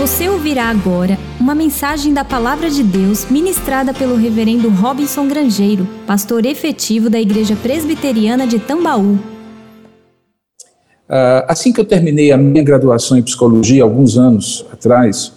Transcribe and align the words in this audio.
Você 0.00 0.30
ouvirá 0.30 0.70
agora 0.70 1.18
uma 1.38 1.54
mensagem 1.54 2.14
da 2.14 2.24
Palavra 2.24 2.70
de 2.70 2.82
Deus 2.82 3.26
ministrada 3.30 3.92
pelo 3.92 4.16
Reverendo 4.16 4.70
Robinson 4.70 5.28
Grangeiro, 5.28 5.86
pastor 6.06 6.46
efetivo 6.46 7.10
da 7.10 7.20
Igreja 7.20 7.54
Presbiteriana 7.54 8.46
de 8.46 8.58
Tambaú. 8.58 9.18
Ah, 11.06 11.44
assim 11.48 11.70
que 11.70 11.78
eu 11.78 11.84
terminei 11.84 12.32
a 12.32 12.38
minha 12.38 12.64
graduação 12.64 13.18
em 13.18 13.22
psicologia, 13.22 13.82
alguns 13.82 14.16
anos 14.16 14.64
atrás, 14.72 15.34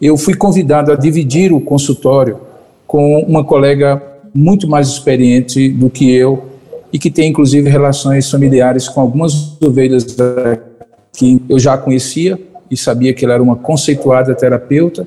eu 0.00 0.18
fui 0.18 0.34
convidado 0.34 0.90
a 0.90 0.96
dividir 0.96 1.52
o 1.52 1.60
consultório 1.60 2.40
com 2.88 3.20
uma 3.20 3.44
colega 3.44 4.02
muito 4.34 4.68
mais 4.68 4.88
experiente 4.88 5.68
do 5.68 5.88
que 5.88 6.10
eu 6.10 6.44
e 6.92 6.98
que 6.98 7.08
tem 7.08 7.30
inclusive 7.30 7.70
relações 7.70 8.28
familiares 8.28 8.88
com 8.88 9.00
algumas 9.00 9.56
ovelhas 9.62 10.04
que 11.12 11.40
eu 11.48 11.60
já 11.60 11.78
conhecia 11.78 12.36
e 12.72 12.76
sabia 12.78 13.12
que 13.12 13.22
ela 13.22 13.34
era 13.34 13.42
uma 13.42 13.54
conceituada 13.54 14.34
terapeuta. 14.34 15.06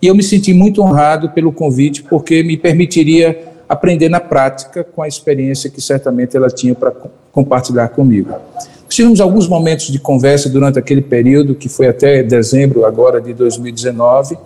E 0.00 0.06
eu 0.06 0.14
me 0.14 0.22
senti 0.22 0.52
muito 0.52 0.82
honrado 0.82 1.30
pelo 1.30 1.50
convite, 1.50 2.02
porque 2.02 2.42
me 2.42 2.54
permitiria 2.54 3.48
aprender 3.66 4.10
na 4.10 4.20
prática 4.20 4.84
com 4.84 5.00
a 5.00 5.08
experiência 5.08 5.70
que 5.70 5.80
certamente 5.80 6.36
ela 6.36 6.50
tinha 6.50 6.74
para 6.74 6.92
compartilhar 7.32 7.88
comigo. 7.88 8.34
Tivemos 8.90 9.22
alguns 9.22 9.48
momentos 9.48 9.86
de 9.86 9.98
conversa 9.98 10.50
durante 10.50 10.78
aquele 10.78 11.00
período, 11.00 11.54
que 11.54 11.68
foi 11.68 11.88
até 11.88 12.22
dezembro 12.22 12.84
agora 12.84 13.22
de 13.22 13.32
2019, 13.32 14.36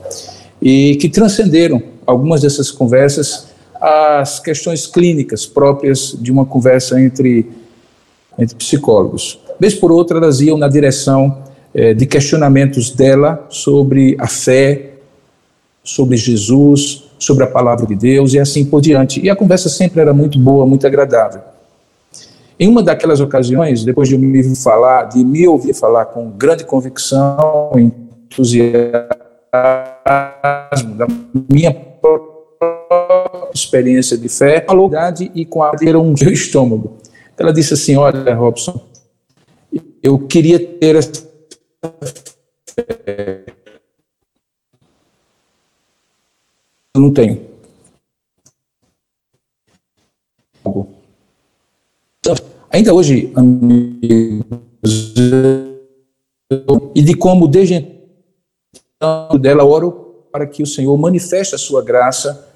e 0.60 0.94
que 1.00 1.08
transcenderam 1.08 1.82
algumas 2.06 2.42
dessas 2.42 2.70
conversas 2.70 3.48
as 3.80 4.38
questões 4.38 4.86
clínicas 4.86 5.44
próprias 5.44 6.16
de 6.16 6.30
uma 6.30 6.46
conversa 6.46 7.00
entre, 7.00 7.50
entre 8.38 8.54
psicólogos. 8.54 9.40
Vez 9.58 9.74
por 9.74 9.90
outra, 9.90 10.18
elas 10.18 10.40
iam 10.40 10.56
na 10.56 10.68
direção 10.68 11.42
é, 11.74 11.94
de 11.94 12.06
questionamentos 12.06 12.90
dela 12.90 13.46
sobre 13.48 14.16
a 14.18 14.26
fé, 14.26 14.90
sobre 15.82 16.16
Jesus, 16.16 17.10
sobre 17.18 17.44
a 17.44 17.46
palavra 17.46 17.86
de 17.86 17.94
Deus 17.94 18.34
e 18.34 18.38
assim 18.38 18.64
por 18.64 18.80
diante. 18.80 19.20
E 19.20 19.30
a 19.30 19.36
conversa 19.36 19.68
sempre 19.68 20.00
era 20.00 20.12
muito 20.12 20.38
boa, 20.38 20.66
muito 20.66 20.86
agradável. 20.86 21.40
Em 22.58 22.68
uma 22.68 22.82
daquelas 22.82 23.20
ocasiões, 23.20 23.84
depois 23.84 24.08
de 24.08 24.16
me 24.18 24.54
falar, 24.54 25.04
de 25.04 25.24
me 25.24 25.48
ouvir 25.48 25.74
falar 25.74 26.06
com 26.06 26.30
grande 26.30 26.64
convicção, 26.64 27.72
entusiasmo 27.76 29.08
da 30.96 31.06
minha 31.50 31.74
experiência 33.54 34.16
de 34.16 34.28
fé, 34.28 34.64
falou 34.66 34.90
e 35.34 35.44
com 35.44 35.62
a 35.62 35.72
um 36.00 36.14
estômago. 36.14 36.98
Ela 37.36 37.52
disse 37.52 37.74
assim: 37.74 37.96
Olha, 37.96 38.34
Robson, 38.34 38.80
eu 40.02 40.18
queria 40.18 40.58
ter 40.58 40.96
essa 40.96 41.31
eu 46.94 47.00
não 47.00 47.12
tenho. 47.12 47.50
Ainda 52.70 52.94
hoje, 52.94 53.30
amigos, 53.34 55.12
e 56.94 57.02
de 57.02 57.14
como 57.14 57.46
desde 57.48 57.74
então 58.96 59.38
dela 59.38 59.64
oro 59.64 60.24
para 60.30 60.46
que 60.46 60.62
o 60.62 60.66
Senhor 60.66 60.96
manifeste 60.96 61.54
a 61.54 61.58
sua 61.58 61.82
graça 61.82 62.48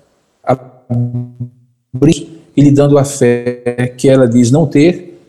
e 2.57 2.63
lhe 2.63 2.71
dando 2.71 2.97
a 2.97 3.05
fé 3.05 3.93
que 3.99 4.09
ela 4.09 4.27
diz 4.27 4.51
não 4.51 4.67
ter, 4.67 5.21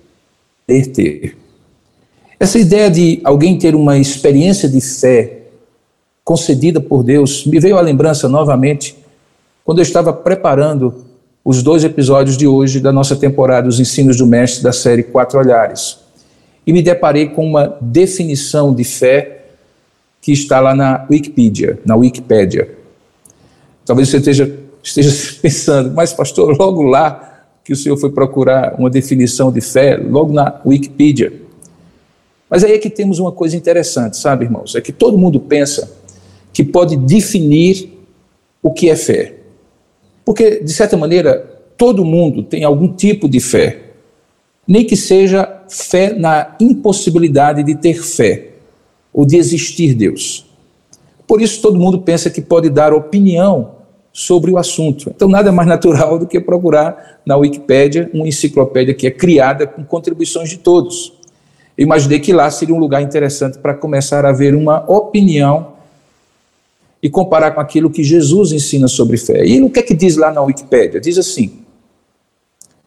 ter 0.66 0.86
ter. 0.88 1.47
Essa 2.40 2.60
ideia 2.60 2.90
de 2.90 3.20
alguém 3.24 3.58
ter 3.58 3.74
uma 3.74 3.98
experiência 3.98 4.70
de 4.70 4.80
fé 4.80 5.40
concedida 6.24 6.80
por 6.80 7.04
Deus 7.04 7.46
me 7.48 7.60
veio 7.60 7.78
à 7.78 7.82
lembrança 7.82 8.30
novamente 8.30 8.96
quando 9.66 9.80
eu 9.80 9.84
estava 9.84 10.14
preparando 10.14 11.06
os 11.44 11.64
dois 11.64 11.84
episódios 11.84 12.38
de 12.38 12.46
hoje 12.46 12.80
da 12.80 12.92
nossa 12.92 13.16
temporada 13.16 13.68
Os 13.68 13.80
Ensinos 13.80 14.18
do 14.18 14.28
Mestre 14.28 14.62
da 14.62 14.72
série 14.72 15.02
Quatro 15.02 15.40
Olhares. 15.40 15.98
E 16.66 16.72
me 16.72 16.82
deparei 16.82 17.28
com 17.28 17.44
uma 17.44 17.76
definição 17.82 18.74
de 18.74 18.84
fé 18.84 19.46
que 20.22 20.32
está 20.32 20.60
lá 20.60 20.76
na 20.76 21.08
Wikipedia, 21.10 21.80
na 21.86 21.96
Wikipédia. 21.96 22.70
Talvez 23.86 24.10
você 24.10 24.18
esteja, 24.18 24.60
esteja 24.84 25.10
pensando, 25.42 25.94
mas 25.96 26.14
pastor, 26.14 26.56
logo 26.56 26.84
lá 26.84 27.46
que 27.64 27.74
o 27.74 27.76
senhor 27.76 27.98
foi 27.98 28.12
procurar 28.12 28.76
uma 28.78 28.90
definição 28.90 29.52
de 29.52 29.62
fé, 29.62 29.98
logo 29.98 30.32
na 30.32 30.62
Wikipedia. 30.66 31.47
Mas 32.50 32.64
aí 32.64 32.74
é 32.74 32.78
que 32.78 32.90
temos 32.90 33.20
uma 33.20 33.32
coisa 33.32 33.58
interessante, 33.58 34.18
sabe, 34.18 34.46
irmãos? 34.46 34.76
É 34.76 34.82
que 34.82 34.92
todo 34.92 35.18
mundo 35.18 35.40
pensa 35.40 35.92
que 36.54 36.64
pode 36.64 36.96
definir 36.96 37.90
o 38.64 38.72
que 38.72 38.90
é 38.90 38.96
fé. 38.96 39.36
Porque, 40.24 40.62
de 40.62 40.72
certa 40.72 40.98
maneira, 40.98 41.40
todo 41.78 42.04
mundo 42.04 42.44
tem 42.44 42.64
algum 42.64 42.88
tipo 42.88 43.30
de 43.30 43.40
fé. 43.40 43.82
Nem 44.68 44.86
que 44.86 44.96
seja 44.96 45.62
fé 45.70 46.14
na 46.14 46.56
impossibilidade 46.60 47.64
de 47.64 47.76
ter 47.76 48.02
fé 48.02 48.50
ou 49.14 49.26
de 49.26 49.38
existir 49.38 49.94
Deus. 49.94 50.46
Por 51.26 51.42
isso, 51.42 51.62
todo 51.62 51.80
mundo 51.80 52.02
pensa 52.02 52.30
que 52.30 52.42
pode 52.42 52.70
dar 52.70 52.94
opinião 52.94 53.76
sobre 54.12 54.50
o 54.50 54.58
assunto. 54.58 55.12
Então, 55.16 55.28
nada 55.28 55.52
mais 55.52 55.68
natural 55.68 56.18
do 56.18 56.26
que 56.26 56.40
procurar 56.40 57.20
na 57.26 57.38
Wikipédia 57.38 58.10
uma 58.14 58.28
enciclopédia 58.28 58.94
que 58.94 59.06
é 59.06 59.12
criada 59.12 59.68
com 59.68 59.84
contribuições 59.84 60.50
de 60.50 60.58
todos. 60.58 61.14
Eu 61.78 61.84
imaginei 61.84 62.20
que 62.20 62.34
lá 62.34 62.50
seria 62.50 62.74
um 62.74 62.80
lugar 62.80 63.02
interessante 63.02 63.60
para 63.60 63.74
começar 63.74 64.26
a 64.26 64.32
ver 64.32 64.56
uma 64.56 64.84
opinião 64.90 65.74
e 67.02 67.10
comparar 67.10 67.52
com 67.52 67.62
aquilo 67.62 67.90
que 67.90 68.04
Jesus 68.04 68.52
ensina 68.52 68.88
sobre 68.88 69.18
fé. 69.18 69.46
E 69.46 69.62
o 69.62 69.70
que 69.70 69.80
é 69.80 69.84
que 69.84 69.94
diz 69.94 70.18
lá 70.18 70.32
na 70.32 70.42
Wikipédia? 70.42 71.00
Diz 71.00 71.20
assim: 71.20 71.60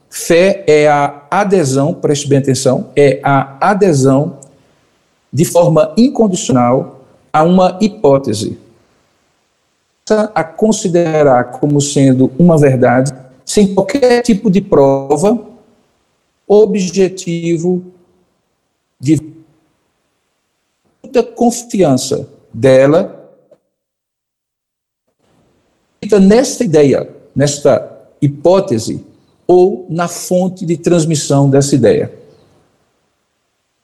fé 0.08 0.64
é 0.66 0.88
a 0.88 1.22
adesão, 1.30 1.94
preste 1.94 2.28
bem 2.28 2.38
atenção, 2.38 2.88
é 2.96 3.20
a 3.22 3.70
adesão 3.70 4.38
de 5.32 5.44
forma 5.44 5.94
incondicional 5.96 7.04
a 7.32 7.44
uma 7.44 7.78
hipótese 7.80 8.58
a 10.34 10.42
considerar 10.42 11.52
como 11.52 11.80
sendo 11.80 12.32
uma 12.36 12.58
verdade 12.58 13.14
sem 13.44 13.72
qualquer 13.74 14.22
tipo 14.22 14.50
de 14.50 14.60
prova, 14.60 15.38
objetivo 16.48 17.84
de 19.00 19.18
muita 21.02 21.22
confiança 21.22 22.28
dela 22.52 23.16
nesta 26.20 26.64
ideia, 26.64 27.08
nesta 27.34 27.98
hipótese 28.20 29.04
ou 29.46 29.86
na 29.88 30.08
fonte 30.08 30.66
de 30.66 30.76
transmissão 30.76 31.48
dessa 31.48 31.74
ideia. 31.74 32.12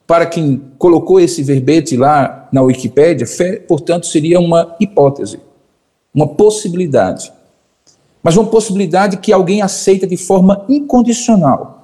Para 0.07 0.27
quem 0.27 0.63
colocou 0.79 1.19
esse 1.19 1.43
verbete 1.43 1.97
lá 1.97 2.49
na 2.53 2.63
Wikipédia, 2.63 3.27
fé, 3.27 3.57
portanto, 3.57 4.07
seria 4.07 4.39
uma 4.39 4.77
hipótese, 4.79 5.41
uma 6.15 6.29
possibilidade. 6.29 7.33
Mas 8.23 8.37
uma 8.37 8.47
possibilidade 8.47 9.17
que 9.19 9.33
alguém 9.33 9.63
aceita 9.63 10.07
de 10.07 10.17
forma 10.17 10.65
incondicional 10.69 11.76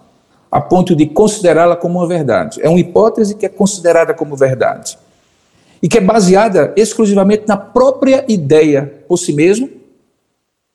a 0.53 0.61
ponto 0.61 0.95
de 0.95 1.07
considerá-la 1.07 1.75
como 1.75 1.99
uma 1.99 2.07
verdade. 2.07 2.61
É 2.61 2.69
uma 2.69 2.79
hipótese 2.79 3.35
que 3.35 3.47
é 3.47 3.49
considerada 3.49 4.13
como 4.13 4.37
verdade. 4.37 4.99
E 5.83 5.89
que 5.89 5.97
é 5.97 6.01
baseada 6.01 6.75
exclusivamente 6.77 7.45
na 7.49 7.57
própria 7.57 8.23
ideia 8.29 9.03
por 9.09 9.17
si 9.17 9.33
mesmo 9.33 9.71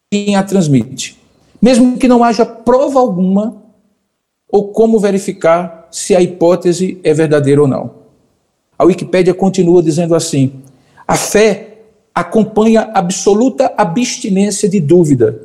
quem 0.10 0.36
a 0.36 0.42
transmite. 0.42 1.22
Mesmo 1.62 1.96
que 1.96 2.08
não 2.08 2.24
haja 2.24 2.44
prova 2.44 3.00
alguma 3.00 3.56
ou 4.50 4.70
como 4.70 5.00
verificar 5.00 5.88
se 5.92 6.16
a 6.16 6.22
hipótese 6.22 7.00
é 7.04 7.14
verdadeira 7.14 7.62
ou 7.62 7.68
não. 7.68 7.92
A 8.80 8.84
Wikipédia 8.84 9.34
continua 9.34 9.84
dizendo 9.84 10.16
assim: 10.16 10.54
a 11.08 11.16
fé 11.16 11.78
acompanha 12.16 12.90
absoluta 12.96 13.72
abstinência 13.78 14.68
de 14.68 14.80
dúvida 14.80 15.40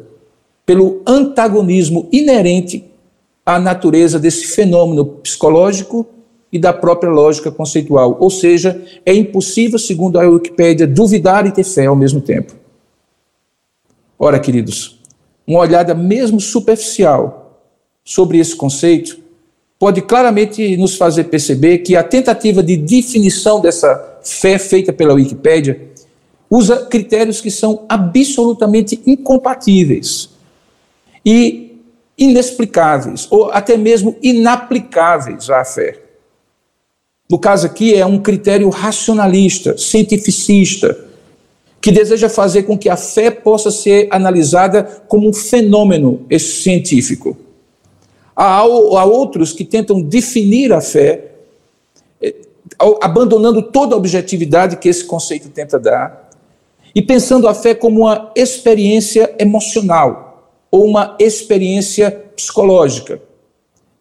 pelo 0.64 1.02
antagonismo 1.06 2.08
inerente 2.11 2.91
a 3.44 3.58
natureza 3.58 4.18
desse 4.18 4.46
fenômeno 4.46 5.04
psicológico 5.04 6.06
e 6.52 6.58
da 6.58 6.72
própria 6.72 7.10
lógica 7.10 7.50
conceitual. 7.50 8.16
Ou 8.20 8.30
seja, 8.30 8.80
é 9.04 9.14
impossível, 9.14 9.78
segundo 9.78 10.18
a 10.18 10.28
Wikipédia, 10.28 10.86
duvidar 10.86 11.46
e 11.46 11.50
ter 11.50 11.64
fé 11.64 11.86
ao 11.86 11.96
mesmo 11.96 12.20
tempo. 12.20 12.54
Ora, 14.18 14.38
queridos, 14.38 15.00
uma 15.46 15.60
olhada 15.60 15.94
mesmo 15.94 16.40
superficial 16.40 17.60
sobre 18.04 18.38
esse 18.38 18.54
conceito 18.54 19.18
pode 19.78 20.02
claramente 20.02 20.76
nos 20.76 20.94
fazer 20.96 21.24
perceber 21.24 21.78
que 21.78 21.96
a 21.96 22.04
tentativa 22.04 22.62
de 22.62 22.76
definição 22.76 23.60
dessa 23.60 24.20
fé 24.22 24.58
feita 24.58 24.92
pela 24.92 25.14
Wikipédia 25.14 25.88
usa 26.48 26.86
critérios 26.86 27.40
que 27.40 27.50
são 27.50 27.84
absolutamente 27.88 29.00
incompatíveis. 29.04 30.28
E 31.24 31.62
inexplicáveis 32.17 33.26
ou 33.31 33.50
até 33.50 33.76
mesmo 33.76 34.17
inaplicáveis 34.23 35.49
à 35.50 35.64
fé. 35.64 35.99
No 37.29 37.38
caso 37.38 37.67
aqui 37.67 37.94
é 37.94 38.05
um 38.05 38.19
critério 38.19 38.69
racionalista, 38.69 39.79
cientificista, 39.79 41.06
que 41.81 41.91
deseja 41.91 42.29
fazer 42.29 42.64
com 42.64 42.79
que 42.79 42.88
a 42.88 42.97
fé 42.97 43.31
possa 43.31 43.70
ser 43.70 44.06
analisada 44.11 44.85
como 45.09 45.29
um 45.29 45.32
fenômeno 45.32 46.25
científico. 46.38 47.37
Há, 48.37 48.59
há 48.59 49.05
outros 49.05 49.53
que 49.53 49.64
tentam 49.64 50.00
definir 50.00 50.73
a 50.73 50.81
fé, 50.81 51.32
eh, 52.20 52.35
abandonando 53.00 53.62
toda 53.62 53.94
a 53.94 53.99
objetividade 53.99 54.76
que 54.76 54.88
esse 54.88 55.05
conceito 55.05 55.49
tenta 55.49 55.79
dar, 55.79 56.31
e 56.94 57.03
pensando 57.03 57.49
a 57.49 57.55
fé 57.55 57.75
como 57.75 58.03
uma 58.03 58.31
experiência 58.37 59.35
emocional 59.38 60.31
ou 60.72 60.86
uma 60.86 61.14
experiência 61.20 62.10
psicológica. 62.34 63.20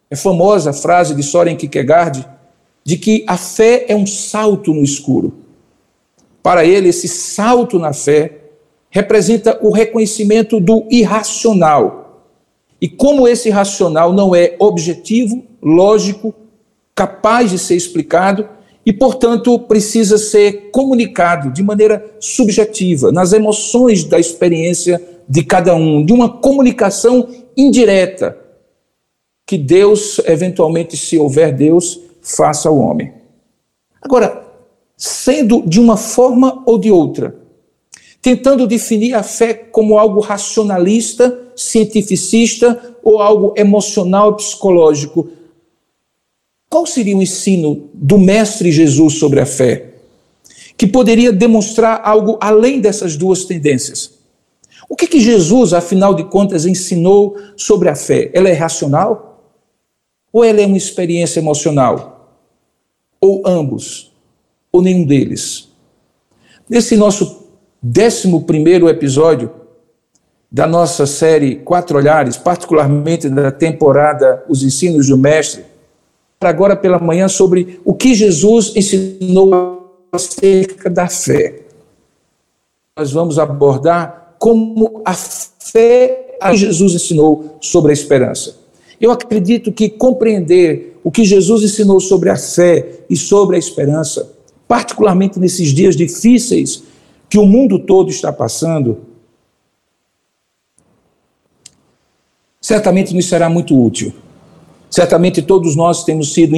É 0.09 0.15
famosa 0.15 0.69
a 0.69 0.73
frase 0.73 1.13
de 1.13 1.21
Soren 1.21 1.57
Kierkegaard 1.57 2.25
de 2.83 2.97
que 2.97 3.25
a 3.27 3.37
fé 3.37 3.85
é 3.89 3.95
um 3.95 4.07
salto 4.07 4.73
no 4.73 4.81
escuro. 4.81 5.33
Para 6.41 6.65
ele, 6.65 6.89
esse 6.89 7.07
salto 7.07 7.77
na 7.77 7.93
fé 7.93 8.39
representa 8.89 9.59
o 9.61 9.69
reconhecimento 9.69 10.59
do 10.59 10.87
irracional. 10.89 12.25
E 12.79 12.87
como 12.87 13.27
esse 13.27 13.49
racional 13.49 14.11
não 14.11 14.33
é 14.33 14.55
objetivo, 14.57 15.43
lógico, 15.61 16.33
capaz 16.95 17.51
de 17.51 17.59
ser 17.59 17.75
explicado 17.75 18.49
e, 18.83 18.91
portanto, 18.91 19.57
precisa 19.59 20.17
ser 20.17 20.71
comunicado 20.71 21.51
de 21.51 21.61
maneira 21.61 22.03
subjetiva, 22.19 23.11
nas 23.11 23.33
emoções 23.33 24.03
da 24.03 24.19
experiência 24.19 24.99
de 25.31 25.45
cada 25.45 25.73
um, 25.73 26.05
de 26.05 26.11
uma 26.11 26.27
comunicação 26.27 27.25
indireta 27.55 28.37
que 29.47 29.57
Deus, 29.57 30.19
eventualmente, 30.25 30.97
se 30.97 31.17
houver 31.17 31.55
Deus, 31.55 32.01
faça 32.21 32.67
ao 32.67 32.77
homem. 32.77 33.13
Agora, 34.01 34.45
sendo 34.97 35.61
de 35.65 35.79
uma 35.79 35.95
forma 35.95 36.61
ou 36.65 36.77
de 36.77 36.91
outra, 36.91 37.33
tentando 38.21 38.67
definir 38.67 39.13
a 39.13 39.23
fé 39.23 39.53
como 39.53 39.97
algo 39.97 40.19
racionalista, 40.19 41.53
cientificista 41.55 42.97
ou 43.01 43.21
algo 43.21 43.53
emocional 43.55 44.35
psicológico. 44.35 45.29
Qual 46.69 46.85
seria 46.85 47.15
o 47.15 47.21
ensino 47.21 47.89
do 47.93 48.17
Mestre 48.17 48.69
Jesus 48.69 49.17
sobre 49.17 49.39
a 49.39 49.45
fé? 49.45 49.93
Que 50.75 50.85
poderia 50.85 51.31
demonstrar 51.31 52.01
algo 52.03 52.37
além 52.41 52.81
dessas 52.81 53.15
duas 53.15 53.45
tendências. 53.45 54.20
O 54.91 54.95
que, 54.95 55.07
que 55.07 55.21
Jesus, 55.21 55.71
afinal 55.73 56.13
de 56.13 56.25
contas, 56.25 56.65
ensinou 56.65 57.37
sobre 57.55 57.87
a 57.87 57.95
fé? 57.95 58.29
Ela 58.33 58.49
é 58.49 58.53
racional? 58.53 59.41
Ou 60.33 60.43
ela 60.43 60.59
é 60.59 60.65
uma 60.65 60.77
experiência 60.77 61.39
emocional? 61.39 62.37
Ou 63.19 63.41
ambos? 63.47 64.11
ou 64.71 64.81
nenhum 64.81 65.05
deles. 65.05 65.69
Nesse 66.69 66.95
nosso 66.95 67.49
décimo 67.81 68.43
primeiro 68.43 68.87
episódio 68.87 69.51
da 70.49 70.65
nossa 70.65 71.05
série 71.05 71.57
Quatro 71.57 71.97
Olhares, 71.97 72.37
particularmente 72.37 73.29
da 73.29 73.51
temporada 73.51 74.43
Os 74.47 74.63
Ensinos 74.63 75.07
do 75.07 75.17
Mestre, 75.17 75.65
agora 76.39 76.75
pela 76.75 76.99
manhã 76.99 77.27
sobre 77.27 77.79
o 77.85 77.93
que 77.93 78.15
Jesus 78.15 78.73
ensinou 78.75 80.07
acerca 80.11 80.89
da 80.89 81.07
fé. 81.07 81.61
Nós 82.97 83.11
vamos 83.11 83.37
abordar 83.37 84.20
como 84.41 85.03
a 85.05 85.13
fé 85.13 86.35
a 86.41 86.55
Jesus 86.55 86.95
ensinou 86.95 87.57
sobre 87.61 87.91
a 87.91 87.93
esperança. 87.93 88.57
Eu 88.99 89.11
acredito 89.11 89.71
que 89.71 89.87
compreender 89.87 90.99
o 91.03 91.11
que 91.11 91.23
Jesus 91.23 91.61
ensinou 91.61 91.99
sobre 91.99 92.27
a 92.27 92.35
fé 92.35 93.01
e 93.07 93.15
sobre 93.15 93.55
a 93.55 93.59
esperança 93.59 94.33
particularmente 94.67 95.39
nesses 95.39 95.69
dias 95.69 95.95
difíceis 95.95 96.81
que 97.29 97.37
o 97.37 97.45
mundo 97.45 97.77
todo 97.77 98.09
está 98.09 98.33
passando, 98.33 99.01
certamente 102.59 103.13
nos 103.13 103.27
será 103.27 103.47
muito 103.47 103.79
útil. 103.79 104.11
Certamente 104.89 105.43
todos 105.43 105.75
nós 105.75 106.03
temos 106.03 106.33
sido 106.33 106.55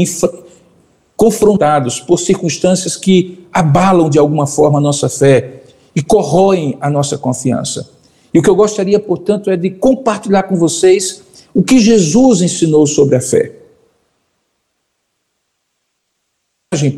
confrontados 1.18 2.00
por 2.00 2.18
circunstâncias 2.18 2.96
que 2.96 3.46
abalam 3.52 4.10
de 4.10 4.18
alguma 4.18 4.48
forma 4.48 4.78
a 4.78 4.82
nossa 4.82 5.10
fé 5.10 5.63
e 5.96 6.02
corroem 6.02 6.78
a 6.82 6.90
nossa 6.90 7.18
confiança. 7.18 7.90
E 8.34 8.40
o 8.40 8.42
que 8.42 8.50
eu 8.50 8.56
gostaria, 8.56 9.00
portanto, 9.00 9.50
é 9.50 9.56
de 9.56 9.70
compartilhar 9.70 10.44
com 10.44 10.56
vocês 10.56 11.24
o 11.54 11.62
que 11.62 11.80
Jesus 11.80 12.42
ensinou 12.42 12.88
sobre 12.88 13.16
a 13.16 13.22
fé. 13.22 13.52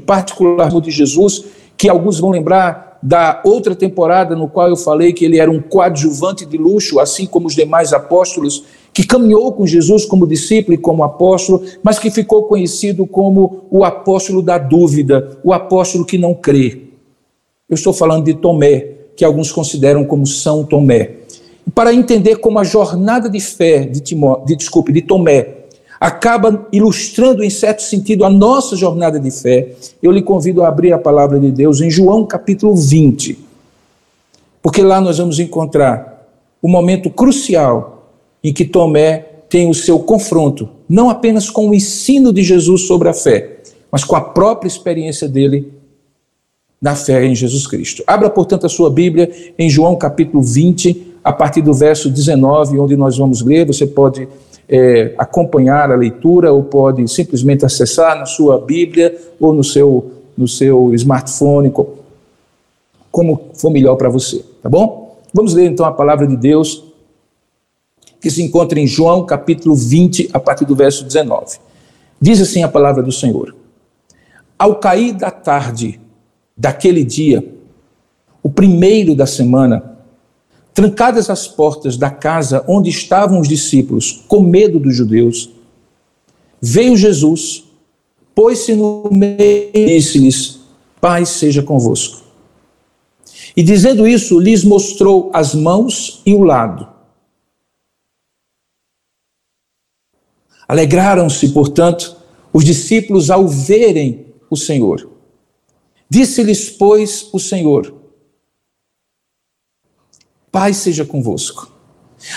particular 0.05 0.69
de 0.79 0.89
Jesus, 0.89 1.43
que 1.75 1.89
alguns 1.89 2.17
vão 2.19 2.29
lembrar 2.29 2.97
da 3.03 3.41
outra 3.43 3.75
temporada 3.75 4.35
no 4.35 4.47
qual 4.47 4.69
eu 4.69 4.77
falei 4.77 5.13
que 5.13 5.25
ele 5.25 5.37
era 5.37 5.51
um 5.51 5.61
coadjuvante 5.61 6.45
de 6.45 6.57
luxo, 6.57 6.99
assim 6.99 7.27
como 7.27 7.47
os 7.47 7.53
demais 7.53 7.93
apóstolos, 7.93 8.63
que 8.93 9.05
caminhou 9.05 9.51
com 9.51 9.67
Jesus 9.67 10.05
como 10.05 10.25
discípulo 10.25 10.73
e 10.73 10.77
como 10.77 11.03
apóstolo, 11.03 11.61
mas 11.83 11.99
que 11.99 12.09
ficou 12.09 12.45
conhecido 12.45 13.05
como 13.05 13.65
o 13.69 13.83
apóstolo 13.83 14.41
da 14.41 14.57
dúvida, 14.57 15.37
o 15.43 15.53
apóstolo 15.53 16.05
que 16.05 16.17
não 16.17 16.33
crê. 16.33 16.84
Eu 17.67 17.73
estou 17.73 17.91
falando 17.93 18.25
de 18.25 18.35
Tomé, 18.35 18.89
que 19.15 19.25
alguns 19.25 19.51
consideram 19.51 20.05
como 20.05 20.27
São 20.27 20.63
Tomé. 20.63 21.15
Para 21.73 21.91
entender 21.91 22.35
como 22.35 22.59
a 22.59 22.63
jornada 22.63 23.27
de 23.27 23.39
fé 23.39 23.85
de, 23.85 24.01
Timó, 24.01 24.43
de 24.45 24.55
desculpe, 24.55 24.93
de 24.93 25.01
Tomé 25.01 25.65
acaba 25.99 26.67
ilustrando, 26.71 27.43
em 27.43 27.49
certo 27.49 27.81
sentido, 27.81 28.23
a 28.23 28.29
nossa 28.29 28.75
jornada 28.75 29.19
de 29.19 29.31
fé, 29.31 29.69
eu 30.03 30.11
lhe 30.11 30.21
convido 30.21 30.61
a 30.61 30.67
abrir 30.67 30.93
a 30.93 30.99
palavra 30.99 31.39
de 31.39 31.49
Deus 31.49 31.81
em 31.81 31.89
João 31.89 32.23
capítulo 32.23 32.75
20, 32.75 33.39
porque 34.61 34.83
lá 34.83 35.01
nós 35.01 35.17
vamos 35.17 35.39
encontrar 35.39 36.27
o 36.61 36.67
momento 36.67 37.09
crucial 37.09 38.11
em 38.43 38.53
que 38.53 38.65
Tomé 38.65 39.25
tem 39.49 39.67
o 39.67 39.73
seu 39.73 39.97
confronto, 39.97 40.69
não 40.87 41.09
apenas 41.09 41.49
com 41.49 41.69
o 41.69 41.73
ensino 41.73 42.31
de 42.31 42.43
Jesus 42.43 42.81
sobre 42.81 43.09
a 43.09 43.13
fé, 43.13 43.57
mas 43.91 44.03
com 44.03 44.15
a 44.15 44.21
própria 44.21 44.67
experiência 44.67 45.27
dele 45.27 45.73
na 46.81 46.95
fé 46.95 47.25
em 47.25 47.35
Jesus 47.35 47.65
Cristo. 47.65 48.03
Abra, 48.05 48.29
portanto, 48.29 48.65
a 48.65 48.69
sua 48.69 48.89
Bíblia 48.89 49.31
em 49.57 49.69
João 49.69 49.95
capítulo 49.95 50.41
20, 50.43 51.15
a 51.23 51.31
partir 51.33 51.61
do 51.61 51.73
verso 51.73 52.09
19, 52.09 52.79
onde 52.79 52.95
nós 52.95 53.17
vamos 53.17 53.41
ler, 53.41 53.65
você 53.65 53.87
pode 53.87 54.27
é, 54.67 55.13
acompanhar 55.17 55.91
a 55.91 55.95
leitura 55.95 56.51
ou 56.51 56.63
pode 56.63 57.07
simplesmente 57.07 57.65
acessar 57.65 58.17
na 58.17 58.25
sua 58.25 58.59
Bíblia 58.59 59.15
ou 59.39 59.53
no 59.53 59.63
seu, 59.63 60.11
no 60.37 60.47
seu 60.47 60.93
smartphone, 60.93 61.71
como 63.11 63.49
for 63.53 63.69
melhor 63.69 63.95
para 63.95 64.09
você, 64.09 64.43
tá 64.61 64.69
bom? 64.69 65.17
Vamos 65.33 65.53
ler 65.53 65.65
então 65.65 65.85
a 65.85 65.91
palavra 65.91 66.27
de 66.27 66.35
Deus 66.35 66.83
que 68.19 68.29
se 68.29 68.41
encontra 68.41 68.79
em 68.79 68.87
João 68.87 69.25
capítulo 69.25 69.75
20, 69.75 70.29
a 70.33 70.39
partir 70.39 70.65
do 70.65 70.75
verso 70.75 71.05
19. 71.05 71.57
Diz 72.19 72.41
assim 72.41 72.63
a 72.63 72.67
palavra 72.67 73.03
do 73.03 73.11
Senhor: 73.11 73.55
Ao 74.57 74.75
cair 74.75 75.13
da 75.13 75.29
tarde 75.29 75.99
daquele 76.55 77.03
dia, 77.03 77.53
o 78.41 78.49
primeiro 78.49 79.15
da 79.15 79.25
semana, 79.25 79.95
Trancadas 80.75 81.29
as 81.29 81.47
portas 81.47 81.95
da 81.95 82.11
casa 82.11 82.65
onde 82.67 82.89
estavam 82.89 83.39
os 83.39 83.47
discípulos, 83.47 84.25
com 84.27 84.41
medo 84.41 84.77
dos 84.77 84.93
judeus, 84.93 85.49
veio 86.61 86.97
Jesus, 86.97 87.63
pôs-se 88.35 88.75
no 88.75 89.09
meio 89.09 89.69
e 89.73 89.85
disse-lhes: 89.85 90.59
Paz 90.99 91.29
seja 91.29 91.63
convosco. 91.63 92.23
E 93.55 93.63
dizendo 93.63 94.05
isso, 94.05 94.37
lhes 94.37 94.65
mostrou 94.65 95.31
as 95.33 95.55
mãos 95.55 96.21
e 96.25 96.33
o 96.33 96.43
lado. 96.43 96.85
Alegraram-se, 100.67 101.53
portanto, 101.53 102.17
os 102.51 102.65
discípulos 102.65 103.29
ao 103.29 103.47
verem 103.47 104.25
o 104.49 104.57
Senhor. 104.57 105.09
Disse-lhes, 106.09 106.69
pois, 106.69 107.29
o 107.33 107.39
Senhor: 107.39 107.93
Paz 110.51 110.77
seja 110.77 111.05
convosco. 111.05 111.73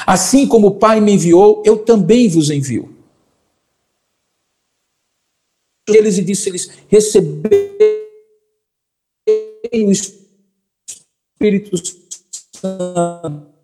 Assim 0.07 0.47
como 0.47 0.69
o 0.69 0.75
Pai 0.77 1.01
me 1.01 1.13
enviou, 1.13 1.63
eu 1.65 1.79
também 1.79 2.29
vos 2.29 2.51
envio. 2.51 2.95
Eles 5.89 6.19
e 6.19 6.25
disse-lhes: 6.25 6.71
Recebei 6.89 7.69
o 9.73 9.91
Espírito 9.91 11.77
Santo, 12.57 13.55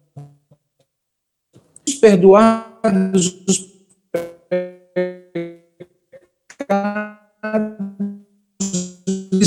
perdoados 2.00 3.26
os 3.46 3.74
pecados 6.58 7.04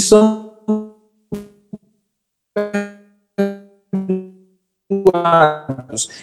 são 0.07 0.46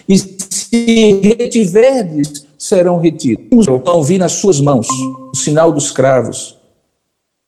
e 0.07 0.17
se 0.17 1.21
retiverdes, 1.21 2.45
serão 2.57 2.99
retidos. 2.99 3.67
Não 3.85 4.03
vi 4.03 4.17
nas 4.17 4.33
suas 4.33 4.59
mãos 4.59 4.87
o 5.31 5.35
sinal 5.35 5.71
dos 5.71 5.91
cravos, 5.91 6.57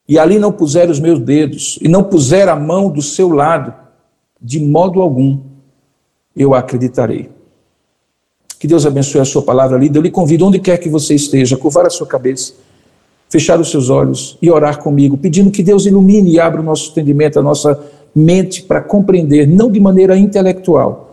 e 0.08 0.18
ali 0.18 0.38
não 0.38 0.52
puser 0.52 0.88
os 0.90 0.98
meus 0.98 1.18
dedos, 1.18 1.78
e 1.82 1.88
não 1.88 2.02
puser 2.04 2.48
a 2.48 2.56
mão 2.56 2.90
do 2.90 3.02
seu 3.02 3.28
lado, 3.30 3.74
de 4.40 4.60
modo 4.60 5.02
algum 5.02 5.40
eu 6.34 6.54
acreditarei. 6.54 7.30
Que 8.58 8.66
Deus 8.66 8.86
abençoe 8.86 9.20
a 9.20 9.24
sua 9.24 9.42
palavra 9.42 9.78
lida. 9.78 9.98
Eu 9.98 10.02
lhe 10.02 10.10
convido, 10.10 10.46
onde 10.46 10.58
quer 10.58 10.78
que 10.78 10.88
você 10.88 11.14
esteja, 11.14 11.56
a 11.56 11.58
curvar 11.58 11.86
a 11.86 11.90
sua 11.90 12.06
cabeça, 12.06 12.54
fechar 13.28 13.60
os 13.60 13.70
seus 13.70 13.90
olhos 13.90 14.36
e 14.40 14.50
orar 14.50 14.82
comigo, 14.82 15.16
pedindo 15.16 15.50
que 15.50 15.62
Deus 15.62 15.86
ilumine 15.86 16.32
e 16.32 16.40
abra 16.40 16.60
o 16.60 16.64
nosso 16.64 16.90
entendimento, 16.90 17.38
a 17.38 17.42
nossa 17.42 17.78
mente 18.14 18.62
para 18.62 18.80
compreender, 18.80 19.46
não 19.46 19.70
de 19.70 19.78
maneira 19.78 20.16
intelectual, 20.16 21.07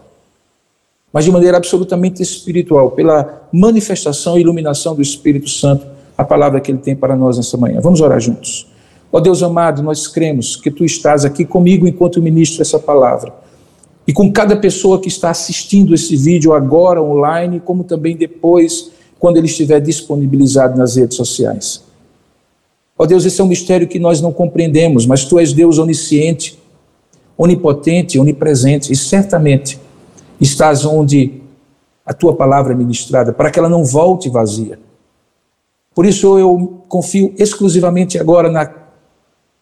mas 1.16 1.24
de 1.24 1.32
maneira 1.32 1.56
absolutamente 1.56 2.22
espiritual, 2.22 2.92
pela 2.92 3.48
manifestação 3.50 4.38
e 4.38 4.42
iluminação 4.42 4.94
do 4.94 5.02
Espírito 5.02 5.50
Santo, 5.50 5.88
a 6.18 6.26
palavra 6.26 6.60
que 6.60 6.70
Ele 6.70 6.78
tem 6.78 6.94
para 6.94 7.16
nós 7.16 7.38
nessa 7.38 7.56
manhã. 7.56 7.80
Vamos 7.80 8.02
orar 8.02 8.20
juntos. 8.20 8.68
Ó 9.14 9.22
Deus 9.22 9.42
amado, 9.42 9.82
nós 9.82 10.10
cremos 10.10 10.58
que 10.58 10.70
Tu 10.70 10.84
estás 10.84 11.24
aqui 11.24 11.46
comigo 11.46 11.88
enquanto 11.88 12.22
ministro 12.22 12.62
essa 12.62 12.78
palavra. 12.78 13.34
E 14.06 14.12
com 14.12 14.30
cada 14.30 14.58
pessoa 14.58 15.00
que 15.00 15.08
está 15.08 15.30
assistindo 15.30 15.96
esse 15.96 16.18
vídeo 16.18 16.52
agora 16.52 17.02
online, 17.02 17.62
como 17.62 17.86
também 17.86 18.18
depois, 18.18 18.92
quando 19.18 19.38
ele 19.38 19.48
estiver 19.48 19.80
disponibilizado 19.80 20.78
nas 20.78 20.98
redes 20.98 21.16
sociais. 21.16 21.82
Ó 22.98 23.06
Deus, 23.06 23.24
esse 23.24 23.40
é 23.40 23.44
um 23.46 23.48
mistério 23.48 23.88
que 23.88 24.00
nós 24.00 24.20
não 24.20 24.34
compreendemos, 24.34 25.06
mas 25.06 25.24
Tu 25.24 25.40
és 25.40 25.54
Deus 25.54 25.78
onisciente, 25.78 26.60
onipotente, 27.38 28.20
onipresente, 28.20 28.92
e 28.92 28.98
certamente 28.98 29.80
estás 30.40 30.86
onde 30.86 31.42
a 32.06 32.14
Tua 32.14 32.36
palavra 32.36 32.74
é 32.74 32.76
ministrada, 32.76 33.34
para 33.34 33.50
que 33.50 33.58
ela 33.58 33.70
não 33.70 33.84
volte 33.84 34.30
vazia. 34.30 34.80
Por 35.94 36.06
isso 36.06 36.38
eu 36.38 36.84
confio 36.88 37.34
exclusivamente 37.38 38.20
agora 38.20 38.50
na 38.50 38.72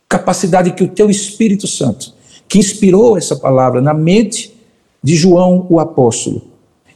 capacidade 0.09 0.71
que 0.71 0.83
o 0.83 0.89
Teu 0.89 1.09
Espírito 1.09 1.67
Santo 1.67 2.13
que 2.53 2.59
inspirou 2.59 3.17
essa 3.17 3.35
palavra 3.35 3.81
na 3.81 3.95
mente 3.95 4.53
de 5.01 5.15
João 5.15 5.65
o 5.71 5.79
apóstolo. 5.79 6.43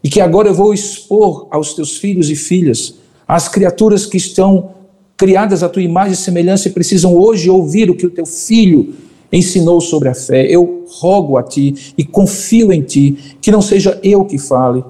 E 0.04 0.10
que 0.10 0.22
agora 0.22 0.50
eu 0.50 0.54
vou 0.54 0.72
expor 0.72 1.48
aos 1.50 1.74
teus 1.74 1.98
filhos 1.98 2.30
e 2.30 2.36
filhas, 2.36 2.94
às 3.28 3.48
criaturas 3.48 4.06
que 4.06 4.18
estão 4.18 4.72
criadas 5.18 5.64
à 5.64 5.70
tua 5.70 5.82
imagem 5.82 6.14
e 6.14 6.16
semelhança 6.16 6.68
e 6.68 6.72
precisam 6.72 7.16
hoje 7.16 7.50
ouvir 7.50 7.90
o 7.90 7.96
que 7.96 8.06
o 8.06 8.10
teu 8.12 8.26
filho 8.26 8.94
ensinou 9.32 9.82
sobre 9.82 10.10
a 10.10 10.14
fé. 10.14 10.46
Eu 10.46 10.86
rogo 11.00 11.38
a 11.38 11.44
ti 11.44 11.94
e 11.98 12.04
confio 12.04 12.72
em 12.72 12.82
ti, 12.82 13.38
que 13.42 13.52
não 13.52 13.62
seja 13.62 14.00
eu 14.04 14.26
que 14.26 14.38
fale, 14.38 14.84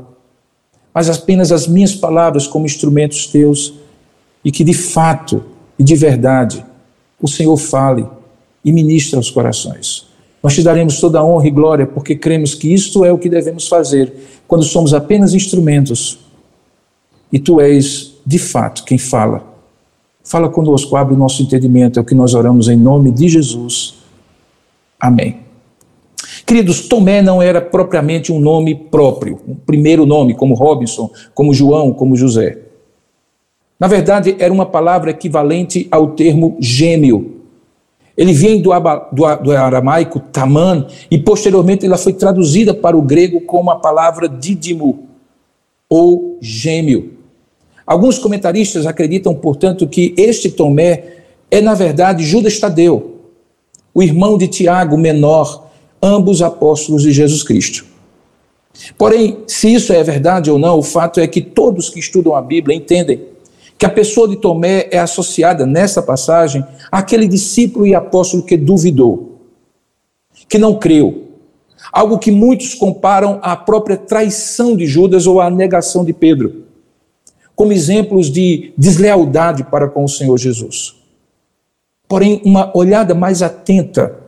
mas 0.94 1.10
apenas 1.10 1.52
as 1.52 1.68
minhas 1.68 1.96
palavras 1.96 2.48
como 2.48 2.66
instrumentos 2.66 3.28
teus, 3.28 3.74
e 4.44 4.52
que 4.52 4.64
de 4.64 4.74
fato 4.74 5.44
e 5.78 5.84
de 5.84 5.96
verdade 5.96 6.66
o 7.22 7.28
Senhor 7.28 7.56
fale 7.58 8.06
e 8.64 8.72
ministre 8.72 9.16
aos 9.16 9.30
corações. 9.30 10.08
Nós 10.42 10.54
te 10.56 10.64
daremos 10.64 11.00
toda 11.00 11.20
a 11.20 11.26
honra 11.26 11.48
e 11.48 11.52
glória, 11.52 11.86
porque 11.86 12.16
cremos 12.16 12.54
que 12.54 12.74
isto 12.74 13.04
é 13.04 13.12
o 13.12 13.18
que 13.18 13.30
devemos 13.30 13.68
fazer 13.68 14.14
quando 14.48 14.64
somos 14.64 14.94
apenas 14.94 15.34
instrumentos 15.34 16.20
e 17.32 17.40
tu 17.40 17.60
és, 17.60 18.14
de 18.26 18.40
fato, 18.40 18.84
quem 18.84 18.98
fala. 18.98 19.44
Fala 20.24 20.50
conosco, 20.50 20.96
abre 20.96 21.14
o 21.14 21.18
nosso 21.18 21.42
entendimento, 21.42 22.00
é 22.00 22.02
o 22.02 22.06
que 22.06 22.16
nós 22.16 22.34
oramos 22.34 22.68
em 22.68 22.78
nome 22.78 23.12
de 23.12 23.28
Jesus. 23.28 23.96
Amém. 25.00 25.40
Queridos, 26.46 26.88
Tomé 26.88 27.22
não 27.22 27.42
era 27.42 27.62
propriamente 27.62 28.32
um 28.32 28.40
nome 28.40 28.74
próprio, 28.74 29.40
um 29.48 29.56
primeiro 29.56 30.06
nome, 30.06 30.34
como 30.34 30.56
Robinson, 30.56 31.10
como 31.34 31.54
João, 31.54 31.94
como 31.94 32.16
José. 32.16 32.60
Na 33.80 33.88
verdade, 33.88 34.36
era 34.40 34.52
uma 34.52 34.66
palavra 34.66 35.12
equivalente 35.12 35.88
ao 35.92 36.12
termo 36.12 36.58
gêmeo, 36.60 37.38
ele 38.18 38.34
vem 38.34 38.60
do, 38.60 38.72
do, 39.12 39.36
do 39.44 39.52
aramaico 39.52 40.20
taman 40.20 40.88
e 41.10 41.20
posteriormente 41.20 41.86
ela 41.86 42.00
foi 42.00 42.14
traduzida 42.14 42.74
para 42.74 42.98
o 42.98 43.02
grego 43.02 43.42
como 43.42 43.70
a 43.70 43.76
palavra 43.76 44.28
dídimo 44.28 45.08
ou 45.88 46.38
gêmeo. 46.42 47.14
Alguns 47.86 48.18
comentaristas 48.18 48.88
acreditam, 48.88 49.36
portanto, 49.36 49.88
que 49.88 50.16
este 50.18 50.50
Tomé 50.50 51.04
é 51.52 51.62
na 51.62 51.76
verdade 51.76 52.26
Judas 52.26 52.60
Tadeu, 52.60 53.17
o 53.98 54.04
irmão 54.04 54.38
de 54.38 54.48
Tiago 54.48 54.96
menor, 54.96 55.72
ambos 56.04 56.44
apóstolos 56.44 57.02
de 57.02 57.12
Jesus 57.12 57.42
Cristo. 57.42 57.84
Porém, 58.96 59.40
se 59.48 59.74
isso 59.74 59.92
é 59.92 60.04
verdade 60.04 60.52
ou 60.52 60.60
não, 60.60 60.78
o 60.78 60.84
fato 60.84 61.20
é 61.20 61.26
que 61.26 61.42
todos 61.42 61.90
que 61.90 62.00
estudam 62.00 62.36
a 62.36 62.42
Bíblia 62.44 62.78
entendem 62.78 63.24
que 63.76 63.88
a 63.88 63.90
pessoa 63.90 64.28
de 64.28 64.36
Tomé 64.36 64.88
é 64.92 65.00
associada 65.00 65.66
nessa 65.66 66.00
passagem 66.00 66.64
àquele 66.92 67.28
discípulo 67.28 67.88
e 67.88 67.96
apóstolo 67.96 68.44
que 68.44 68.56
duvidou, 68.56 69.40
que 70.48 70.60
não 70.60 70.76
creu. 70.76 71.30
Algo 71.92 72.20
que 72.20 72.30
muitos 72.30 72.76
comparam 72.76 73.40
à 73.42 73.56
própria 73.56 73.98
traição 73.98 74.76
de 74.76 74.86
Judas 74.86 75.26
ou 75.26 75.42
à 75.42 75.50
negação 75.50 76.06
de 76.06 76.14
Pedro, 76.14 76.66
como 77.56 77.74
exemplos 77.74 78.30
de 78.30 78.74
deslealdade 78.78 79.64
para 79.64 79.88
com 79.88 80.04
o 80.04 80.08
Senhor 80.08 80.38
Jesus. 80.38 80.98
Porém, 82.08 82.42
uma 82.46 82.76
olhada 82.76 83.14
mais 83.14 83.42
atenta 83.42 84.28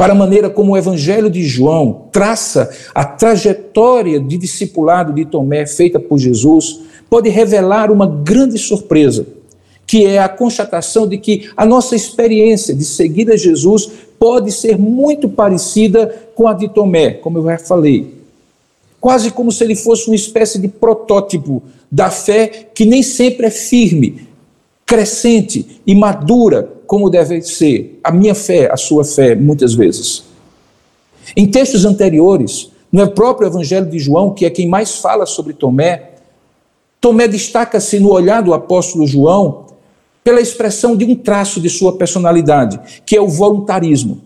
para 0.00 0.14
a 0.14 0.16
maneira 0.16 0.48
como 0.48 0.72
o 0.72 0.78
Evangelho 0.78 1.28
de 1.28 1.42
João 1.42 2.06
traça 2.10 2.70
a 2.94 3.04
trajetória 3.04 4.18
de 4.18 4.38
discipulado 4.38 5.12
de 5.12 5.26
Tomé 5.26 5.66
feita 5.66 6.00
por 6.00 6.18
Jesus, 6.18 6.80
pode 7.10 7.28
revelar 7.28 7.90
uma 7.90 8.06
grande 8.06 8.56
surpresa, 8.56 9.26
que 9.86 10.06
é 10.06 10.18
a 10.18 10.26
constatação 10.26 11.06
de 11.06 11.18
que 11.18 11.50
a 11.54 11.66
nossa 11.66 11.94
experiência 11.94 12.74
de 12.74 12.82
seguir 12.82 13.30
a 13.30 13.36
Jesus 13.36 13.90
pode 14.18 14.50
ser 14.52 14.78
muito 14.78 15.28
parecida 15.28 16.30
com 16.34 16.48
a 16.48 16.54
de 16.54 16.68
Tomé, 16.68 17.10
como 17.10 17.36
eu 17.36 17.44
já 17.44 17.58
falei. 17.58 18.14
Quase 18.98 19.30
como 19.30 19.52
se 19.52 19.62
ele 19.62 19.76
fosse 19.76 20.06
uma 20.06 20.16
espécie 20.16 20.58
de 20.58 20.68
protótipo 20.68 21.62
da 21.92 22.08
fé 22.08 22.70
que 22.74 22.86
nem 22.86 23.02
sempre 23.02 23.46
é 23.46 23.50
firme, 23.50 24.26
crescente 24.86 25.82
e 25.86 25.94
madura 25.94 26.79
como 26.90 27.08
deve 27.08 27.40
ser. 27.42 28.00
A 28.02 28.10
minha 28.10 28.34
fé, 28.34 28.68
a 28.68 28.76
sua 28.76 29.04
fé, 29.04 29.36
muitas 29.36 29.74
vezes. 29.74 30.24
Em 31.36 31.46
textos 31.46 31.84
anteriores, 31.84 32.72
no 32.90 33.08
próprio 33.12 33.46
Evangelho 33.46 33.88
de 33.88 33.96
João, 34.00 34.34
que 34.34 34.44
é 34.44 34.50
quem 34.50 34.66
mais 34.66 34.96
fala 34.96 35.24
sobre 35.24 35.52
Tomé, 35.52 36.14
Tomé 37.00 37.28
destaca-se 37.28 38.00
no 38.00 38.10
olhar 38.10 38.42
do 38.42 38.52
apóstolo 38.52 39.06
João 39.06 39.66
pela 40.24 40.40
expressão 40.40 40.96
de 40.96 41.04
um 41.04 41.14
traço 41.14 41.60
de 41.60 41.70
sua 41.70 41.96
personalidade, 41.96 42.80
que 43.06 43.16
é 43.16 43.20
o 43.20 43.28
voluntarismo. 43.28 44.22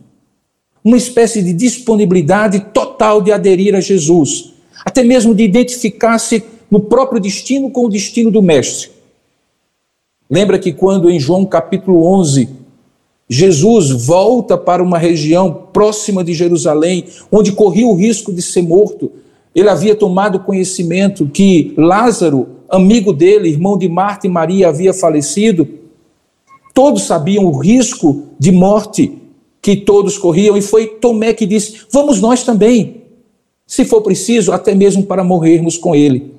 Uma 0.83 0.97
espécie 0.97 1.43
de 1.43 1.53
disponibilidade 1.53 2.61
total 2.73 3.21
de 3.21 3.31
aderir 3.31 3.75
a 3.75 3.81
Jesus, 3.81 4.55
até 4.87 5.05
mesmo 5.05 5.35
de 5.35 5.45
identificar-se 5.45 6.43
no 6.71 6.81
próprio 6.81 7.21
destino 7.21 7.71
com 7.71 7.85
o 7.85 7.91
destino 7.91 8.31
do 8.31 8.41
Mestre. 8.41 8.94
Lembra 10.35 10.59
que 10.59 10.73
quando 10.73 11.09
em 11.09 11.21
João 11.21 11.47
capítulo 11.47 12.05
11, 12.07 12.49
Jesus 13.29 13.93
volta 13.93 14.59
para 14.59 14.83
uma 14.83 14.99
região 14.99 15.69
próxima 15.73 16.25
de 16.25 16.35
Jerusalém, 16.35 17.05
onde 17.31 17.53
corria 17.53 17.87
o 17.87 17.95
risco 17.95 18.33
de 18.33 18.43
ser 18.43 18.63
morto, 18.63 19.13
ele 19.55 19.69
havia 19.69 19.95
tomado 19.95 20.41
conhecimento 20.41 21.25
que 21.33 21.73
Lázaro, 21.79 22.49
amigo 22.69 23.13
dele, 23.13 23.49
irmão 23.49 23.79
de 23.79 23.89
Marta 23.89 24.27
e 24.27 24.29
Maria, 24.29 24.71
havia 24.71 24.93
falecido. 24.93 25.69
Todos 26.75 27.05
sabiam 27.05 27.45
o 27.45 27.57
risco 27.57 28.25
de 28.37 28.51
morte 28.51 29.17
que 29.63 29.77
todos 29.77 30.19
corriam, 30.19 30.57
e 30.57 30.61
foi 30.61 30.89
Tomé 30.89 31.33
que 31.33 31.47
disse: 31.47 31.83
Vamos 31.93 32.21
nós 32.21 32.43
também, 32.43 33.03
se 33.69 33.85
for 33.85 34.01
preciso, 34.01 34.51
até 34.51 34.75
mesmo 34.75 35.05
para 35.05 35.23
morrermos 35.23 35.79
com 35.79 35.95
ele. 35.95 36.35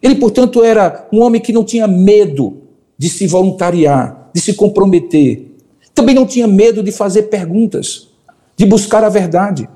Ele, 0.00 0.14
portanto, 0.14 0.62
era 0.62 1.08
um 1.12 1.20
homem 1.22 1.40
que 1.40 1.52
não 1.52 1.64
tinha 1.64 1.88
medo 1.88 2.69
de 3.00 3.08
se 3.08 3.26
voluntariar, 3.26 4.28
de 4.34 4.42
se 4.42 4.52
comprometer. 4.52 5.52
Também 5.94 6.14
não 6.14 6.26
tinha 6.26 6.46
medo 6.46 6.82
de 6.82 6.92
fazer 6.92 7.22
perguntas, 7.22 8.08
de 8.54 8.66
buscar 8.66 9.02
a 9.02 9.08
verdade. 9.08 9.66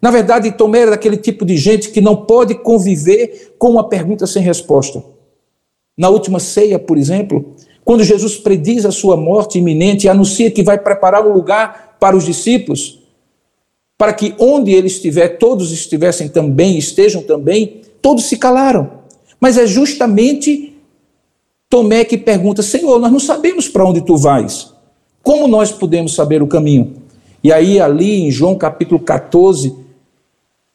Na 0.00 0.10
verdade, 0.10 0.50
Tomé 0.50 0.80
era 0.80 0.92
daquele 0.92 1.18
tipo 1.18 1.44
de 1.44 1.58
gente 1.58 1.90
que 1.90 2.00
não 2.00 2.16
pode 2.16 2.54
conviver 2.54 3.54
com 3.58 3.68
uma 3.68 3.90
pergunta 3.90 4.26
sem 4.26 4.42
resposta. 4.42 5.04
Na 5.98 6.08
última 6.08 6.40
ceia, 6.40 6.78
por 6.78 6.96
exemplo, 6.96 7.54
quando 7.84 8.02
Jesus 8.02 8.38
prediz 8.38 8.86
a 8.86 8.90
sua 8.90 9.18
morte 9.18 9.58
iminente 9.58 10.06
e 10.06 10.08
anuncia 10.08 10.50
que 10.50 10.62
vai 10.62 10.78
preparar 10.78 11.26
um 11.26 11.32
lugar 11.34 11.98
para 12.00 12.16
os 12.16 12.24
discípulos, 12.24 13.00
para 13.98 14.14
que 14.14 14.34
onde 14.38 14.72
ele 14.72 14.86
estiver, 14.86 15.36
todos 15.36 15.72
estivessem 15.72 16.30
também, 16.30 16.78
estejam 16.78 17.22
também, 17.22 17.82
todos 18.00 18.24
se 18.24 18.38
calaram. 18.38 18.92
Mas 19.38 19.58
é 19.58 19.66
justamente 19.66 20.73
Tomé 21.68 22.04
que 22.04 22.16
pergunta: 22.16 22.62
Senhor, 22.62 22.98
nós 22.98 23.12
não 23.12 23.20
sabemos 23.20 23.68
para 23.68 23.84
onde 23.84 24.00
tu 24.00 24.16
vais. 24.16 24.72
Como 25.22 25.48
nós 25.48 25.72
podemos 25.72 26.14
saber 26.14 26.42
o 26.42 26.46
caminho? 26.46 26.94
E 27.42 27.52
aí, 27.52 27.80
ali 27.80 28.22
em 28.22 28.30
João 28.30 28.54
capítulo 28.54 29.00
14, 29.00 29.74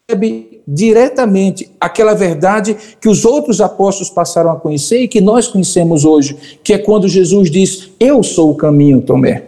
recebe 0.08 0.60
diretamente 0.66 1.70
aquela 1.80 2.14
verdade 2.14 2.76
que 3.00 3.08
os 3.08 3.24
outros 3.24 3.60
apóstolos 3.60 4.10
passaram 4.10 4.50
a 4.50 4.56
conhecer 4.56 5.02
e 5.02 5.08
que 5.08 5.20
nós 5.20 5.48
conhecemos 5.48 6.04
hoje, 6.04 6.36
que 6.62 6.72
é 6.72 6.78
quando 6.78 7.08
Jesus 7.08 7.50
diz: 7.50 7.90
Eu 7.98 8.22
sou 8.22 8.50
o 8.50 8.54
caminho, 8.54 9.00
Tomé. 9.00 9.44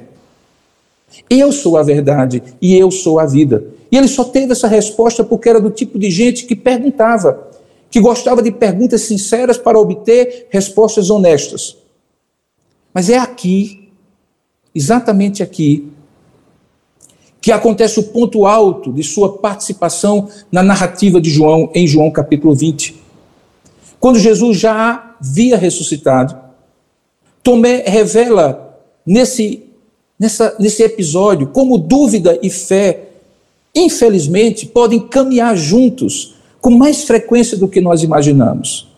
Eu 1.29 1.53
sou 1.53 1.77
a 1.77 1.83
verdade 1.83 2.43
e 2.61 2.77
eu 2.77 2.91
sou 2.91 3.19
a 3.19 3.27
vida. 3.27 3.65
E 3.91 3.97
ele 3.97 4.09
só 4.09 4.25
teve 4.25 4.53
essa 4.53 4.67
resposta 4.67 5.23
porque 5.23 5.49
era 5.49 5.61
do 5.61 5.71
tipo 5.71 5.99
de 5.99 6.11
gente 6.11 6.47
que 6.47 6.57
perguntava, 6.57 7.49
que 7.93 8.01
gostava 8.01 8.43
de 8.43 8.51
perguntas 8.51 9.03
sinceras 9.03 9.59
para 9.59 9.79
obter 9.79 10.47
respostas 10.49 11.11
honestas. 11.11 11.77
Mas 12.95 13.11
é 13.11 13.19
aqui, 13.19 13.91
exatamente 14.75 15.43
aqui, 15.43 15.93
que 17.39 17.53
acontece 17.53 18.01
o 18.01 18.05
ponto 18.05 18.47
alto 18.47 18.91
de 18.91 19.03
sua 19.03 19.37
participação 19.37 20.31
na 20.51 20.63
narrativa 20.63 21.21
de 21.21 21.29
João, 21.29 21.71
em 21.75 21.87
João 21.87 22.11
capítulo 22.11 22.55
20. 22.55 22.97
Quando 24.01 24.19
Jesus 24.19 24.59
já 24.59 25.15
havia 25.21 25.59
ressuscitado, 25.59 26.35
Tomé 27.43 27.85
revela 27.87 28.81
nesse, 29.05 29.65
nessa, 30.19 30.57
nesse 30.59 30.83
episódio 30.83 31.49
como 31.49 31.77
dúvida 31.77 32.39
e 32.43 32.49
fé, 32.49 33.11
infelizmente, 33.75 34.65
podem 34.65 34.99
caminhar 34.99 35.55
juntos 35.55 36.37
com 36.63 36.71
mais 36.71 37.03
frequência 37.03 37.59
do 37.59 37.67
que 37.67 37.81
nós 37.81 38.05
imaginamos. 38.05 38.89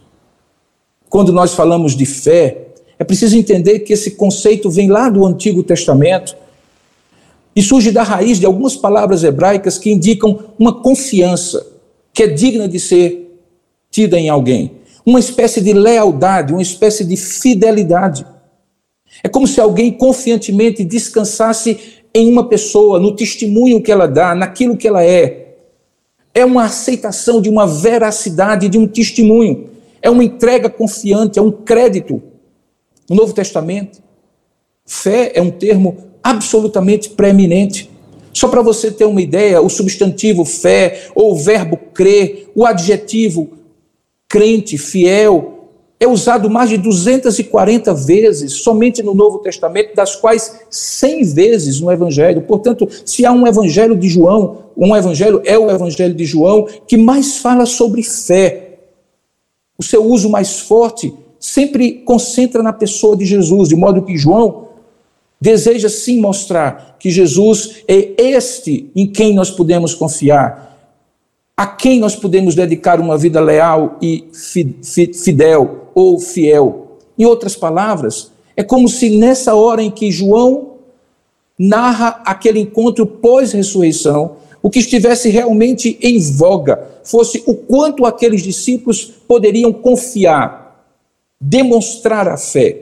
Quando 1.08 1.32
nós 1.32 1.54
falamos 1.54 1.96
de 1.96 2.04
fé, 2.04 2.66
é 2.98 3.02
preciso 3.02 3.38
entender 3.38 3.80
que 3.80 3.94
esse 3.94 4.12
conceito 4.12 4.70
vem 4.70 4.90
lá 4.90 5.08
do 5.08 5.24
Antigo 5.24 5.62
Testamento 5.62 6.36
e 7.56 7.62
surge 7.62 7.90
da 7.90 8.02
raiz 8.02 8.38
de 8.38 8.44
algumas 8.44 8.76
palavras 8.76 9.24
hebraicas 9.24 9.78
que 9.78 9.90
indicam 9.90 10.38
uma 10.58 10.82
confiança 10.82 11.66
que 12.12 12.24
é 12.24 12.26
digna 12.26 12.68
de 12.68 12.78
ser 12.78 13.40
tida 13.90 14.18
em 14.18 14.28
alguém, 14.28 14.72
uma 15.06 15.18
espécie 15.18 15.60
de 15.60 15.72
lealdade, 15.72 16.52
uma 16.52 16.62
espécie 16.62 17.04
de 17.04 17.16
fidelidade. 17.16 18.26
É 19.22 19.28
como 19.28 19.46
se 19.46 19.60
alguém 19.60 19.90
confiantemente 19.90 20.84
descansasse 20.84 21.78
em 22.12 22.30
uma 22.30 22.46
pessoa, 22.46 23.00
no 23.00 23.16
testemunho 23.16 23.80
que 23.80 23.90
ela 23.90 24.06
dá, 24.06 24.34
naquilo 24.34 24.76
que 24.76 24.86
ela 24.86 25.02
é. 25.02 25.43
É 26.34 26.44
uma 26.44 26.64
aceitação 26.64 27.40
de 27.40 27.48
uma 27.48 27.66
veracidade, 27.66 28.68
de 28.68 28.76
um 28.76 28.86
testemunho. 28.86 29.70
É 30.02 30.10
uma 30.10 30.24
entrega 30.24 30.68
confiante, 30.68 31.38
é 31.38 31.42
um 31.42 31.52
crédito. 31.52 32.20
No 33.08 33.16
Novo 33.16 33.32
Testamento, 33.32 34.02
fé 34.84 35.32
é 35.34 35.40
um 35.40 35.50
termo 35.50 35.96
absolutamente 36.22 37.10
preeminente. 37.10 37.90
Só 38.32 38.48
para 38.48 38.62
você 38.62 38.90
ter 38.90 39.04
uma 39.04 39.22
ideia, 39.22 39.62
o 39.62 39.68
substantivo 39.68 40.44
fé, 40.44 41.08
ou 41.14 41.32
o 41.32 41.36
verbo 41.36 41.76
crer, 41.76 42.50
o 42.54 42.66
adjetivo 42.66 43.50
crente, 44.28 44.76
fiel, 44.76 45.53
é 45.98 46.06
usado 46.06 46.50
mais 46.50 46.68
de 46.68 46.76
240 46.76 47.94
vezes 47.94 48.52
somente 48.52 49.02
no 49.02 49.14
Novo 49.14 49.38
Testamento, 49.38 49.94
das 49.94 50.16
quais 50.16 50.60
100 50.68 51.24
vezes 51.24 51.80
no 51.80 51.90
Evangelho. 51.90 52.42
Portanto, 52.42 52.88
se 53.04 53.24
há 53.24 53.32
um 53.32 53.46
Evangelho 53.46 53.96
de 53.96 54.08
João, 54.08 54.64
um 54.76 54.94
Evangelho 54.94 55.40
é 55.44 55.58
o 55.58 55.70
Evangelho 55.70 56.14
de 56.14 56.24
João 56.24 56.66
que 56.86 56.96
mais 56.96 57.38
fala 57.38 57.64
sobre 57.64 58.02
fé. 58.02 58.78
O 59.78 59.82
seu 59.82 60.04
uso 60.04 60.28
mais 60.28 60.60
forte 60.60 61.12
sempre 61.38 61.92
concentra 61.92 62.62
na 62.62 62.72
pessoa 62.72 63.16
de 63.16 63.24
Jesus, 63.24 63.68
de 63.68 63.76
modo 63.76 64.02
que 64.02 64.16
João 64.16 64.68
deseja 65.40 65.88
sim 65.88 66.20
mostrar 66.20 66.96
que 66.98 67.10
Jesus 67.10 67.82
é 67.86 68.14
este 68.16 68.90
em 68.96 69.06
quem 69.06 69.34
nós 69.34 69.50
podemos 69.50 69.94
confiar, 69.94 70.73
a 71.56 71.66
quem 71.66 72.00
nós 72.00 72.16
podemos 72.16 72.54
dedicar 72.54 73.00
uma 73.00 73.16
vida 73.16 73.40
leal 73.40 73.96
e 74.02 74.24
fidel 74.32 75.88
ou 75.94 76.18
fiel. 76.18 76.98
Em 77.16 77.24
outras 77.24 77.54
palavras, 77.54 78.32
é 78.56 78.62
como 78.62 78.88
se 78.88 79.10
nessa 79.10 79.54
hora 79.54 79.82
em 79.82 79.90
que 79.90 80.10
João 80.10 80.74
narra 81.58 82.20
aquele 82.24 82.58
encontro 82.58 83.06
pós-ressurreição, 83.06 84.36
o 84.60 84.70
que 84.70 84.80
estivesse 84.80 85.28
realmente 85.28 85.96
em 86.00 86.18
voga 86.18 86.82
fosse 87.04 87.42
o 87.46 87.54
quanto 87.54 88.04
aqueles 88.04 88.42
discípulos 88.42 89.04
poderiam 89.04 89.72
confiar, 89.72 90.88
demonstrar 91.40 92.26
a 92.26 92.36
fé, 92.36 92.78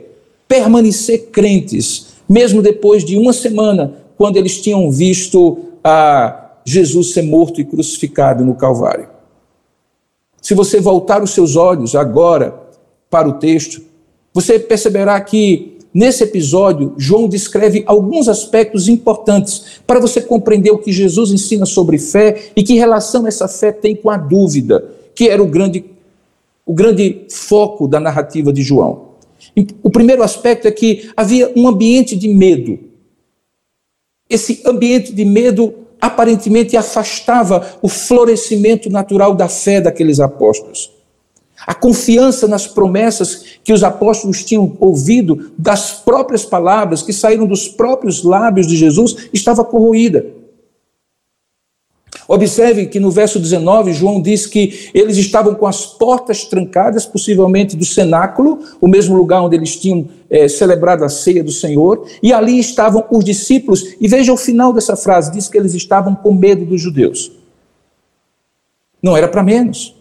permanecer 0.47 1.27
crentes, 1.31 2.07
mesmo 2.27 2.61
depois 2.61 3.03
de 3.03 3.17
uma 3.17 3.33
semana, 3.33 3.93
quando 4.17 4.37
eles 4.37 4.61
tinham 4.61 4.89
visto 4.89 5.59
a 5.83 6.42
Jesus 6.65 7.13
ser 7.13 7.23
morto 7.23 7.59
e 7.59 7.65
crucificado 7.65 8.45
no 8.45 8.55
Calvário. 8.55 9.07
Se 10.41 10.53
você 10.53 10.79
voltar 10.79 11.23
os 11.23 11.31
seus 11.31 11.55
olhos 11.55 11.95
agora 11.95 12.53
para 13.09 13.29
o 13.29 13.33
texto, 13.33 13.81
você 14.33 14.59
perceberá 14.59 15.19
que 15.21 15.77
nesse 15.93 16.23
episódio 16.23 16.93
João 16.97 17.29
descreve 17.29 17.83
alguns 17.85 18.27
aspectos 18.27 18.89
importantes 18.89 19.81
para 19.87 19.99
você 19.99 20.19
compreender 20.19 20.71
o 20.71 20.79
que 20.79 20.91
Jesus 20.91 21.31
ensina 21.31 21.65
sobre 21.65 21.97
fé 21.97 22.51
e 22.55 22.63
que 22.63 22.73
relação 22.73 23.25
essa 23.27 23.47
fé 23.47 23.71
tem 23.71 23.95
com 23.95 24.09
a 24.09 24.17
dúvida, 24.17 24.83
que 25.15 25.29
era 25.29 25.41
o 25.41 25.47
grande, 25.47 25.85
o 26.65 26.73
grande 26.73 27.25
foco 27.29 27.87
da 27.87 27.99
narrativa 27.99 28.51
de 28.51 28.63
João. 28.63 29.13
O 29.81 29.89
primeiro 29.89 30.23
aspecto 30.23 30.67
é 30.67 30.71
que 30.71 31.09
havia 31.15 31.51
um 31.55 31.67
ambiente 31.67 32.15
de 32.15 32.27
medo. 32.27 32.79
Esse 34.29 34.61
ambiente 34.65 35.13
de 35.13 35.23
medo 35.23 35.82
aparentemente 36.03 36.75
afastava 36.75 37.77
o 37.81 37.87
florescimento 37.87 38.89
natural 38.89 39.33
da 39.33 39.47
fé 39.47 39.79
daqueles 39.79 40.19
apóstolos. 40.19 40.91
A 41.65 41.73
confiança 41.73 42.45
nas 42.45 42.67
promessas 42.67 43.45
que 43.63 43.71
os 43.71 43.85
apóstolos 43.85 44.43
tinham 44.43 44.75
ouvido 44.81 45.53
das 45.57 45.91
próprias 45.91 46.43
palavras 46.43 47.01
que 47.01 47.13
saíram 47.13 47.47
dos 47.47 47.69
próprios 47.69 48.21
lábios 48.21 48.67
de 48.67 48.75
Jesus 48.75 49.29
estava 49.31 49.63
corroída. 49.63 50.25
Observe 52.27 52.87
que 52.87 52.99
no 52.99 53.09
verso 53.09 53.39
19, 53.39 53.93
João 53.93 54.21
diz 54.21 54.45
que 54.45 54.89
eles 54.93 55.15
estavam 55.15 55.55
com 55.55 55.65
as 55.65 55.85
portas 55.85 56.43
trancadas, 56.43 57.05
possivelmente 57.05 57.77
do 57.77 57.85
cenáculo, 57.85 58.59
o 58.81 58.89
mesmo 58.89 59.15
lugar 59.15 59.41
onde 59.41 59.55
eles 59.55 59.77
tinham 59.77 60.09
é, 60.33 60.47
celebrado 60.47 61.05
a 61.05 61.09
ceia 61.09 61.43
do 61.43 61.51
Senhor, 61.51 62.07
e 62.23 62.33
ali 62.33 62.59
estavam 62.59 63.05
os 63.11 63.23
discípulos. 63.23 63.95
E 64.01 64.07
veja 64.07 64.33
o 64.33 64.37
final 64.37 64.73
dessa 64.73 64.95
frase: 64.95 65.31
diz 65.31 65.47
que 65.47 65.55
eles 65.55 65.75
estavam 65.75 66.15
com 66.15 66.33
medo 66.33 66.65
dos 66.65 66.81
judeus. 66.81 67.31
Não 69.01 69.15
era 69.15 69.27
para 69.27 69.43
menos. 69.43 69.95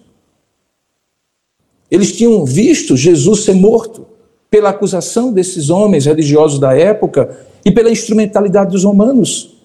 Eles 1.90 2.16
tinham 2.16 2.46
visto 2.46 2.96
Jesus 2.96 3.44
ser 3.44 3.52
morto 3.52 4.06
pela 4.50 4.70
acusação 4.70 5.30
desses 5.30 5.68
homens 5.68 6.06
religiosos 6.06 6.58
da 6.58 6.74
época 6.74 7.38
e 7.62 7.70
pela 7.70 7.90
instrumentalidade 7.90 8.70
dos 8.70 8.84
romanos. 8.84 9.58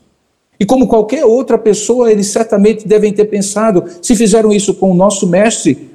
E 0.60 0.66
como 0.66 0.88
qualquer 0.88 1.24
outra 1.24 1.58
pessoa, 1.58 2.12
eles 2.12 2.28
certamente 2.28 2.86
devem 2.86 3.14
ter 3.14 3.26
pensado: 3.26 3.86
se 4.02 4.18
fizeram 4.18 4.52
isso 4.52 4.74
com 4.74 4.92
o 4.92 4.96
nosso 4.96 5.28
mestre, 5.28 5.87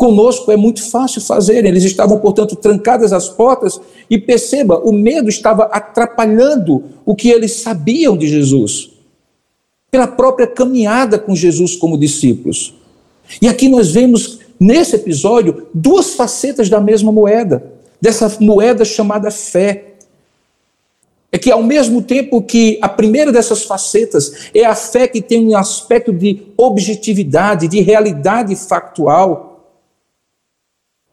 conosco 0.00 0.50
é 0.50 0.56
muito 0.56 0.82
fácil 0.82 1.20
fazer. 1.20 1.62
Eles 1.66 1.84
estavam, 1.84 2.18
portanto, 2.18 2.56
trancadas 2.56 3.12
as 3.12 3.28
portas, 3.28 3.78
e 4.08 4.16
perceba, 4.16 4.78
o 4.78 4.92
medo 4.92 5.28
estava 5.28 5.64
atrapalhando 5.64 6.84
o 7.04 7.14
que 7.14 7.28
eles 7.28 7.56
sabiam 7.56 8.16
de 8.16 8.26
Jesus, 8.26 8.92
pela 9.90 10.06
própria 10.06 10.46
caminhada 10.46 11.18
com 11.18 11.36
Jesus 11.36 11.76
como 11.76 11.98
discípulos. 11.98 12.74
E 13.42 13.46
aqui 13.46 13.68
nós 13.68 13.92
vemos, 13.92 14.38
nesse 14.58 14.96
episódio, 14.96 15.66
duas 15.74 16.14
facetas 16.14 16.70
da 16.70 16.80
mesma 16.80 17.12
moeda, 17.12 17.62
dessa 18.00 18.34
moeda 18.40 18.86
chamada 18.86 19.30
fé 19.30 19.96
é 21.30 21.36
que, 21.36 21.52
ao 21.52 21.62
mesmo 21.62 22.00
tempo 22.00 22.42
que 22.42 22.78
a 22.80 22.88
primeira 22.88 23.30
dessas 23.30 23.64
facetas 23.64 24.48
é 24.54 24.64
a 24.64 24.74
fé 24.74 25.06
que 25.06 25.20
tem 25.20 25.46
um 25.46 25.56
aspecto 25.56 26.10
de 26.10 26.42
objetividade, 26.56 27.68
de 27.68 27.82
realidade 27.82 28.56
factual, 28.56 29.49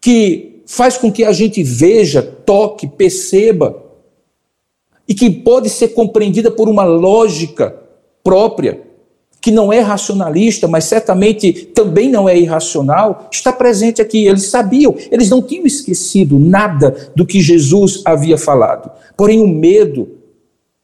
que 0.08 0.62
faz 0.65 0.98
com 0.98 1.12
que 1.12 1.26
a 1.26 1.34
gente 1.34 1.62
veja, 1.62 2.22
toque, 2.22 2.88
perceba, 2.88 3.84
e 5.06 5.13
que 5.13 5.30
pode 5.30 5.70
ser 5.70 5.89
compreendida 5.89 6.50
por 6.50 6.70
uma 6.70 6.86
lógica 6.86 7.76
própria, 8.24 8.80
que 9.41 9.52
não 9.52 9.74
é 9.74 9.82
racionalista, 9.82 10.65
mas 10.65 10.86
certamente 10.86 11.52
também 11.52 12.08
não 12.10 12.30
é 12.30 12.39
irracional, 12.39 13.28
está 13.30 13.52
presente 13.52 14.02
aqui. 14.02 14.26
Eles 14.26 14.46
sabiam, 14.46 14.96
eles 15.12 15.30
não 15.30 15.41
tinham 15.41 15.65
esquecido 15.65 16.39
nada 16.39 17.12
do 17.13 17.26
que 17.26 17.41
Jesus 17.41 18.02
havia 18.06 18.38
falado. 18.38 18.89
Porém, 19.17 19.41
o 19.41 19.48
medo 19.48 20.08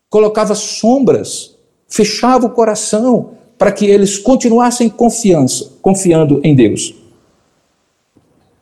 colocava 0.09 0.53
sombras, 0.53 1.55
fechava 1.87 2.47
o 2.47 2.49
coração 2.49 3.29
para 3.57 3.71
que 3.71 3.85
eles 3.85 4.17
continuassem 4.17 4.89
confiança, 4.89 5.71
confiando 5.81 6.41
em 6.43 6.53
Deus. 6.53 7.02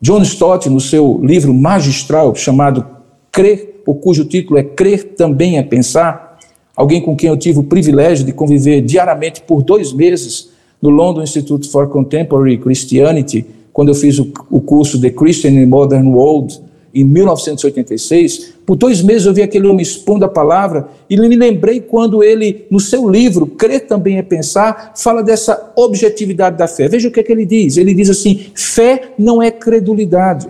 John 0.02 0.24
Stott, 0.24 0.68
no 0.68 0.80
seu 0.80 1.20
livro 1.24 1.54
magistral 1.54 2.34
chamado 2.34 2.84
Crer, 3.32 3.84
o 3.86 3.94
cujo 3.94 4.26
título 4.26 4.58
é 4.58 4.64
Crer 4.64 5.14
também 5.16 5.60
é 5.60 5.64
pensar, 5.64 6.40
alguém 6.76 7.00
com 7.00 7.16
quem 7.16 7.30
eu 7.30 7.38
tive 7.38 7.60
o 7.60 7.64
privilégio 7.64 8.26
de 8.26 8.34
conviver 8.34 8.82
diariamente 8.82 9.42
por 9.42 9.62
dois 9.62 9.94
meses 9.94 10.50
no 10.82 10.90
London 10.90 11.22
Institute 11.22 11.70
for 11.70 11.88
Contemporary 11.88 12.58
Christianity, 12.58 13.46
quando 13.72 13.90
eu 13.90 13.96
fiz 13.96 14.18
o, 14.18 14.34
o 14.50 14.60
curso 14.60 15.00
The 15.00 15.12
Christian 15.12 15.52
in 15.52 15.68
Modern 15.68 16.08
World, 16.08 16.60
em 16.94 17.06
1986, 17.06 18.54
por 18.66 18.76
dois 18.76 19.02
meses 19.02 19.26
eu 19.26 19.34
vi 19.34 19.42
aquele 19.42 19.68
homem 19.68 19.82
expondo 19.82 20.26
a 20.26 20.30
palavra 20.30 20.90
e 21.10 21.18
me 21.18 21.36
lembrei 21.36 21.80
quando 21.80 22.24
ele, 22.24 22.66
no 22.70 22.80
seu 22.80 23.10
livro, 23.10 23.48
Crer 23.48 23.88
Também 23.88 24.18
é 24.18 24.22
Pensar, 24.22 24.94
fala 24.96 25.24
dessa 25.24 25.72
objetividade 25.76 26.58
da 26.58 26.68
fé. 26.68 26.88
Veja 26.88 27.08
o 27.08 27.12
que, 27.12 27.22
é 27.22 27.24
que 27.24 27.32
ele 27.32 27.46
diz. 27.46 27.78
Ele 27.78 27.94
diz 27.94 28.10
assim: 28.10 28.48
fé 28.54 29.14
não 29.18 29.42
é 29.42 29.50
credulidade. 29.50 30.48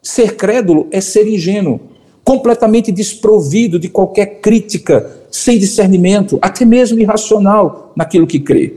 Ser 0.00 0.36
crédulo 0.36 0.86
é 0.92 1.00
ser 1.00 1.26
ingênuo, 1.26 1.80
completamente 2.22 2.92
desprovido 2.92 3.78
de 3.78 3.88
qualquer 3.88 4.40
crítica, 4.40 5.10
sem 5.30 5.58
discernimento, 5.58 6.38
até 6.40 6.64
mesmo 6.64 7.00
irracional 7.00 7.92
naquilo 7.96 8.26
que 8.26 8.38
crê. 8.38 8.74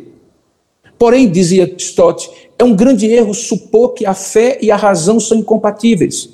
Porém, 0.98 1.30
dizia 1.30 1.72
Stott, 1.78 2.30
é 2.60 2.63
um 2.63 2.76
grande 2.76 3.08
erro 3.08 3.34
supor 3.34 3.93
que 3.93 4.06
a 4.06 4.13
fé 4.13 4.60
e 4.62 4.69
a 4.69 4.76
razão 4.76 5.17
são 5.17 5.38
incompatíveis. 5.38 6.30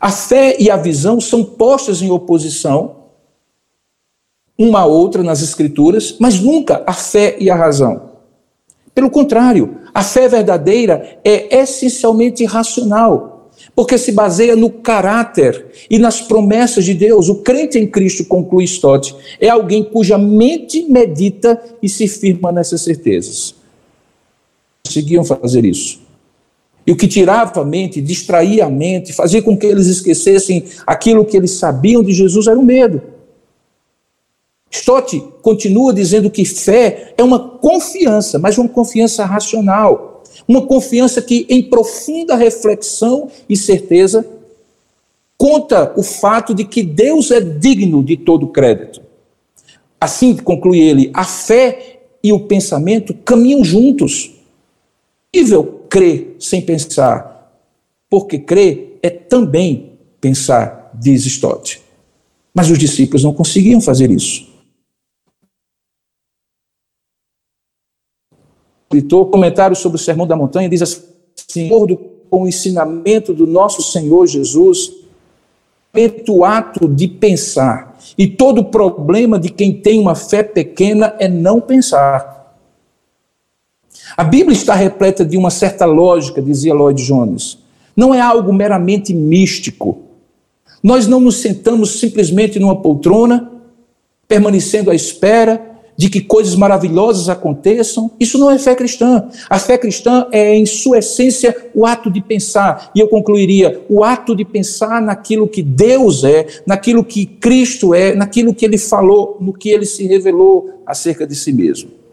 A 0.00 0.12
fé 0.12 0.56
e 0.60 0.70
a 0.70 0.76
visão 0.76 1.20
são 1.20 1.42
postas 1.42 2.00
em 2.00 2.10
oposição, 2.10 2.96
uma 4.56 4.80
a 4.80 4.86
outra 4.86 5.24
nas 5.24 5.42
Escrituras, 5.42 6.16
mas 6.20 6.38
nunca 6.38 6.84
a 6.86 6.92
fé 6.92 7.36
e 7.40 7.50
a 7.50 7.56
razão. 7.56 8.12
Pelo 8.94 9.10
contrário, 9.10 9.78
a 9.92 10.02
fé 10.02 10.28
verdadeira 10.28 11.18
é 11.24 11.60
essencialmente 11.60 12.44
racional, 12.44 13.50
porque 13.74 13.98
se 13.98 14.12
baseia 14.12 14.54
no 14.54 14.70
caráter 14.70 15.66
e 15.90 15.98
nas 15.98 16.20
promessas 16.20 16.84
de 16.84 16.94
Deus. 16.94 17.28
O 17.28 17.36
crente 17.42 17.78
em 17.78 17.86
Cristo, 17.86 18.24
conclui 18.24 18.64
Stott, 18.64 19.14
é 19.40 19.48
alguém 19.48 19.82
cuja 19.82 20.16
mente 20.16 20.86
medita 20.88 21.60
e 21.82 21.88
se 21.88 22.06
firma 22.06 22.52
nessas 22.52 22.82
certezas 22.82 23.55
conseguiam 24.86 25.24
fazer 25.24 25.64
isso. 25.64 26.00
E 26.86 26.92
o 26.92 26.96
que 26.96 27.08
tirava 27.08 27.60
a 27.60 27.64
mente, 27.64 28.00
distraía 28.00 28.64
a 28.64 28.70
mente, 28.70 29.12
fazia 29.12 29.42
com 29.42 29.56
que 29.56 29.66
eles 29.66 29.88
esquecessem 29.88 30.64
aquilo 30.86 31.24
que 31.24 31.36
eles 31.36 31.52
sabiam 31.52 32.02
de 32.02 32.12
Jesus 32.12 32.46
era 32.46 32.58
o 32.58 32.64
medo. 32.64 33.02
Stott 34.70 35.20
continua 35.42 35.92
dizendo 35.92 36.30
que 36.30 36.44
fé 36.44 37.12
é 37.16 37.24
uma 37.24 37.38
confiança, 37.38 38.38
mas 38.38 38.56
uma 38.56 38.68
confiança 38.68 39.24
racional. 39.24 40.22
Uma 40.46 40.66
confiança 40.66 41.20
que, 41.20 41.46
em 41.48 41.62
profunda 41.62 42.36
reflexão 42.36 43.28
e 43.48 43.56
certeza, 43.56 44.24
conta 45.36 45.92
o 45.96 46.02
fato 46.02 46.54
de 46.54 46.64
que 46.64 46.82
Deus 46.82 47.30
é 47.30 47.40
digno 47.40 48.04
de 48.04 48.16
todo 48.16 48.48
crédito. 48.48 49.00
Assim 50.00 50.36
conclui 50.36 50.78
ele, 50.78 51.10
a 51.14 51.24
fé 51.24 52.00
e 52.22 52.32
o 52.32 52.40
pensamento 52.40 53.14
caminham 53.24 53.64
juntos 53.64 54.35
possível 55.36 55.84
crer 55.90 56.36
sem 56.40 56.62
pensar, 56.62 57.52
porque 58.08 58.38
crer 58.38 58.98
é 59.02 59.10
também 59.10 59.98
pensar, 60.20 60.90
diz 60.94 61.26
Stott. 61.26 61.82
Mas 62.54 62.70
os 62.70 62.78
discípulos 62.78 63.22
não 63.22 63.34
conseguiam 63.34 63.80
fazer 63.80 64.10
isso. 64.10 64.46
O 69.12 69.26
comentário 69.26 69.76
sobre 69.76 69.96
o 69.96 70.02
Sermão 70.02 70.26
da 70.26 70.34
Montanha, 70.34 70.70
diz 70.70 70.80
assim: 70.80 71.02
de 71.54 71.66
acordo 71.66 71.98
com 72.30 72.44
o 72.44 72.48
ensinamento 72.48 73.34
do 73.34 73.46
nosso 73.46 73.82
Senhor 73.82 74.26
Jesus, 74.26 74.90
o 76.28 76.44
ato 76.44 76.88
de 76.88 77.08
pensar. 77.08 77.98
E 78.16 78.26
todo 78.26 78.64
problema 78.64 79.38
de 79.38 79.50
quem 79.50 79.80
tem 79.80 79.98
uma 79.98 80.14
fé 80.14 80.42
pequena 80.42 81.14
é 81.18 81.28
não 81.28 81.60
pensar. 81.60 82.35
A 84.16 84.24
Bíblia 84.24 84.56
está 84.56 84.74
repleta 84.74 85.24
de 85.24 85.36
uma 85.36 85.50
certa 85.50 85.84
lógica, 85.84 86.40
dizia 86.40 86.72
Lloyd 86.72 87.04
Jones. 87.04 87.58
Não 87.94 88.14
é 88.14 88.20
algo 88.20 88.50
meramente 88.50 89.12
místico. 89.12 89.98
Nós 90.82 91.06
não 91.06 91.20
nos 91.20 91.36
sentamos 91.36 92.00
simplesmente 92.00 92.58
numa 92.58 92.80
poltrona, 92.80 93.52
permanecendo 94.26 94.90
à 94.90 94.94
espera 94.94 95.76
de 95.96 96.08
que 96.08 96.20
coisas 96.20 96.54
maravilhosas 96.54 97.28
aconteçam. 97.28 98.10
Isso 98.18 98.38
não 98.38 98.50
é 98.50 98.58
fé 98.58 98.74
cristã. 98.74 99.28
A 99.50 99.58
fé 99.58 99.76
cristã 99.76 100.26
é, 100.32 100.54
em 100.54 100.64
sua 100.64 100.98
essência, 100.98 101.54
o 101.74 101.84
ato 101.84 102.10
de 102.10 102.22
pensar. 102.22 102.90
E 102.94 103.00
eu 103.00 103.08
concluiria: 103.08 103.82
o 103.88 104.02
ato 104.02 104.34
de 104.34 104.44
pensar 104.46 105.02
naquilo 105.02 105.46
que 105.46 105.62
Deus 105.62 106.24
é, 106.24 106.46
naquilo 106.66 107.04
que 107.04 107.26
Cristo 107.26 107.92
é, 107.92 108.14
naquilo 108.14 108.54
que 108.54 108.64
ele 108.64 108.78
falou, 108.78 109.36
no 109.40 109.52
que 109.52 109.68
ele 109.68 109.84
se 109.84 110.06
revelou 110.06 110.80
acerca 110.86 111.26
de 111.26 111.34
si 111.34 111.52
mesmo. 111.52 112.05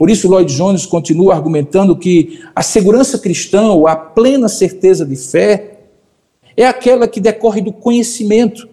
Por 0.00 0.08
isso, 0.08 0.28
Lloyd 0.28 0.50
Jones 0.56 0.86
continua 0.86 1.34
argumentando 1.34 1.94
que 1.94 2.40
a 2.56 2.62
segurança 2.62 3.18
cristã, 3.18 3.68
ou 3.68 3.86
a 3.86 3.94
plena 3.94 4.48
certeza 4.48 5.04
de 5.04 5.14
fé, 5.14 5.80
é 6.56 6.66
aquela 6.66 7.06
que 7.06 7.20
decorre 7.20 7.60
do 7.60 7.70
conhecimento, 7.70 8.66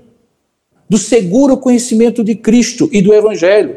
do 0.87 0.97
seguro 0.97 1.57
conhecimento 1.57 2.23
de 2.23 2.33
Cristo 2.33 2.89
e 2.93 3.01
do 3.01 3.13
Evangelho. 3.13 3.75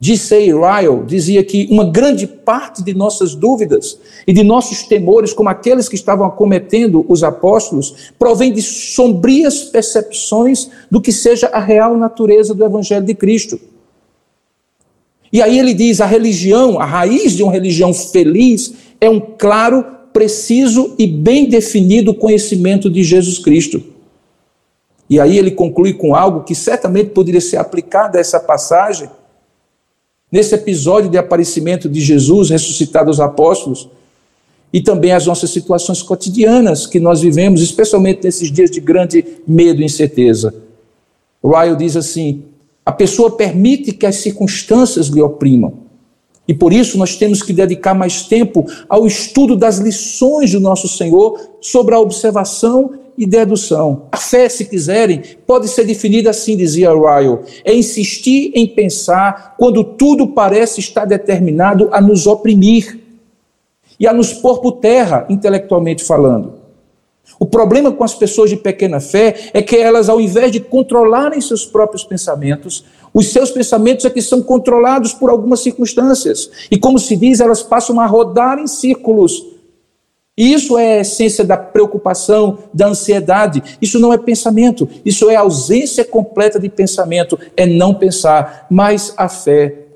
G.C. 0.00 0.46
Ryle 0.54 1.04
dizia 1.06 1.44
que 1.44 1.68
uma 1.70 1.84
grande 1.84 2.26
parte 2.26 2.82
de 2.82 2.94
nossas 2.94 3.34
dúvidas 3.34 3.98
e 4.26 4.32
de 4.32 4.42
nossos 4.42 4.84
temores, 4.84 5.34
como 5.34 5.50
aqueles 5.50 5.86
que 5.86 5.96
estavam 5.96 6.26
acometendo 6.26 7.04
os 7.10 7.22
apóstolos, 7.22 8.10
provém 8.18 8.54
de 8.54 8.62
sombrias 8.62 9.64
percepções 9.64 10.70
do 10.90 10.98
que 10.98 11.12
seja 11.12 11.48
a 11.48 11.60
real 11.60 11.94
natureza 11.94 12.54
do 12.54 12.64
Evangelho 12.64 13.04
de 13.04 13.14
Cristo. 13.14 13.60
E 15.32 15.42
aí 15.42 15.58
ele 15.58 15.74
diz: 15.74 16.00
a 16.00 16.06
religião, 16.06 16.80
a 16.80 16.84
raiz 16.84 17.32
de 17.32 17.42
uma 17.42 17.52
religião 17.52 17.92
feliz 17.92 18.74
é 19.00 19.08
um 19.08 19.20
claro, 19.20 19.84
preciso 20.12 20.94
e 20.98 21.06
bem 21.06 21.48
definido 21.48 22.14
conhecimento 22.14 22.90
de 22.90 23.04
Jesus 23.04 23.38
Cristo. 23.38 23.82
E 25.08 25.20
aí 25.20 25.38
ele 25.38 25.50
conclui 25.50 25.92
com 25.92 26.14
algo 26.14 26.44
que 26.44 26.54
certamente 26.54 27.10
poderia 27.10 27.40
ser 27.40 27.56
aplicado 27.56 28.16
a 28.16 28.20
essa 28.20 28.40
passagem. 28.40 29.08
Nesse 30.30 30.54
episódio 30.54 31.10
de 31.10 31.16
aparecimento 31.16 31.88
de 31.88 32.00
Jesus 32.00 32.50
ressuscitado 32.50 33.08
aos 33.08 33.20
apóstolos, 33.20 33.88
e 34.72 34.80
também 34.80 35.12
as 35.12 35.26
nossas 35.26 35.50
situações 35.50 36.02
cotidianas 36.02 36.86
que 36.86 37.00
nós 37.00 37.20
vivemos, 37.20 37.62
especialmente 37.62 38.24
nesses 38.24 38.52
dias 38.52 38.70
de 38.70 38.80
grande 38.80 39.24
medo 39.46 39.80
e 39.80 39.84
incerteza. 39.84 40.54
Ryle 41.42 41.76
diz 41.76 41.96
assim: 41.96 42.44
a 42.88 42.92
pessoa 42.92 43.32
permite 43.32 43.92
que 43.92 44.06
as 44.06 44.16
circunstâncias 44.16 45.08
lhe 45.08 45.20
oprimam. 45.20 45.74
E 46.48 46.54
por 46.54 46.72
isso 46.72 46.96
nós 46.96 47.16
temos 47.16 47.42
que 47.42 47.52
dedicar 47.52 47.92
mais 47.92 48.22
tempo 48.22 48.64
ao 48.88 49.06
estudo 49.06 49.54
das 49.54 49.76
lições 49.76 50.52
do 50.52 50.58
nosso 50.58 50.88
Senhor 50.88 51.38
sobre 51.60 51.94
a 51.94 52.00
observação 52.00 52.92
e 53.18 53.26
dedução. 53.26 54.04
A 54.10 54.16
fé, 54.16 54.48
se 54.48 54.64
quiserem, 54.64 55.20
pode 55.46 55.68
ser 55.68 55.84
definida 55.84 56.30
assim, 56.30 56.56
dizia 56.56 56.88
Ryle: 56.88 57.40
é 57.62 57.74
insistir 57.74 58.52
em 58.54 58.66
pensar 58.66 59.54
quando 59.58 59.84
tudo 59.84 60.28
parece 60.28 60.80
estar 60.80 61.04
determinado 61.04 61.90
a 61.92 62.00
nos 62.00 62.26
oprimir 62.26 63.00
e 64.00 64.06
a 64.06 64.14
nos 64.14 64.32
pôr 64.32 64.62
por 64.62 64.78
terra, 64.78 65.26
intelectualmente 65.28 66.02
falando. 66.02 66.57
O 67.38 67.46
problema 67.46 67.92
com 67.92 68.04
as 68.04 68.14
pessoas 68.14 68.50
de 68.50 68.56
pequena 68.56 69.00
fé 69.00 69.50
é 69.52 69.62
que 69.62 69.76
elas, 69.76 70.08
ao 70.08 70.20
invés 70.20 70.52
de 70.52 70.60
controlarem 70.60 71.40
seus 71.40 71.64
próprios 71.64 72.04
pensamentos, 72.04 72.84
os 73.12 73.32
seus 73.32 73.50
pensamentos 73.50 74.04
é 74.04 74.10
que 74.10 74.20
são 74.20 74.42
controlados 74.42 75.12
por 75.12 75.30
algumas 75.30 75.60
circunstâncias. 75.60 76.50
E 76.70 76.78
como 76.78 76.98
se 76.98 77.16
diz, 77.16 77.40
elas 77.40 77.62
passam 77.62 78.00
a 78.00 78.06
rodar 78.06 78.58
em 78.58 78.66
círculos. 78.66 79.44
E 80.36 80.52
isso 80.52 80.78
é 80.78 80.98
a 80.98 81.00
essência 81.00 81.44
da 81.44 81.56
preocupação, 81.56 82.58
da 82.72 82.86
ansiedade. 82.86 83.62
Isso 83.82 83.98
não 83.98 84.12
é 84.12 84.18
pensamento, 84.18 84.88
isso 85.04 85.28
é 85.28 85.34
ausência 85.34 86.04
completa 86.04 86.60
de 86.60 86.68
pensamento, 86.68 87.36
é 87.56 87.66
não 87.66 87.92
pensar. 87.92 88.66
Mas 88.70 89.12
a 89.16 89.28
fé 89.28 89.86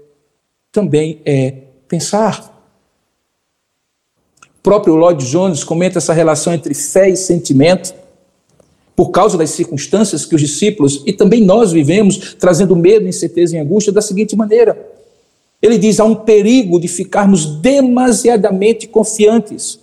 também 0.73 1.21
é 1.25 1.55
pensar. 1.87 2.52
Próprio 4.63 4.95
Lloyd 4.95 5.25
Jones 5.29 5.65
comenta 5.65 5.99
essa 5.99 6.13
relação 6.13 6.53
entre 6.53 6.73
fé 6.73 7.09
e 7.09 7.17
sentimento, 7.17 7.95
por 8.95 9.11
causa 9.11 9.37
das 9.37 9.51
circunstâncias 9.51 10.25
que 10.25 10.35
os 10.35 10.41
discípulos 10.41 11.03
e 11.07 11.13
também 11.13 11.43
nós 11.43 11.73
vivemos, 11.73 12.37
trazendo 12.39 12.77
medo, 12.77 13.09
incerteza 13.09 13.57
e 13.57 13.59
angústia, 13.59 13.93
da 13.93 14.01
seguinte 14.01 14.37
maneira. 14.37 14.79
Ele 15.61 15.79
diz: 15.79 15.99
há 15.99 16.05
um 16.05 16.15
perigo 16.15 16.79
de 16.79 16.87
ficarmos 16.89 17.47
demasiadamente 17.47 18.87
confiantes 18.87 19.81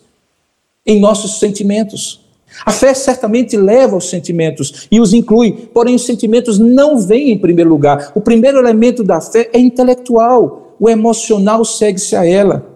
em 0.85 0.99
nossos 0.99 1.39
sentimentos. 1.39 2.21
A 2.65 2.71
fé 2.71 2.93
certamente 2.93 3.55
leva 3.55 3.95
aos 3.95 4.09
sentimentos 4.09 4.87
e 4.91 4.99
os 4.99 5.13
inclui, 5.13 5.51
porém 5.73 5.95
os 5.95 6.05
sentimentos 6.05 6.57
não 6.57 6.99
vêm 6.99 7.31
em 7.31 7.37
primeiro 7.37 7.69
lugar. 7.69 8.11
O 8.15 8.21
primeiro 8.21 8.57
elemento 8.57 9.03
da 9.03 9.21
fé 9.21 9.49
é 9.53 9.59
intelectual, 9.59 10.75
o 10.79 10.89
emocional 10.89 11.63
segue-se 11.63 12.15
a 12.15 12.25
ela. 12.25 12.68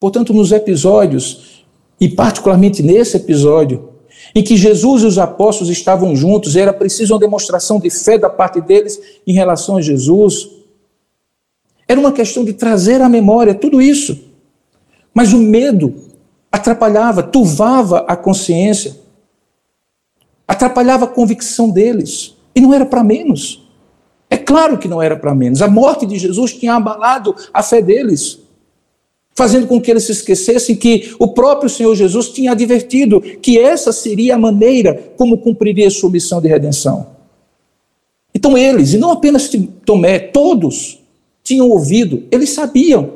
Portanto, 0.00 0.32
nos 0.32 0.52
episódios, 0.52 1.64
e 2.00 2.08
particularmente 2.08 2.82
nesse 2.82 3.16
episódio, 3.16 3.90
em 4.34 4.42
que 4.42 4.56
Jesus 4.56 5.02
e 5.02 5.06
os 5.06 5.18
apóstolos 5.18 5.70
estavam 5.70 6.14
juntos, 6.14 6.56
era 6.56 6.72
preciso 6.72 7.14
uma 7.14 7.20
demonstração 7.20 7.80
de 7.80 7.90
fé 7.90 8.18
da 8.18 8.30
parte 8.30 8.60
deles 8.60 9.00
em 9.26 9.32
relação 9.32 9.76
a 9.76 9.82
Jesus. 9.82 10.48
Era 11.86 11.98
uma 11.98 12.12
questão 12.12 12.44
de 12.44 12.52
trazer 12.52 13.00
à 13.00 13.08
memória 13.08 13.54
tudo 13.54 13.80
isso. 13.80 14.18
Mas 15.14 15.32
o 15.32 15.38
medo 15.38 15.94
atrapalhava, 16.52 17.22
turvava 17.22 18.04
a 18.06 18.16
consciência, 18.16 18.96
atrapalhava 20.46 21.06
a 21.06 21.08
convicção 21.08 21.70
deles. 21.70 22.36
E 22.54 22.60
não 22.60 22.74
era 22.74 22.86
para 22.86 23.02
menos. 23.02 23.66
É 24.30 24.36
claro 24.36 24.78
que 24.78 24.88
não 24.88 25.00
era 25.00 25.16
para 25.16 25.34
menos. 25.34 25.62
A 25.62 25.68
morte 25.68 26.04
de 26.04 26.18
Jesus 26.18 26.52
tinha 26.52 26.74
abalado 26.74 27.34
a 27.52 27.62
fé 27.62 27.80
deles, 27.80 28.38
fazendo 29.38 29.68
com 29.68 29.80
que 29.80 29.88
eles 29.88 30.02
se 30.02 30.10
esquecessem 30.10 30.74
que 30.74 31.14
o 31.16 31.28
próprio 31.28 31.70
Senhor 31.70 31.94
Jesus 31.94 32.30
tinha 32.30 32.50
advertido 32.50 33.20
que 33.20 33.56
essa 33.56 33.92
seria 33.92 34.34
a 34.34 34.38
maneira 34.38 35.12
como 35.16 35.38
cumpriria 35.38 35.88
sua 35.90 36.10
missão 36.10 36.40
de 36.40 36.48
redenção. 36.48 37.06
Então 38.34 38.58
eles, 38.58 38.94
e 38.94 38.98
não 38.98 39.12
apenas 39.12 39.48
Tomé, 39.86 40.18
todos 40.18 40.98
tinham 41.44 41.70
ouvido, 41.70 42.24
eles 42.32 42.50
sabiam. 42.50 43.12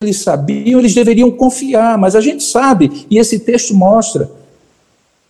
Eles 0.00 0.18
sabiam, 0.18 0.78
eles 0.78 0.94
deveriam 0.94 1.28
confiar, 1.28 1.98
mas 1.98 2.14
a 2.14 2.20
gente 2.20 2.44
sabe, 2.44 3.04
e 3.10 3.18
esse 3.18 3.40
texto 3.40 3.74
mostra, 3.74 4.30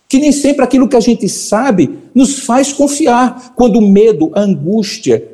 que 0.07 0.19
nem 0.19 0.31
sempre 0.31 0.63
aquilo 0.63 0.87
que 0.87 0.95
a 0.95 0.99
gente 0.99 1.27
sabe 1.27 1.89
nos 2.13 2.41
faz 2.41 2.71
confiar, 2.71 3.55
quando 3.55 3.79
o 3.79 3.87
medo, 3.87 4.31
a 4.35 4.41
angústia, 4.41 5.27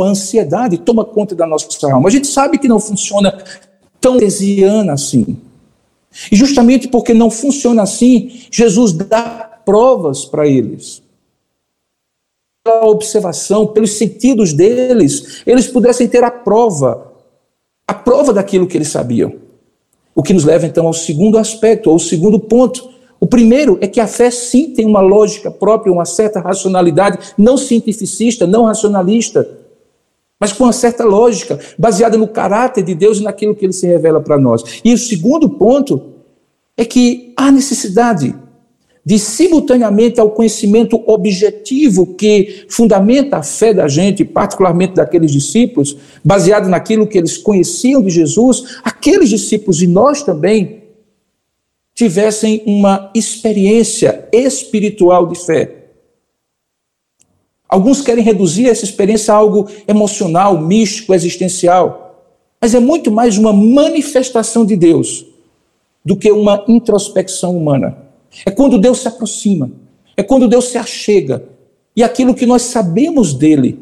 a 0.00 0.04
ansiedade 0.04 0.78
toma 0.78 1.04
conta 1.04 1.34
da 1.34 1.46
nossa 1.46 1.68
alma. 1.92 2.08
A 2.08 2.12
gente 2.12 2.26
sabe 2.26 2.56
que 2.56 2.66
não 2.66 2.80
funciona 2.80 3.44
tão 4.00 4.16
desiana 4.16 4.94
assim. 4.94 5.36
E 6.30 6.36
justamente 6.36 6.88
porque 6.88 7.12
não 7.12 7.30
funciona 7.30 7.82
assim, 7.82 8.42
Jesus 8.50 8.92
dá 8.92 9.60
provas 9.64 10.24
para 10.24 10.46
eles. 10.46 11.02
Pela 12.64 12.86
observação, 12.86 13.66
pelos 13.66 13.92
sentidos 13.92 14.52
deles, 14.52 15.42
eles 15.46 15.66
pudessem 15.66 16.08
ter 16.08 16.24
a 16.24 16.30
prova, 16.30 17.12
a 17.86 17.92
prova 17.92 18.32
daquilo 18.32 18.66
que 18.66 18.78
eles 18.78 18.88
sabiam. 18.88 19.34
O 20.14 20.22
que 20.22 20.32
nos 20.32 20.44
leva 20.44 20.66
então 20.66 20.86
ao 20.86 20.92
segundo 20.92 21.38
aspecto, 21.38 21.90
ao 21.90 21.98
segundo 21.98 22.38
ponto. 22.38 22.90
O 23.18 23.26
primeiro 23.26 23.78
é 23.80 23.86
que 23.86 24.00
a 24.00 24.06
fé 24.06 24.30
sim 24.30 24.70
tem 24.70 24.86
uma 24.86 25.00
lógica 25.00 25.50
própria, 25.50 25.92
uma 25.92 26.04
certa 26.04 26.40
racionalidade, 26.40 27.34
não 27.36 27.56
cientificista, 27.56 28.46
não 28.46 28.64
racionalista, 28.64 29.61
mas 30.42 30.52
com 30.52 30.64
uma 30.64 30.72
certa 30.72 31.04
lógica, 31.04 31.56
baseada 31.78 32.18
no 32.18 32.26
caráter 32.26 32.82
de 32.82 32.96
Deus 32.96 33.18
e 33.18 33.22
naquilo 33.22 33.54
que 33.54 33.64
ele 33.64 33.72
se 33.72 33.86
revela 33.86 34.20
para 34.20 34.36
nós. 34.36 34.80
E 34.84 34.92
o 34.92 34.98
segundo 34.98 35.48
ponto 35.50 36.02
é 36.76 36.84
que 36.84 37.32
há 37.36 37.52
necessidade 37.52 38.34
de 39.06 39.20
simultaneamente 39.20 40.18
ao 40.18 40.30
conhecimento 40.30 41.00
objetivo 41.06 42.16
que 42.16 42.64
fundamenta 42.68 43.36
a 43.36 43.42
fé 43.44 43.72
da 43.72 43.86
gente, 43.86 44.24
particularmente 44.24 44.94
daqueles 44.94 45.30
discípulos, 45.30 45.96
baseado 46.24 46.68
naquilo 46.68 47.06
que 47.06 47.18
eles 47.18 47.38
conheciam 47.38 48.02
de 48.02 48.10
Jesus, 48.10 48.80
aqueles 48.82 49.28
discípulos 49.28 49.80
e 49.80 49.86
nós 49.86 50.24
também 50.24 50.82
tivessem 51.94 52.64
uma 52.66 53.12
experiência 53.14 54.28
espiritual 54.32 55.24
de 55.28 55.38
fé. 55.38 55.81
Alguns 57.72 58.02
querem 58.02 58.22
reduzir 58.22 58.68
essa 58.68 58.84
experiência 58.84 59.32
a 59.32 59.36
algo 59.38 59.66
emocional, 59.88 60.60
místico, 60.60 61.14
existencial, 61.14 62.22
mas 62.60 62.74
é 62.74 62.78
muito 62.78 63.10
mais 63.10 63.38
uma 63.38 63.50
manifestação 63.50 64.66
de 64.66 64.76
Deus 64.76 65.24
do 66.04 66.14
que 66.14 66.30
uma 66.30 66.62
introspecção 66.68 67.56
humana. 67.56 67.96
É 68.44 68.50
quando 68.50 68.78
Deus 68.78 68.98
se 68.98 69.08
aproxima, 69.08 69.72
é 70.14 70.22
quando 70.22 70.46
Deus 70.46 70.66
se 70.66 70.76
achega 70.76 71.44
e 71.96 72.02
aquilo 72.02 72.34
que 72.34 72.44
nós 72.44 72.60
sabemos 72.60 73.32
dele 73.32 73.80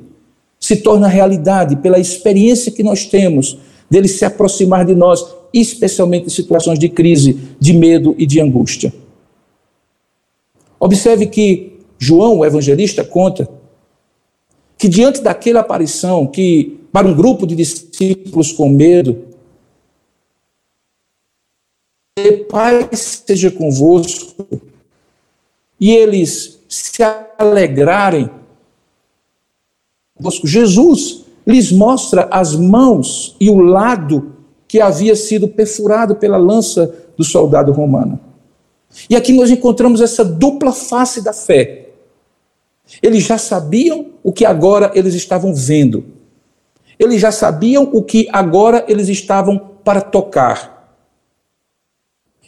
se 0.61 0.77
torna 0.77 1.09
realidade 1.09 1.75
pela 1.75 1.99
experiência 1.99 2.71
que 2.71 2.85
nós 2.85 3.07
temos 3.07 3.59
dele 3.91 4.07
se 4.07 4.25
aproximar 4.25 4.85
de 4.85 4.95
nós 4.95 5.27
especialmente 5.53 6.27
em 6.27 6.31
situações 6.31 6.79
de 6.79 6.89
crise, 6.89 7.41
de 7.59 7.73
medo 7.73 8.15
e 8.17 8.25
de 8.25 8.41
angústia. 8.41 8.95
Observe 10.79 11.27
que 11.27 11.81
João, 11.99 12.39
o 12.39 12.45
evangelista, 12.45 13.03
conta 13.03 13.59
que 14.81 14.89
diante 14.89 15.21
daquela 15.21 15.61
aparição, 15.61 16.27
que 16.27 16.81
para 16.91 17.07
um 17.07 17.15
grupo 17.15 17.47
de 17.47 17.55
discípulos 17.55 18.51
com 18.51 18.71
medo, 18.71 19.27
Pai 22.49 22.89
seja 22.95 23.51
convosco, 23.51 24.59
e 25.79 25.91
eles 25.91 26.61
se 26.67 27.03
alegrarem. 27.39 28.31
Jesus 30.45 31.27
lhes 31.47 31.71
mostra 31.71 32.27
as 32.31 32.57
mãos 32.57 33.37
e 33.39 33.51
o 33.51 33.59
lado 33.59 34.35
que 34.67 34.81
havia 34.81 35.15
sido 35.15 35.47
perfurado 35.47 36.17
pela 36.17 36.39
lança 36.39 36.95
do 37.19 37.25
soldado 37.25 37.71
romano. 37.71 38.19
E 39.11 39.15
aqui 39.15 39.35
nós 39.35 39.51
encontramos 39.51 40.01
essa 40.01 40.25
dupla 40.25 40.73
face 40.73 41.23
da 41.23 41.35
fé. 41.35 41.90
Eles 43.03 43.23
já 43.23 43.39
sabiam 43.39 44.07
o 44.23 44.33
que 44.33 44.45
agora 44.45 44.91
eles 44.95 45.15
estavam 45.15 45.55
vendo. 45.55 46.05
Eles 46.99 47.21
já 47.21 47.33
sabiam 47.33 47.89
o 47.93 48.03
que 48.03 48.29
agora 48.31 48.85
eles 48.89 49.09
estavam 49.09 49.59
para 49.83 50.01
tocar. 50.01 50.99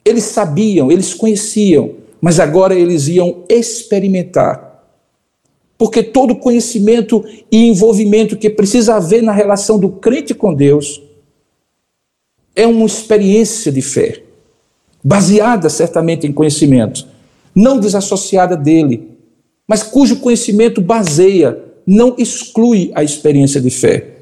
Eles 0.04 0.24
sabiam, 0.24 0.90
eles 0.90 1.14
conheciam, 1.14 1.94
mas 2.20 2.40
agora 2.40 2.74
eles 2.74 3.08
iam 3.08 3.44
experimentar. 3.48 4.84
Porque 5.78 6.02
todo 6.02 6.36
conhecimento 6.36 7.24
e 7.50 7.66
envolvimento 7.66 8.36
que 8.36 8.50
precisa 8.50 8.96
haver 8.96 9.22
na 9.22 9.32
relação 9.32 9.78
do 9.78 9.88
crente 9.88 10.34
com 10.34 10.52
Deus 10.52 11.02
é 12.54 12.66
uma 12.66 12.84
experiência 12.84 13.72
de 13.72 13.80
fé, 13.80 14.22
baseada 15.02 15.70
certamente 15.70 16.26
em 16.26 16.32
conhecimento, 16.32 17.08
não 17.54 17.80
desassociada 17.80 18.56
dele, 18.56 19.11
mas 19.66 19.82
cujo 19.82 20.20
conhecimento 20.20 20.80
baseia, 20.80 21.62
não 21.86 22.14
exclui 22.18 22.90
a 22.94 23.02
experiência 23.02 23.60
de 23.60 23.70
fé. 23.70 24.18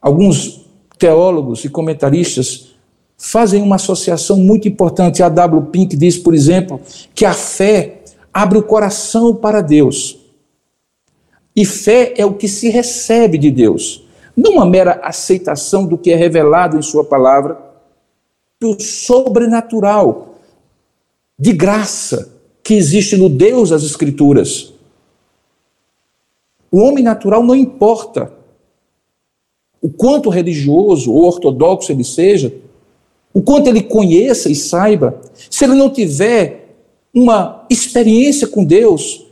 Alguns 0.00 0.66
teólogos 0.98 1.64
e 1.64 1.68
comentaristas 1.68 2.74
fazem 3.16 3.62
uma 3.62 3.76
associação 3.76 4.36
muito 4.36 4.68
importante. 4.68 5.22
A 5.22 5.28
W. 5.28 5.62
Pink 5.70 5.96
diz, 5.96 6.18
por 6.18 6.34
exemplo, 6.34 6.80
que 7.14 7.24
a 7.24 7.32
fé 7.32 8.02
abre 8.32 8.58
o 8.58 8.62
coração 8.62 9.34
para 9.34 9.60
Deus. 9.60 10.18
E 11.56 11.64
fé 11.64 12.14
é 12.16 12.24
o 12.24 12.34
que 12.34 12.48
se 12.48 12.68
recebe 12.68 13.38
de 13.38 13.50
Deus 13.50 14.04
não 14.36 14.52
uma 14.54 14.66
mera 14.66 15.00
aceitação 15.02 15.86
do 15.86 15.96
que 15.96 16.10
é 16.10 16.16
revelado 16.16 16.76
em 16.76 16.82
Sua 16.82 17.04
palavra, 17.04 17.58
do 18.60 18.80
sobrenatural, 18.80 20.36
de 21.38 21.52
graça 21.52 22.33
que 22.64 22.72
existe 22.72 23.14
no 23.18 23.28
Deus 23.28 23.68
das 23.68 23.84
Escrituras. 23.84 24.72
O 26.72 26.78
homem 26.78 27.04
natural 27.04 27.44
não 27.44 27.54
importa 27.54 28.32
o 29.82 29.90
quanto 29.90 30.30
religioso 30.30 31.12
ou 31.12 31.26
ortodoxo 31.26 31.92
ele 31.92 32.02
seja, 32.02 32.54
o 33.34 33.42
quanto 33.42 33.68
ele 33.68 33.82
conheça 33.82 34.50
e 34.50 34.54
saiba, 34.54 35.20
se 35.50 35.62
ele 35.62 35.74
não 35.74 35.90
tiver 35.90 36.74
uma 37.12 37.66
experiência 37.68 38.46
com 38.48 38.64
Deus, 38.64 39.26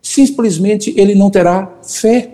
simplesmente 0.00 0.94
ele 0.96 1.14
não 1.14 1.30
terá 1.30 1.78
fé. 1.82 2.32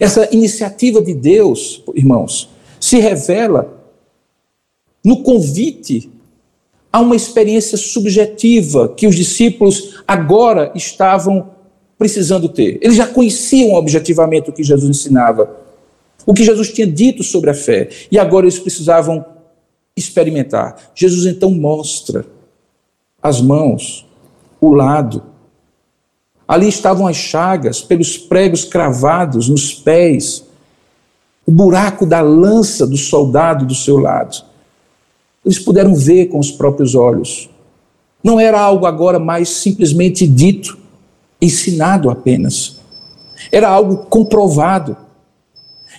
Essa 0.00 0.34
iniciativa 0.34 1.02
de 1.02 1.12
Deus, 1.12 1.82
irmãos, 1.94 2.48
se 2.80 2.98
revela 2.98 3.78
no 5.04 5.22
convite 5.22 6.10
a 6.92 7.00
uma 7.00 7.14
experiência 7.14 7.78
subjetiva 7.78 8.88
que 8.88 9.06
os 9.06 9.14
discípulos 9.14 10.02
agora 10.06 10.72
estavam 10.74 11.50
precisando 11.98 12.48
ter. 12.48 12.78
Eles 12.82 12.96
já 12.96 13.06
conheciam 13.06 13.74
objetivamente 13.74 14.50
o 14.50 14.52
que 14.52 14.64
Jesus 14.64 14.88
ensinava, 14.88 15.56
o 16.26 16.34
que 16.34 16.44
Jesus 16.44 16.72
tinha 16.72 16.86
dito 16.86 17.22
sobre 17.22 17.50
a 17.50 17.54
fé, 17.54 17.88
e 18.10 18.18
agora 18.18 18.46
eles 18.46 18.58
precisavam 18.58 19.24
experimentar. 19.96 20.90
Jesus 20.94 21.26
então 21.26 21.50
mostra 21.50 22.24
as 23.22 23.40
mãos, 23.40 24.06
o 24.60 24.72
lado, 24.72 25.30
Ali 26.50 26.66
estavam 26.66 27.06
as 27.06 27.16
chagas 27.16 27.80
pelos 27.80 28.18
pregos 28.18 28.64
cravados 28.64 29.48
nos 29.48 29.72
pés, 29.72 30.44
o 31.46 31.52
buraco 31.52 32.04
da 32.04 32.20
lança 32.20 32.84
do 32.84 32.96
soldado 32.96 33.64
do 33.64 33.72
seu 33.72 33.98
lado. 33.98 34.44
Eles 35.44 35.58
puderam 35.58 35.94
ver 35.94 36.26
com 36.26 36.38
os 36.38 36.50
próprios 36.50 36.94
olhos. 36.94 37.48
Não 38.22 38.38
era 38.38 38.60
algo 38.60 38.86
agora 38.86 39.18
mais 39.18 39.48
simplesmente 39.48 40.26
dito, 40.26 40.78
ensinado 41.40 42.10
apenas. 42.10 42.78
Era 43.50 43.68
algo 43.68 44.04
comprovado 44.06 44.96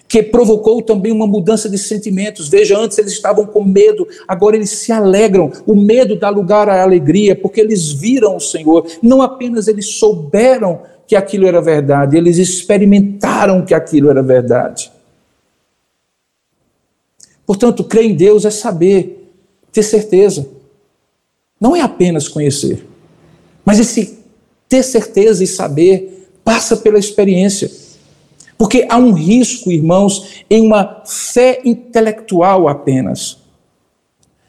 que 0.08 0.21
provocou 0.21 0.82
também 0.82 1.12
uma 1.12 1.25
mudança 1.25 1.69
de 1.69 1.77
sentimentos. 1.77 2.49
Veja, 2.49 2.77
antes 2.77 2.97
eles 2.97 3.13
estavam 3.13 3.45
com 3.45 3.63
medo, 3.63 4.06
agora 4.27 4.58
eles 4.58 4.69
se 4.69 4.91
alegram. 4.91 5.49
O 5.65 5.73
medo 5.73 6.19
dá 6.19 6.30
lugar 6.30 6.67
à 6.67 6.84
alegria, 6.84 7.36
porque 7.36 7.62
eles 7.62 7.91
viram 7.91 8.36
o 8.36 8.39
Senhor. 8.39 8.86
Não 9.01 9.21
apenas 9.21 9.69
eles 9.69 9.86
souberam 9.86 10.82
que 11.08 11.15
aquilo 11.15 11.47
era 11.47 11.62
verdade, 11.62 12.17
eles 12.17 12.38
experimentaram 12.38 13.65
que 13.65 13.73
aquilo 13.73 14.10
era 14.10 14.21
verdade. 14.21 14.91
Portanto, 17.45 17.84
crer 17.84 18.06
em 18.06 18.15
Deus 18.15 18.45
é 18.45 18.49
saber, 18.49 19.20
ter 19.71 19.84
certeza. 19.84 20.47
Não 21.60 21.75
é 21.75 21.81
apenas 21.81 22.27
conhecer, 22.27 22.86
mas 23.63 23.79
esse 23.79 24.19
ter 24.67 24.84
certeza 24.84 25.43
e 25.43 25.47
saber 25.47 26.29
passa 26.43 26.77
pela 26.77 26.97
experiência. 26.97 27.69
Porque 28.57 28.86
há 28.89 28.97
um 28.97 29.12
risco, 29.12 29.71
irmãos, 29.71 30.43
em 30.49 30.65
uma 30.65 31.03
fé 31.05 31.62
intelectual 31.65 32.67
apenas. 32.67 33.38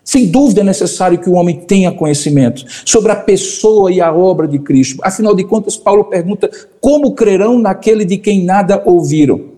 Sem 0.04 0.26
dúvida 0.26 0.60
é 0.60 0.64
necessário 0.64 1.18
que 1.18 1.30
o 1.30 1.34
homem 1.34 1.60
tenha 1.60 1.92
conhecimento 1.92 2.64
sobre 2.84 3.12
a 3.12 3.16
pessoa 3.16 3.90
e 3.90 4.00
a 4.00 4.12
obra 4.12 4.48
de 4.48 4.58
Cristo. 4.58 5.00
Afinal 5.02 5.34
de 5.34 5.44
contas, 5.44 5.76
Paulo 5.76 6.04
pergunta: 6.04 6.50
como 6.80 7.14
crerão 7.14 7.58
naquele 7.58 8.04
de 8.04 8.18
quem 8.18 8.44
nada 8.44 8.82
ouviram? 8.84 9.51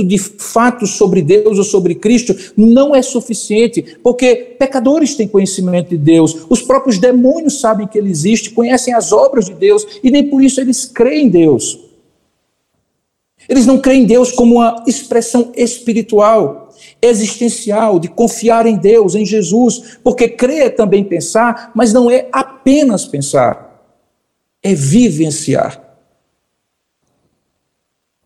De 0.00 0.16
fatos 0.16 0.90
sobre 0.90 1.20
Deus 1.22 1.58
ou 1.58 1.64
sobre 1.64 1.96
Cristo 1.96 2.36
não 2.56 2.94
é 2.94 3.02
suficiente, 3.02 3.98
porque 4.00 4.56
pecadores 4.58 5.16
têm 5.16 5.26
conhecimento 5.26 5.90
de 5.90 5.98
Deus, 5.98 6.46
os 6.48 6.62
próprios 6.62 6.98
demônios 6.98 7.60
sabem 7.60 7.88
que 7.88 7.98
Ele 7.98 8.10
existe, 8.10 8.50
conhecem 8.50 8.94
as 8.94 9.10
obras 9.10 9.46
de 9.46 9.54
Deus 9.54 9.84
e 10.04 10.10
nem 10.10 10.28
por 10.28 10.42
isso 10.42 10.60
eles 10.60 10.84
creem 10.84 11.26
em 11.26 11.28
Deus. 11.28 11.78
Eles 13.48 13.66
não 13.66 13.78
creem 13.78 14.02
em 14.02 14.06
Deus 14.06 14.30
como 14.30 14.56
uma 14.56 14.84
expressão 14.86 15.52
espiritual, 15.56 16.72
existencial, 17.00 17.98
de 17.98 18.08
confiar 18.08 18.66
em 18.66 18.76
Deus, 18.76 19.14
em 19.14 19.26
Jesus, 19.26 19.98
porque 20.02 20.28
crer 20.28 20.66
é 20.66 20.70
também 20.70 21.02
pensar, 21.02 21.72
mas 21.74 21.92
não 21.92 22.10
é 22.10 22.28
apenas 22.30 23.06
pensar, 23.06 23.84
é 24.62 24.74
vivenciar. 24.74 25.81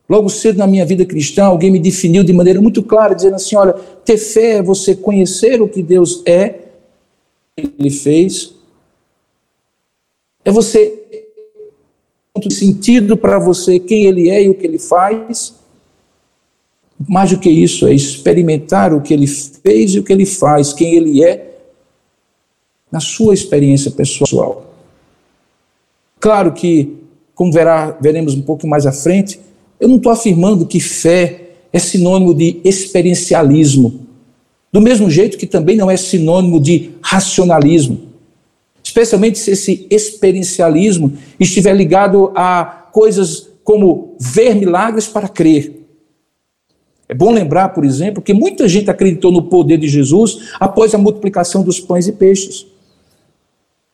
Logo 0.08 0.28
cedo 0.28 0.58
na 0.58 0.66
minha 0.66 0.86
vida 0.86 1.04
cristã, 1.04 1.44
alguém 1.44 1.70
me 1.70 1.80
definiu 1.80 2.22
de 2.22 2.32
maneira 2.32 2.60
muito 2.60 2.82
clara, 2.82 3.14
dizendo 3.14 3.34
assim: 3.34 3.56
olha, 3.56 3.72
ter 3.72 4.16
fé 4.16 4.58
é 4.58 4.62
você 4.62 4.94
conhecer 4.94 5.60
o 5.60 5.68
que 5.68 5.82
Deus 5.82 6.22
é, 6.24 6.60
Ele 7.56 7.90
fez, 7.90 8.54
é 10.44 10.50
você 10.50 11.02
sentido 12.50 13.16
para 13.16 13.38
você 13.38 13.78
quem 13.78 14.04
Ele 14.04 14.28
é 14.28 14.44
e 14.44 14.48
o 14.48 14.54
que 14.54 14.66
Ele 14.66 14.78
faz. 14.78 15.54
Mais 17.08 17.30
do 17.30 17.38
que 17.38 17.50
isso, 17.50 17.86
é 17.86 17.92
experimentar 17.92 18.94
o 18.94 19.02
que 19.02 19.12
Ele 19.12 19.26
fez 19.26 19.94
e 19.94 19.98
o 19.98 20.02
que 20.02 20.12
Ele 20.12 20.24
faz, 20.24 20.72
quem 20.72 20.94
Ele 20.94 21.22
é, 21.22 21.58
na 22.90 23.00
sua 23.00 23.34
experiência 23.34 23.90
pessoal. 23.90 24.74
Claro 26.18 26.52
que, 26.52 26.96
como 27.34 27.52
verá, 27.52 27.90
veremos 28.00 28.34
um 28.34 28.42
pouco 28.42 28.66
mais 28.66 28.86
à 28.86 28.92
frente, 28.92 29.38
eu 29.78 29.88
não 29.88 29.96
estou 29.96 30.12
afirmando 30.12 30.66
que 30.66 30.80
fé 30.80 31.50
é 31.72 31.78
sinônimo 31.78 32.34
de 32.34 32.60
experiencialismo, 32.64 34.06
do 34.72 34.80
mesmo 34.80 35.10
jeito 35.10 35.36
que 35.36 35.46
também 35.46 35.76
não 35.76 35.90
é 35.90 35.96
sinônimo 35.96 36.60
de 36.60 36.90
racionalismo. 37.02 38.00
Especialmente 38.82 39.38
se 39.38 39.50
esse 39.50 39.86
experiencialismo 39.90 41.12
estiver 41.38 41.74
ligado 41.74 42.32
a 42.34 42.64
coisas 42.92 43.48
como 43.64 44.14
ver 44.18 44.54
milagres 44.54 45.08
para 45.08 45.28
crer. 45.28 45.76
É 47.08 47.14
bom 47.14 47.30
lembrar, 47.30 47.70
por 47.70 47.84
exemplo, 47.84 48.22
que 48.22 48.32
muita 48.32 48.68
gente 48.68 48.90
acreditou 48.90 49.30
no 49.30 49.44
poder 49.44 49.78
de 49.78 49.88
Jesus 49.88 50.50
após 50.58 50.94
a 50.94 50.98
multiplicação 50.98 51.62
dos 51.62 51.78
pães 51.78 52.08
e 52.08 52.12
peixes. 52.12 52.66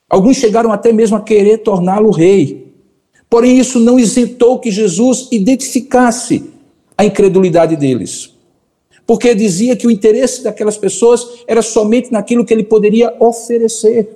Alguns 0.08 0.36
chegaram 0.36 0.70
até 0.72 0.92
mesmo 0.92 1.16
a 1.16 1.22
querer 1.22 1.58
torná-lo 1.58 2.10
rei. 2.10 2.61
Porém, 3.32 3.58
isso 3.58 3.80
não 3.80 3.98
isentou 3.98 4.58
que 4.58 4.70
Jesus 4.70 5.28
identificasse 5.32 6.50
a 6.98 7.02
incredulidade 7.06 7.76
deles. 7.76 8.30
Porque 9.06 9.34
dizia 9.34 9.74
que 9.74 9.86
o 9.86 9.90
interesse 9.90 10.44
daquelas 10.44 10.76
pessoas 10.76 11.26
era 11.46 11.62
somente 11.62 12.12
naquilo 12.12 12.44
que 12.44 12.52
ele 12.52 12.62
poderia 12.62 13.16
oferecer. 13.18 14.06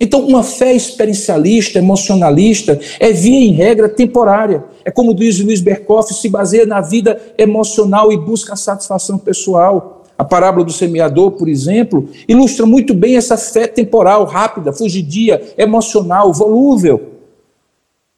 Então, 0.00 0.26
uma 0.26 0.42
fé 0.42 0.72
experiencialista, 0.72 1.78
emocionalista, 1.78 2.80
é 2.98 3.12
via 3.12 3.44
em 3.44 3.52
regra 3.52 3.90
temporária. 3.90 4.64
É 4.82 4.90
como 4.90 5.14
diz 5.14 5.38
Luiz 5.38 5.60
Berkoff, 5.60 6.14
se 6.14 6.30
baseia 6.30 6.64
na 6.64 6.80
vida 6.80 7.20
emocional 7.36 8.10
e 8.10 8.16
busca 8.16 8.54
a 8.54 8.56
satisfação 8.56 9.18
pessoal. 9.18 10.06
A 10.16 10.24
parábola 10.24 10.64
do 10.64 10.72
semeador, 10.72 11.32
por 11.32 11.46
exemplo, 11.46 12.08
ilustra 12.26 12.64
muito 12.64 12.94
bem 12.94 13.18
essa 13.18 13.36
fé 13.36 13.66
temporal, 13.66 14.24
rápida, 14.24 14.72
fugidia, 14.72 15.42
emocional, 15.58 16.32
volúvel 16.32 17.12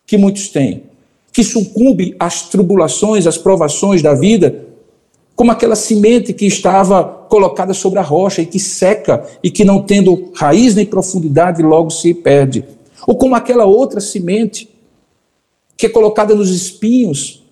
que 0.06 0.16
muitos 0.16 0.48
têm, 0.48 0.84
que 1.32 1.42
sucumbe 1.42 2.14
às 2.18 2.42
tribulações, 2.48 3.26
às 3.26 3.36
provações 3.36 4.00
da 4.00 4.14
vida, 4.14 4.66
como 5.34 5.52
aquela 5.52 5.76
semente 5.76 6.32
que 6.32 6.46
estava 6.46 7.04
colocada 7.04 7.74
sobre 7.74 7.98
a 7.98 8.02
rocha 8.02 8.40
e 8.40 8.46
que 8.46 8.58
seca 8.58 9.22
e 9.42 9.50
que 9.50 9.64
não 9.64 9.82
tendo 9.82 10.30
raiz 10.34 10.74
nem 10.74 10.86
profundidade 10.86 11.62
logo 11.62 11.90
se 11.90 12.14
perde. 12.14 12.64
Ou 13.06 13.16
como 13.16 13.34
aquela 13.34 13.66
outra 13.66 14.00
semente 14.00 14.68
que 15.76 15.84
é 15.84 15.88
colocada 15.90 16.34
nos 16.34 16.50
espinhos, 16.50 17.42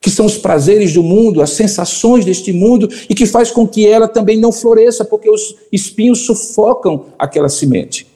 que 0.00 0.10
são 0.10 0.26
os 0.26 0.38
prazeres 0.38 0.92
do 0.92 1.02
mundo, 1.02 1.42
as 1.42 1.50
sensações 1.50 2.24
deste 2.24 2.52
mundo 2.52 2.88
e 3.08 3.14
que 3.14 3.26
faz 3.26 3.50
com 3.50 3.66
que 3.66 3.86
ela 3.86 4.06
também 4.06 4.38
não 4.38 4.52
floresça, 4.52 5.04
porque 5.04 5.28
os 5.28 5.56
espinhos 5.72 6.20
sufocam 6.20 7.06
aquela 7.18 7.48
semente. 7.48 8.06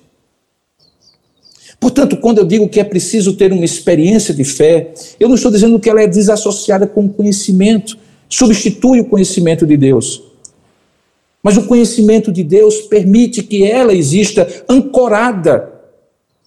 Portanto, 1.80 2.16
quando 2.16 2.38
eu 2.38 2.44
digo 2.44 2.68
que 2.68 2.80
é 2.80 2.84
preciso 2.84 3.34
ter 3.34 3.52
uma 3.52 3.64
experiência 3.64 4.34
de 4.34 4.44
fé, 4.44 4.92
eu 5.18 5.28
não 5.28 5.36
estou 5.36 5.50
dizendo 5.50 5.78
que 5.78 5.88
ela 5.88 6.02
é 6.02 6.06
desassociada 6.06 6.86
com 6.86 7.04
o 7.04 7.08
conhecimento, 7.08 7.96
substitui 8.28 9.00
o 9.00 9.04
conhecimento 9.04 9.64
de 9.64 9.76
Deus. 9.76 10.22
Mas 11.42 11.56
o 11.56 11.66
conhecimento 11.66 12.32
de 12.32 12.42
Deus 12.42 12.80
permite 12.82 13.42
que 13.42 13.64
ela 13.64 13.94
exista 13.94 14.46
ancorada 14.68 15.72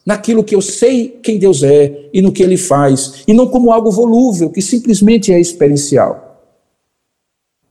naquilo 0.05 0.43
que 0.43 0.55
eu 0.55 0.61
sei 0.61 1.19
quem 1.23 1.37
Deus 1.37 1.63
é 1.63 2.09
e 2.13 2.21
no 2.21 2.31
que 2.31 2.43
ele 2.43 2.57
faz, 2.57 3.23
e 3.27 3.33
não 3.33 3.47
como 3.47 3.71
algo 3.71 3.89
volúvel, 3.89 4.49
que 4.49 4.61
simplesmente 4.61 5.31
é 5.31 5.39
experiencial. 5.39 6.43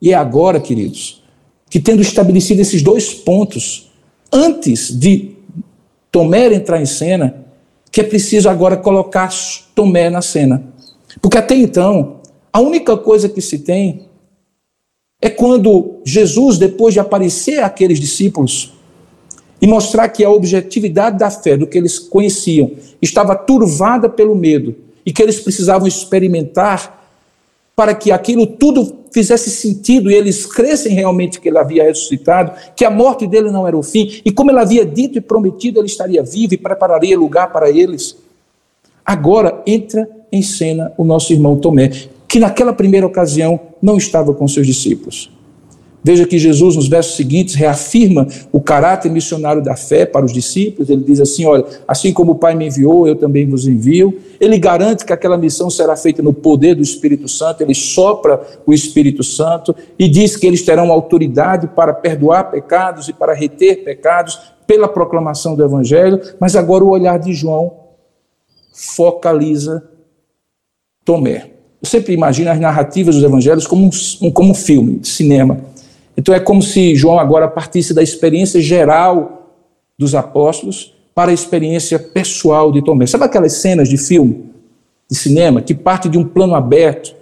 E 0.01 0.13
é 0.13 0.15
agora, 0.15 0.59
queridos, 0.59 1.23
que 1.69 1.79
tendo 1.79 2.01
estabelecido 2.01 2.63
esses 2.63 2.83
dois 2.83 3.13
pontos, 3.13 3.91
antes 4.33 4.99
de 4.99 5.33
Tomé 6.11 6.53
entrar 6.53 6.81
em 6.81 6.87
cena, 6.87 7.47
que 7.91 8.01
é 8.01 8.05
preciso 8.05 8.49
agora 8.49 8.77
colocar 8.77 9.31
Tomé 9.75 10.09
na 10.11 10.23
cena. 10.23 10.63
Porque 11.21 11.39
até 11.39 11.55
então, 11.55 12.21
a 12.53 12.61
única 12.61 12.97
coisa 12.97 13.29
que 13.29 13.41
se 13.41 13.59
tem 13.61 14.09
é 15.21 15.29
quando 15.29 16.01
Jesus, 16.05 16.59
depois 16.59 16.95
de 16.95 17.01
aparecer 17.01 17.63
àqueles 17.63 18.01
discípulos 18.01 18.73
e 19.61 19.67
mostrar 19.67 20.09
que 20.09 20.25
a 20.25 20.31
objetividade 20.31 21.19
da 21.19 21.31
fé, 21.31 21.57
do 21.57 21.67
que 21.67 21.77
eles 21.77 21.99
conheciam, 21.99 22.71
estava 23.03 23.35
turvada 23.35 24.09
pelo 24.09 24.35
medo 24.35 24.75
e 25.05 25.13
que 25.13 25.23
eles 25.23 25.41
precisavam 25.41 25.87
experimentar 25.87 26.99
para 27.77 27.95
que 27.95 28.11
aquilo 28.11 28.47
tudo 28.47 29.00
fizesse 29.13 29.51
sentido 29.51 30.11
e 30.11 30.15
eles 30.15 30.47
crescem 30.47 30.95
realmente 30.95 31.41
que 31.41 31.49
ele 31.49 31.59
havia 31.59 31.85
ressuscitado, 31.85 32.53
que 32.75 32.85
a 32.85 32.91
morte 32.91 33.27
dele 33.27 33.51
não 33.51 33.67
era 33.67 33.77
o 33.77 33.83
fim, 33.83 34.21
e 34.25 34.31
como 34.31 34.51
ele 34.51 34.59
havia 34.59 34.85
dito 34.85 35.19
e 35.19 35.21
prometido, 35.21 35.81
ele 35.81 35.87
estaria 35.87 36.23
vivo 36.23 36.55
e 36.55 36.59
prepararia 36.59 37.19
lugar 37.19 37.53
para 37.53 37.71
eles. 37.71 38.17
Agora 39.05 39.63
entra 39.67 40.09
em 40.31 40.43
cena 40.43 40.93
o 40.97 41.05
nosso 41.05 41.33
irmão 41.33 41.57
Tomé, 41.57 41.91
que 42.29 42.39
naquela 42.39 42.73
primeira 42.73 43.07
ocasião 43.07 43.59
não 43.83 43.97
estava 43.97 44.33
com 44.33 44.47
seus 44.47 44.67
discípulos. 44.67 45.31
Veja 46.03 46.27
que 46.27 46.39
Jesus, 46.39 46.77
nos 46.77 46.89
versos 46.89 47.15
seguintes, 47.15 47.55
reafirma 47.55 48.27
o 48.51 48.61
caráter 48.61 49.11
missionário 49.11 49.63
da 49.63 49.77
fé 49.77 50.07
para 50.07 50.25
os 50.25 50.33
discípulos. 50.33 50.89
Ele 50.89 51.03
diz 51.05 51.21
assim: 51.21 51.45
Olha, 51.45 51.65
assim 51.87 52.13
como 52.13 52.33
o 52.33 52.35
Pai 52.35 52.55
me 52.55 52.67
enviou, 52.67 53.07
eu 53.07 53.15
também 53.15 53.47
vos 53.47 53.67
envio. 53.67 54.19
Ele 54.41 54.59
garante 54.59 55.05
que 55.05 55.13
aquela 55.13 55.37
missão 55.37 55.69
será 55.69 55.95
feita 55.97 56.23
no 56.23 56.33
poder 56.33 56.75
do 56.75 56.83
Espírito 56.83 57.29
Santo. 57.29 57.63
Ele 57.63 57.75
sopra 57.75 58.41
o 58.65 58.73
Espírito 58.73 59.23
Santo 59.23 59.75
e 59.99 60.09
diz 60.09 60.37
que 60.37 60.47
eles 60.47 60.63
terão 60.63 60.91
autoridade 60.91 61.67
para 61.69 61.93
perdoar 61.93 62.51
pecados 62.51 63.09
e 63.09 63.13
para 63.13 63.35
reter 63.35 63.85
pecados 63.85 64.39
pela 64.67 64.89
proclamação 64.89 65.55
do 65.55 65.63
Evangelho. 65.63 66.19
Mas 66.41 66.57
agora 66.57 66.83
o 66.83 66.91
olhar 66.91 67.19
de 67.19 67.35
João 67.35 67.73
focaliza 68.73 69.83
Tomé. 71.05 71.51
Eu 71.83 71.89
sempre 71.89 72.13
imagino 72.13 72.51
as 72.51 72.61
narrativas 72.61 73.15
dos 73.15 73.25
evangelhos 73.25 73.67
como 73.67 73.89
um, 74.21 74.31
como 74.31 74.51
um 74.51 74.55
filme 74.55 74.99
de 74.99 75.09
cinema. 75.09 75.61
Então 76.21 76.35
é 76.35 76.39
como 76.39 76.61
se 76.61 76.95
João 76.95 77.19
agora 77.19 77.49
partisse 77.49 77.95
da 77.95 78.03
experiência 78.03 78.61
geral 78.61 79.57
dos 79.99 80.15
apóstolos 80.15 80.95
para 81.15 81.31
a 81.31 81.35
experiência 81.35 81.99
pessoal 81.99 82.71
de 82.71 82.85
Tomé. 82.85 83.07
Sabe 83.07 83.25
aquelas 83.25 83.55
cenas 83.55 83.89
de 83.89 83.97
filme, 83.97 84.51
de 85.11 85.17
cinema, 85.17 85.63
que 85.63 85.73
parte 85.73 86.11
de 86.11 86.19
um 86.19 86.25
plano 86.25 86.55
aberto, 86.55 87.15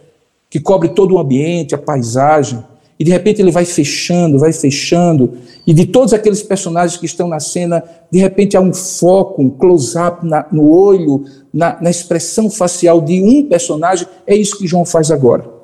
que 0.50 0.58
cobre 0.58 0.88
todo 0.88 1.14
o 1.14 1.18
ambiente, 1.20 1.76
a 1.76 1.78
paisagem, 1.78 2.58
e 2.98 3.04
de 3.04 3.12
repente 3.12 3.40
ele 3.40 3.52
vai 3.52 3.64
fechando, 3.64 4.36
vai 4.36 4.52
fechando, 4.52 5.34
e 5.64 5.72
de 5.72 5.86
todos 5.86 6.12
aqueles 6.12 6.42
personagens 6.42 6.98
que 6.98 7.06
estão 7.06 7.28
na 7.28 7.38
cena, 7.38 7.84
de 8.10 8.18
repente 8.18 8.56
há 8.56 8.60
um 8.60 8.74
foco, 8.74 9.40
um 9.40 9.48
close-up 9.48 10.26
no 10.50 10.68
olho, 10.68 11.24
na, 11.54 11.80
na 11.80 11.88
expressão 11.88 12.50
facial 12.50 13.00
de 13.00 13.22
um 13.22 13.44
personagem. 13.44 14.08
É 14.26 14.34
isso 14.34 14.58
que 14.58 14.66
João 14.66 14.84
faz 14.84 15.12
agora. 15.12 15.57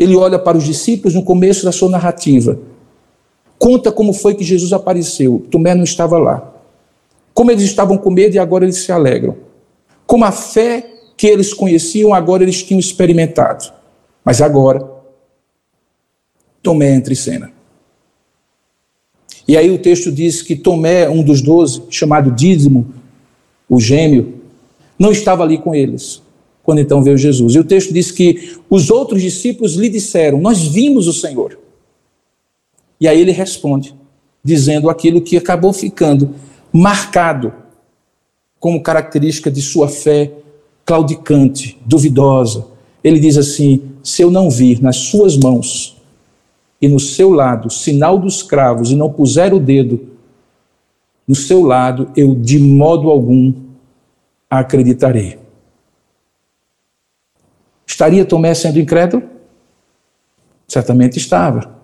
Ele 0.00 0.16
olha 0.16 0.38
para 0.38 0.56
os 0.56 0.64
discípulos 0.64 1.14
no 1.14 1.22
começo 1.22 1.62
da 1.62 1.70
sua 1.70 1.90
narrativa. 1.90 2.58
Conta 3.58 3.92
como 3.92 4.14
foi 4.14 4.34
que 4.34 4.42
Jesus 4.42 4.72
apareceu. 4.72 5.44
Tomé 5.50 5.74
não 5.74 5.84
estava 5.84 6.16
lá. 6.16 6.54
Como 7.34 7.50
eles 7.50 7.64
estavam 7.64 7.98
com 7.98 8.10
medo 8.10 8.34
e 8.34 8.38
agora 8.38 8.64
eles 8.64 8.78
se 8.78 8.90
alegram. 8.90 9.36
Como 10.06 10.24
a 10.24 10.32
fé 10.32 10.90
que 11.18 11.26
eles 11.26 11.52
conheciam, 11.52 12.14
agora 12.14 12.42
eles 12.42 12.62
tinham 12.62 12.80
experimentado. 12.80 13.70
Mas 14.24 14.40
agora, 14.40 14.90
Tomé 16.62 16.94
entra 16.94 17.12
em 17.12 17.16
cena. 17.16 17.52
E 19.46 19.58
aí 19.58 19.70
o 19.70 19.78
texto 19.78 20.10
diz 20.10 20.40
que 20.40 20.56
Tomé, 20.56 21.10
um 21.10 21.22
dos 21.22 21.42
doze, 21.42 21.82
chamado 21.90 22.30
Dízimo, 22.30 22.86
o 23.68 23.78
gêmeo, 23.78 24.40
não 24.98 25.12
estava 25.12 25.42
ali 25.42 25.58
com 25.58 25.74
eles, 25.74 26.22
quando 26.70 26.78
então 26.78 27.02
veio 27.02 27.18
Jesus. 27.18 27.56
E 27.56 27.58
o 27.58 27.64
texto 27.64 27.92
diz 27.92 28.12
que 28.12 28.56
os 28.70 28.92
outros 28.92 29.20
discípulos 29.20 29.74
lhe 29.74 29.88
disseram: 29.88 30.40
Nós 30.40 30.62
vimos 30.62 31.08
o 31.08 31.12
Senhor. 31.12 31.58
E 33.00 33.08
aí 33.08 33.20
ele 33.20 33.32
responde, 33.32 33.92
dizendo 34.44 34.88
aquilo 34.88 35.20
que 35.20 35.36
acabou 35.36 35.72
ficando 35.72 36.32
marcado 36.72 37.52
como 38.60 38.80
característica 38.80 39.50
de 39.50 39.60
sua 39.60 39.88
fé 39.88 40.30
claudicante, 40.84 41.76
duvidosa. 41.84 42.68
Ele 43.02 43.18
diz 43.18 43.36
assim: 43.36 43.82
Se 44.00 44.22
eu 44.22 44.30
não 44.30 44.48
vir 44.48 44.80
nas 44.80 44.94
suas 44.94 45.36
mãos 45.36 46.00
e 46.80 46.86
no 46.86 47.00
seu 47.00 47.32
lado 47.32 47.68
sinal 47.68 48.16
dos 48.16 48.44
cravos 48.44 48.92
e 48.92 48.94
não 48.94 49.12
puser 49.12 49.52
o 49.52 49.58
dedo 49.58 50.08
no 51.26 51.34
seu 51.34 51.64
lado, 51.64 52.12
eu 52.16 52.32
de 52.32 52.60
modo 52.60 53.10
algum 53.10 53.52
acreditarei. 54.48 55.40
Estaria 57.90 58.24
Tomé 58.24 58.54
sendo 58.54 58.78
incrédulo? 58.78 59.24
Certamente 60.68 61.18
estava. 61.18 61.76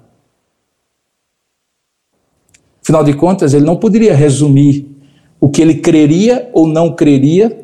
Afinal 2.81 3.03
de 3.03 3.13
contas, 3.13 3.53
ele 3.53 3.65
não 3.65 3.77
poderia 3.77 4.15
resumir 4.15 4.87
o 5.41 5.49
que 5.49 5.61
ele 5.61 5.75
creria 5.75 6.49
ou 6.53 6.65
não 6.65 6.95
creria 6.95 7.61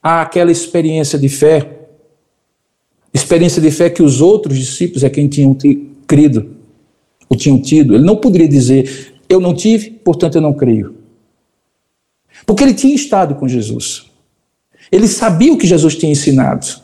àquela 0.00 0.52
experiência 0.52 1.18
de 1.18 1.28
fé. 1.28 1.88
Experiência 3.12 3.60
de 3.60 3.72
fé 3.72 3.90
que 3.90 4.04
os 4.04 4.20
outros 4.20 4.56
discípulos 4.56 5.02
é 5.02 5.10
quem 5.10 5.26
tinham 5.26 5.56
crido 6.06 6.54
ou 7.28 7.36
tinham 7.36 7.60
tido. 7.60 7.96
Ele 7.96 8.04
não 8.04 8.16
poderia 8.16 8.46
dizer, 8.46 9.16
eu 9.28 9.40
não 9.40 9.52
tive, 9.52 9.90
portanto 9.90 10.36
eu 10.36 10.40
não 10.40 10.54
creio. 10.54 10.94
Porque 12.46 12.62
ele 12.62 12.74
tinha 12.74 12.94
estado 12.94 13.34
com 13.34 13.48
Jesus. 13.48 14.08
Ele 14.92 15.08
sabia 15.08 15.52
o 15.52 15.58
que 15.58 15.66
Jesus 15.66 15.96
tinha 15.96 16.12
ensinado. 16.12 16.83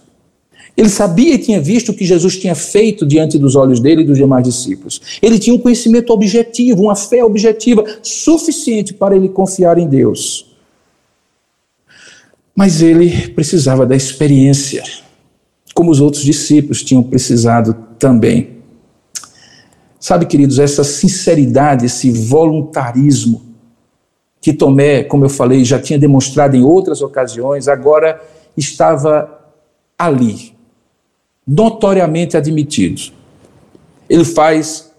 Ele 0.77 0.89
sabia 0.89 1.35
e 1.35 1.39
tinha 1.39 1.61
visto 1.61 1.91
o 1.91 1.95
que 1.95 2.05
Jesus 2.05 2.39
tinha 2.39 2.55
feito 2.55 3.07
diante 3.07 3.39
dos 3.39 3.57
olhos 3.57 3.81
dele 3.81 4.03
e 4.03 4.05
dos 4.05 4.17
demais 4.17 4.45
discípulos. 4.45 5.01
Ele 5.21 5.39
tinha 5.39 5.55
um 5.55 5.59
conhecimento 5.59 6.13
objetivo, 6.13 6.83
uma 6.83 6.97
fé 6.97 7.25
objetiva 7.25 7.85
suficiente 8.03 8.95
para 8.95 9.15
ele 9.15 9.29
confiar 9.29 9.79
em 9.79 9.89
Deus. 9.89 10.47
Mas 12.55 12.83
ele 12.83 13.29
precisava 13.29 13.87
da 13.87 13.97
experiência, 13.97 14.83
como 15.75 15.91
os 15.91 16.01
outros 16.01 16.23
discípulos 16.23 16.83
tinham 16.83 17.03
precisado 17.03 17.75
também. 17.99 18.61
Sabe, 19.99 20.25
queridos, 20.25 20.59
essa 20.59 20.83
sinceridade, 20.83 21.87
esse 21.87 22.11
voluntarismo 22.11 23.51
que 24.41 24.53
Tomé, 24.55 25.05
como 25.05 25.27
eu 25.27 25.29
falei, 25.29 25.65
já 25.65 25.79
tinha 25.79 25.99
demonstrado 25.99 26.57
em 26.57 26.63
outras 26.63 27.03
ocasiões, 27.03 27.69
agora 27.69 28.21
estava 28.57 29.39
ali, 29.99 30.55
notoriamente 31.51 32.37
admitido. 32.37 33.13
Ele 34.09 34.25
faz 34.25 34.93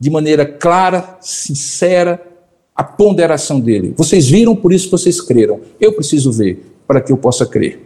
de 0.00 0.10
maneira 0.10 0.44
clara, 0.44 1.16
sincera, 1.20 2.20
a 2.74 2.82
ponderação 2.82 3.60
dele. 3.60 3.94
Vocês 3.96 4.28
viram, 4.28 4.56
por 4.56 4.72
isso 4.72 4.90
vocês 4.90 5.20
creram. 5.20 5.60
Eu 5.80 5.92
preciso 5.92 6.32
ver 6.32 6.74
para 6.88 7.00
que 7.00 7.12
eu 7.12 7.16
possa 7.16 7.46
crer. 7.46 7.80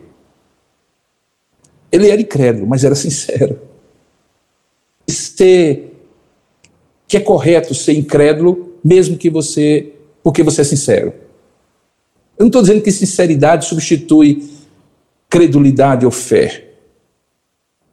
Ele 1.92 2.09
era 2.09 2.20
incrédulo, 2.20 2.66
mas 2.66 2.84
era 2.84 2.94
sincero. 2.94 3.61
Ser 5.07 5.92
que 7.07 7.16
é 7.16 7.20
correto 7.20 7.74
ser 7.74 7.94
incrédulo, 7.94 8.76
mesmo 8.82 9.18
que 9.18 9.28
você, 9.28 9.92
porque 10.22 10.42
você 10.42 10.61
é 10.61 10.64
sincero. 10.64 11.12
Eu 12.38 12.44
não 12.44 12.46
estou 12.46 12.62
dizendo 12.62 12.82
que 12.82 12.92
sinceridade 12.92 13.66
substitui 13.66 14.48
credulidade 15.28 16.07
ou 16.07 16.12
fé. 16.12 16.69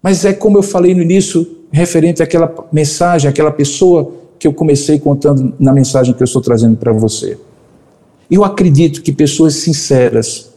Mas 0.01 0.23
é 0.25 0.33
como 0.33 0.57
eu 0.57 0.63
falei 0.63 0.93
no 0.93 1.01
início, 1.01 1.47
referente 1.71 2.23
àquela 2.23 2.53
mensagem, 2.71 3.29
àquela 3.29 3.51
pessoa 3.51 4.13
que 4.39 4.47
eu 4.47 4.53
comecei 4.53 4.99
contando 4.99 5.53
na 5.59 5.73
mensagem 5.73 6.13
que 6.13 6.21
eu 6.21 6.25
estou 6.25 6.41
trazendo 6.41 6.77
para 6.77 6.91
você. 6.91 7.37
Eu 8.29 8.43
acredito 8.43 9.01
que 9.01 9.11
pessoas 9.11 9.55
sinceras, 9.55 10.51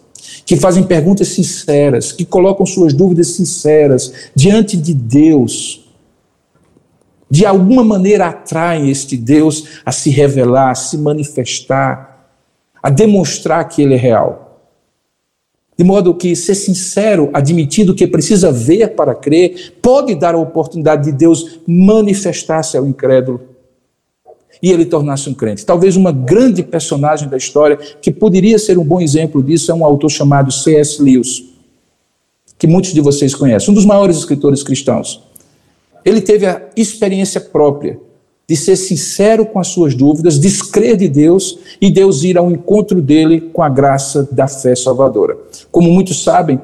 que 0.44 0.56
fazem 0.56 0.82
perguntas 0.82 1.28
sinceras, 1.28 2.12
que 2.12 2.24
colocam 2.24 2.66
suas 2.66 2.92
dúvidas 2.92 3.28
sinceras 3.28 4.12
diante 4.34 4.76
de 4.76 4.92
Deus, 4.92 5.88
de 7.30 7.46
alguma 7.46 7.84
maneira 7.84 8.26
atraem 8.26 8.90
este 8.90 9.16
Deus 9.16 9.64
a 9.84 9.92
se 9.92 10.10
revelar, 10.10 10.70
a 10.70 10.74
se 10.74 10.98
manifestar, 10.98 12.28
a 12.82 12.90
demonstrar 12.90 13.68
que 13.68 13.82
Ele 13.82 13.94
é 13.94 13.98
real. 13.98 14.49
De 15.80 15.84
modo 15.84 16.12
que 16.12 16.36
ser 16.36 16.54
sincero, 16.56 17.30
admitindo 17.32 17.94
que 17.94 18.06
precisa 18.06 18.52
ver 18.52 18.88
para 18.88 19.14
crer, 19.14 19.72
pode 19.80 20.14
dar 20.14 20.34
a 20.34 20.38
oportunidade 20.38 21.04
de 21.04 21.12
Deus 21.16 21.58
manifestar-se 21.66 22.76
ao 22.76 22.86
incrédulo 22.86 23.40
e 24.62 24.70
ele 24.70 24.84
tornar-se 24.84 25.30
um 25.30 25.32
crente. 25.32 25.64
Talvez 25.64 25.96
uma 25.96 26.12
grande 26.12 26.62
personagem 26.62 27.30
da 27.30 27.38
história 27.38 27.78
que 27.78 28.10
poderia 28.10 28.58
ser 28.58 28.76
um 28.76 28.84
bom 28.84 29.00
exemplo 29.00 29.42
disso 29.42 29.72
é 29.72 29.74
um 29.74 29.82
autor 29.82 30.10
chamado 30.10 30.52
C.S. 30.52 31.02
Lewis, 31.02 31.44
que 32.58 32.66
muitos 32.66 32.92
de 32.92 33.00
vocês 33.00 33.34
conhecem, 33.34 33.70
um 33.70 33.74
dos 33.74 33.86
maiores 33.86 34.18
escritores 34.18 34.62
cristãos. 34.62 35.22
Ele 36.04 36.20
teve 36.20 36.44
a 36.44 36.60
experiência 36.76 37.40
própria 37.40 37.98
de 38.50 38.56
ser 38.56 38.74
sincero 38.74 39.46
com 39.46 39.60
as 39.60 39.68
suas 39.68 39.94
dúvidas, 39.94 40.36
descrer 40.36 40.96
de 40.96 41.08
Deus 41.08 41.56
e 41.80 41.88
Deus 41.88 42.24
ir 42.24 42.36
ao 42.36 42.50
encontro 42.50 43.00
dele 43.00 43.40
com 43.40 43.62
a 43.62 43.68
graça 43.68 44.28
da 44.32 44.48
fé 44.48 44.74
salvadora. 44.74 45.38
Como 45.70 45.88
muitos 45.88 46.24
sabem, 46.24 46.56
uh, 46.56 46.62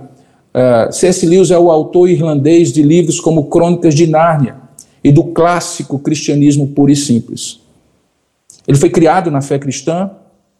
eh, 0.53 0.89
C.S. 0.91 1.24
Lewis 1.24 1.53
é 1.53 1.59
o 1.59 1.70
autor 1.70 2.09
irlandês 2.09 2.72
de 2.72 2.82
livros 2.82 3.20
como 3.20 3.45
Crônicas 3.45 3.95
de 3.95 4.05
Nárnia 4.05 4.57
e 5.05 5.12
do 5.12 5.22
clássico 5.22 5.97
Cristianismo 6.01 6.66
Puro 6.66 6.91
e 6.91 6.97
Simples. 6.97 7.61
Ele 8.66 8.76
foi 8.76 8.91
criado 8.91 9.30
na 9.30 9.41
fé 9.41 9.57
cristã, 9.57 10.11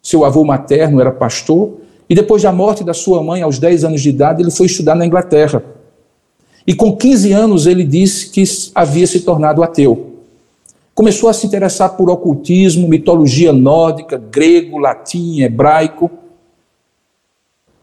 seu 0.01 0.23
avô 0.23 0.45
materno 0.45 1.01
era 1.01 1.11
pastor, 1.11 1.81
e 2.09 2.15
depois 2.15 2.41
da 2.41 2.53
morte 2.53 2.85
da 2.85 2.93
sua 2.93 3.21
mãe, 3.21 3.41
aos 3.41 3.59
10 3.59 3.83
anos 3.83 4.01
de 4.01 4.07
idade, 4.07 4.41
ele 4.41 4.49
foi 4.49 4.67
estudar 4.67 4.95
na 4.95 5.05
Inglaterra. 5.05 5.61
E 6.65 6.73
com 6.73 6.95
15 6.95 7.33
anos 7.33 7.67
ele 7.67 7.83
disse 7.83 8.29
que 8.29 8.41
havia 8.73 9.05
se 9.05 9.19
tornado 9.19 9.61
ateu. 9.61 10.16
Começou 10.97 11.29
a 11.29 11.33
se 11.33 11.45
interessar 11.45 11.95
por 11.95 12.09
ocultismo, 12.09 12.87
mitologia 12.87 13.53
nórdica, 13.53 14.17
grego, 14.17 14.79
latim, 14.79 15.41
hebraico. 15.41 16.09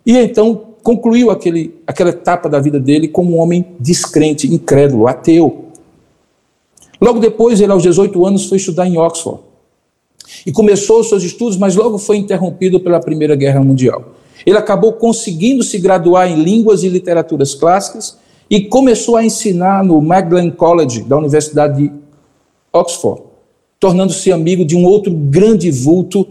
E 0.04 0.18
então 0.18 0.60
concluiu 0.82 1.30
aquele, 1.30 1.76
aquela 1.86 2.10
etapa 2.10 2.48
da 2.48 2.58
vida 2.58 2.80
dele 2.80 3.06
como 3.06 3.36
um 3.36 3.38
homem 3.38 3.66
descrente, 3.78 4.52
incrédulo, 4.52 5.06
ateu. 5.06 5.66
Logo 7.00 7.20
depois, 7.20 7.60
ele, 7.60 7.70
aos 7.70 7.84
18 7.84 8.26
anos, 8.26 8.46
foi 8.46 8.58
estudar 8.58 8.88
em 8.88 8.98
Oxford. 8.98 9.42
E 10.44 10.50
começou 10.50 10.98
os 10.98 11.08
seus 11.08 11.22
estudos, 11.22 11.56
mas 11.56 11.76
logo 11.76 11.98
foi 11.98 12.16
interrompido 12.16 12.80
pela 12.80 12.98
Primeira 12.98 13.36
Guerra 13.36 13.62
Mundial. 13.62 14.06
Ele 14.44 14.58
acabou 14.58 14.92
conseguindo 14.92 15.62
se 15.62 15.78
graduar 15.78 16.28
em 16.28 16.42
línguas 16.42 16.82
e 16.82 16.88
literaturas 16.88 17.54
clássicas 17.54 18.18
e 18.50 18.62
começou 18.62 19.16
a 19.16 19.24
ensinar 19.24 19.84
no 19.84 20.02
Magdalen 20.02 20.50
College 20.50 21.04
da 21.04 21.16
Universidade 21.16 21.80
de 21.80 22.03
Oxford, 22.74 23.22
tornando-se 23.78 24.32
amigo 24.32 24.64
de 24.64 24.76
um 24.76 24.84
outro 24.84 25.12
grande 25.12 25.70
vulto 25.70 26.26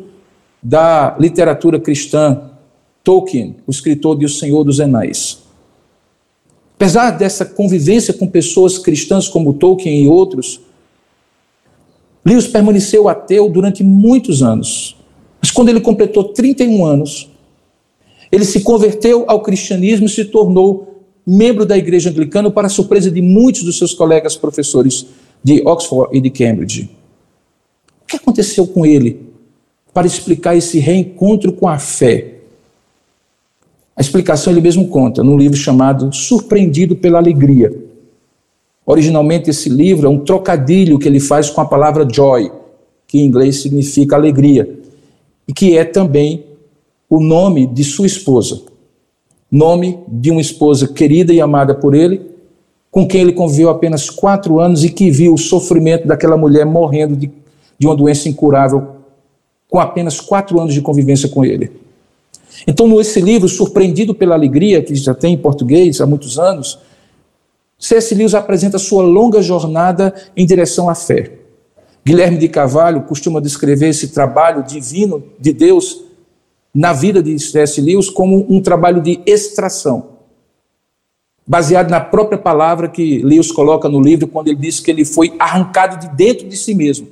da 0.62 1.16
literatura 1.18 1.80
cristã, 1.80 2.52
Tolkien, 3.04 3.56
o 3.66 3.72
escritor 3.72 4.18
de 4.18 4.26
O 4.26 4.30
Senhor 4.30 4.64
dos 4.64 4.80
Anéis. 4.80 5.40
Apesar 6.76 7.12
dessa 7.12 7.46
convivência 7.46 8.14
com 8.14 8.28
pessoas 8.28 8.78
cristãs 8.78 9.30
como 9.30 9.54
Tolkien 9.54 10.04
e 10.04 10.08
outros, 10.08 10.60
Lewis 12.26 12.48
permaneceu 12.48 13.08
ateu 13.08 13.50
durante 13.50 13.84
muitos 13.84 14.44
anos. 14.44 14.98
Mas 15.42 15.52
quando 15.52 15.70
ele 15.70 15.82
completou 15.82 16.26
31 16.26 16.86
anos, 16.86 17.30
ele 18.32 18.46
se 18.46 18.62
converteu 18.62 19.26
ao 19.28 19.42
cristianismo 19.42 20.08
e 20.08 20.10
se 20.10 20.26
tornou 20.26 21.06
membro 21.26 21.66
da 21.66 21.78
igreja 21.78 22.10
anglicana, 22.10 22.52
para 22.52 22.68
surpresa 22.68 23.10
de 23.10 23.22
muitos 23.22 23.64
dos 23.64 23.78
seus 23.78 23.94
colegas 23.94 24.36
professores 24.36 25.06
de 25.44 25.62
Oxford 25.68 26.16
e 26.16 26.22
de 26.22 26.30
Cambridge. 26.30 26.90
O 28.04 28.06
que 28.08 28.16
aconteceu 28.16 28.66
com 28.66 28.86
ele 28.86 29.34
para 29.94 30.08
explicar 30.08 30.56
esse 30.56 30.80
reencontro 30.80 31.52
com 31.52 31.68
a 31.68 31.78
fé? 31.78 32.34
A 33.96 34.02
explicação 34.02 34.52
ele 34.52 34.62
mesmo 34.62 34.88
conta 34.88 35.24
num 35.24 35.38
livro 35.38 35.58
chamado 35.58 36.14
Surpreendido 36.14 36.96
pela 36.96 37.20
Alegria. 37.20 37.72
Originalmente, 38.86 39.50
esse 39.50 39.70
livro 39.70 40.08
é 40.08 40.10
um 40.10 40.20
trocadilho 40.20 40.98
que 40.98 41.08
ele 41.08 41.20
faz 41.20 41.50
com 41.50 41.62
a 41.62 41.66
palavra 41.66 42.08
joy, 42.10 42.52
que 43.08 43.20
em 43.20 43.26
inglês 43.26 43.62
significa 43.62 44.16
alegria, 44.16 44.80
e 45.48 45.54
que 45.54 45.78
é 45.78 45.86
também 45.86 46.44
o 47.10 47.20
nome 47.20 47.68
de 47.68 47.84
sua 47.84 48.08
esposa. 48.08 48.64
Nome 49.52 50.00
de 50.08 50.32
uma 50.32 50.42
esposa 50.42 50.88
querida 50.88 51.32
e 51.32 51.40
amada 51.40 51.76
por 51.76 51.94
ele, 51.94 52.33
com 52.94 53.08
quem 53.08 53.22
ele 53.22 53.34
conviveu 53.34 53.72
apenas 53.72 54.08
quatro 54.08 54.60
anos 54.60 54.84
e 54.84 54.90
que 54.90 55.10
viu 55.10 55.34
o 55.34 55.38
sofrimento 55.38 56.08
daquela 56.08 56.38
mulher 56.38 56.64
morrendo 56.64 57.16
de, 57.16 57.32
de 57.80 57.88
uma 57.88 57.96
doença 57.96 58.30
incurável 58.30 58.98
com 59.68 59.80
apenas 59.80 60.22
quatro 60.22 60.60
anos 60.60 60.76
de 60.76 60.82
convivência 60.82 61.28
com 61.28 61.44
ele. 61.44 61.72
Então, 62.68 62.88
nesse 62.88 63.20
livro, 63.20 63.50
Surpreendido 63.50 64.14
pela 64.14 64.36
Alegria, 64.36 64.80
que 64.84 64.94
já 64.94 65.16
tem 65.16 65.34
em 65.34 65.38
português 65.40 66.00
há 66.02 66.06
muitos 66.06 66.38
anos, 66.38 66.78
C.S. 67.80 68.14
Lewis 68.14 68.36
apresenta 68.36 68.78
sua 68.78 69.02
longa 69.02 69.42
jornada 69.42 70.14
em 70.38 70.46
direção 70.46 70.88
à 70.88 70.94
fé. 70.94 71.32
Guilherme 72.06 72.38
de 72.38 72.48
Carvalho 72.48 73.02
costuma 73.02 73.42
descrever 73.42 73.90
esse 73.90 74.10
trabalho 74.10 74.62
divino 74.62 75.24
de 75.40 75.52
Deus 75.52 76.04
na 76.72 76.94
vida 76.94 77.24
de 77.24 77.40
C.S. 77.40 77.82
Lewis 77.82 78.08
como 78.08 78.46
um 78.48 78.62
trabalho 78.62 79.02
de 79.02 79.20
extração, 79.26 80.10
baseado 81.46 81.90
na 81.90 82.00
própria 82.00 82.38
palavra 82.38 82.88
que 82.88 83.20
Lewis 83.20 83.52
coloca 83.52 83.90
no 83.90 84.02
livro 84.02 84.28
quando 84.28 84.48
ele 84.48 84.58
diz 84.58 84.80
que 84.80 84.90
ele 84.90 85.06
foi 85.06 85.34
arrancado 85.38 86.00
de 86.00 86.16
dentro 86.16 86.48
de 86.48 86.56
si 86.56 86.74
mesmo. 86.74 87.08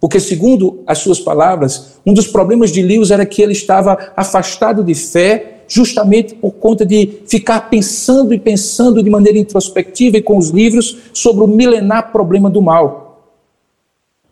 Porque, 0.00 0.20
segundo 0.20 0.82
as 0.86 0.98
suas 0.98 1.18
palavras, 1.18 1.94
um 2.04 2.12
dos 2.12 2.26
problemas 2.26 2.70
de 2.70 2.82
Lewis 2.82 3.10
era 3.10 3.24
que 3.24 3.40
ele 3.40 3.52
estava 3.52 4.12
afastado 4.16 4.84
de 4.84 4.94
fé 4.94 5.62
justamente 5.66 6.34
por 6.34 6.52
conta 6.52 6.84
de 6.84 7.20
ficar 7.26 7.70
pensando 7.70 8.34
e 8.34 8.38
pensando 8.38 9.02
de 9.02 9.08
maneira 9.08 9.38
introspectiva 9.38 10.18
e 10.18 10.22
com 10.22 10.36
os 10.36 10.50
livros 10.50 10.98
sobre 11.12 11.42
o 11.42 11.46
milenar 11.46 12.12
problema 12.12 12.50
do 12.50 12.60
mal. 12.60 13.32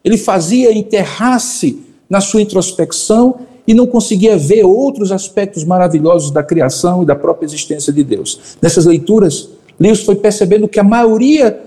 Ele 0.05 0.18
fazia 0.18 0.76
enterrar-se 0.76 1.80
na 2.09 2.20
sua 2.20 2.43
introspecção 2.43 3.38
e 3.67 3.75
não 3.75 3.87
conseguia 3.87 4.37
ver 4.37 4.65
outros 4.65 5.13
aspectos 5.13 5.65
maravilhosos 5.65 6.31
da 6.31 6.43
criação 6.43 7.03
e 7.03 7.07
da 7.07 7.15
própria 7.15 7.47
existência 7.47 7.93
de 7.93 8.03
Deus. 8.03 8.57
Nessas 8.61 8.87
leituras, 8.87 9.49
Lewis 9.79 10.03
foi 10.03 10.17
percebendo 10.17 10.69
que 10.69 10.81
a 10.81 10.85
maioria 10.85 11.61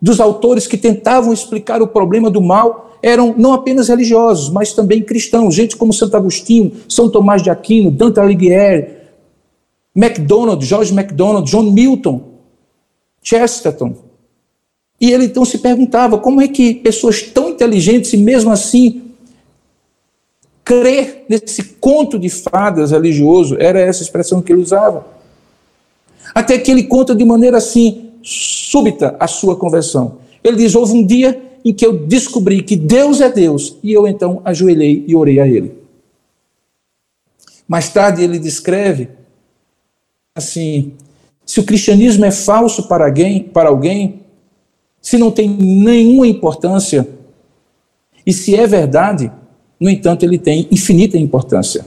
dos 0.00 0.20
autores 0.20 0.66
que 0.66 0.76
tentavam 0.76 1.32
explicar 1.32 1.80
o 1.80 1.86
problema 1.86 2.30
do 2.30 2.40
mal 2.40 2.98
eram 3.02 3.34
não 3.36 3.52
apenas 3.52 3.88
religiosos, 3.88 4.50
mas 4.50 4.72
também 4.72 5.02
cristãos, 5.02 5.54
gente 5.54 5.76
como 5.76 5.92
Santo 5.92 6.16
Agostinho, 6.16 6.72
São 6.88 7.08
Tomás 7.08 7.42
de 7.42 7.50
Aquino, 7.50 7.90
Dante 7.90 8.20
Alighieri, 8.20 8.88
MacDonald, 9.94 10.64
George 10.64 10.92
MacDonald, 10.92 11.50
John 11.50 11.70
Milton, 11.70 12.20
Chesterton. 13.22 13.94
E 15.00 15.12
ele 15.12 15.26
então 15.26 15.44
se 15.44 15.58
perguntava 15.58 16.18
como 16.18 16.40
é 16.40 16.48
que 16.48 16.74
pessoas 16.74 17.22
tão 17.22 17.50
inteligentes 17.50 18.12
e 18.12 18.16
mesmo 18.16 18.50
assim 18.50 19.03
crer 20.64 21.26
nesse 21.28 21.62
conto 21.62 22.18
de 22.18 22.30
fadas 22.30 22.90
religioso, 22.90 23.56
era 23.60 23.78
essa 23.78 24.02
expressão 24.02 24.40
que 24.40 24.52
ele 24.52 24.62
usava. 24.62 25.06
Até 26.34 26.58
que 26.58 26.70
ele 26.70 26.84
conta 26.84 27.14
de 27.14 27.24
maneira 27.24 27.58
assim 27.58 28.12
súbita 28.22 29.14
a 29.20 29.26
sua 29.28 29.54
conversão. 29.54 30.18
Ele 30.42 30.56
diz: 30.56 30.74
houve 30.74 30.92
um 30.92 31.06
dia 31.06 31.40
em 31.64 31.72
que 31.72 31.84
eu 31.84 32.06
descobri 32.06 32.62
que 32.62 32.76
Deus 32.76 33.20
é 33.20 33.30
Deus, 33.30 33.76
e 33.82 33.92
eu 33.92 34.06
então 34.06 34.40
ajoelhei 34.44 35.04
e 35.06 35.14
orei 35.14 35.38
a 35.38 35.46
Ele. 35.46 35.74
Mais 37.68 37.88
tarde 37.88 38.22
ele 38.22 38.38
descreve 38.38 39.08
assim: 40.34 40.94
se 41.44 41.60
o 41.60 41.64
cristianismo 41.64 42.24
é 42.24 42.30
falso 42.30 42.88
para 42.88 43.06
alguém, 43.06 43.42
para 43.42 43.68
alguém, 43.68 44.22
se 45.00 45.18
não 45.18 45.30
tem 45.30 45.48
nenhuma 45.48 46.26
importância, 46.26 47.08
e 48.26 48.32
se 48.32 48.54
é 48.54 48.66
verdade, 48.66 49.30
no 49.84 49.90
entanto, 49.90 50.22
ele 50.22 50.38
tem 50.38 50.66
infinita 50.70 51.18
importância. 51.18 51.84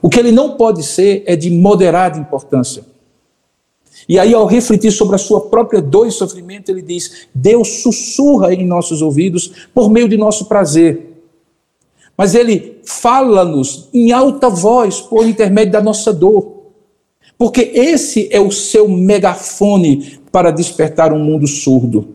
O 0.00 0.08
que 0.08 0.20
ele 0.20 0.30
não 0.30 0.56
pode 0.56 0.84
ser 0.84 1.24
é 1.26 1.34
de 1.34 1.50
moderada 1.50 2.16
importância. 2.16 2.84
E 4.08 4.20
aí, 4.20 4.32
ao 4.32 4.46
refletir 4.46 4.92
sobre 4.92 5.16
a 5.16 5.18
sua 5.18 5.40
própria 5.40 5.82
dor 5.82 6.06
e 6.06 6.12
sofrimento, 6.12 6.70
ele 6.70 6.80
diz: 6.80 7.26
Deus 7.34 7.82
sussurra 7.82 8.54
em 8.54 8.64
nossos 8.64 9.02
ouvidos 9.02 9.66
por 9.74 9.90
meio 9.90 10.08
de 10.08 10.16
nosso 10.16 10.44
prazer. 10.44 11.24
Mas 12.16 12.36
ele 12.36 12.78
fala-nos 12.84 13.88
em 13.92 14.12
alta 14.12 14.48
voz 14.48 15.00
por 15.00 15.26
intermédio 15.26 15.72
da 15.72 15.82
nossa 15.82 16.12
dor. 16.12 16.68
Porque 17.36 17.62
esse 17.74 18.28
é 18.30 18.40
o 18.40 18.52
seu 18.52 18.88
megafone 18.88 20.20
para 20.30 20.52
despertar 20.52 21.12
um 21.12 21.18
mundo 21.18 21.48
surdo. 21.48 22.14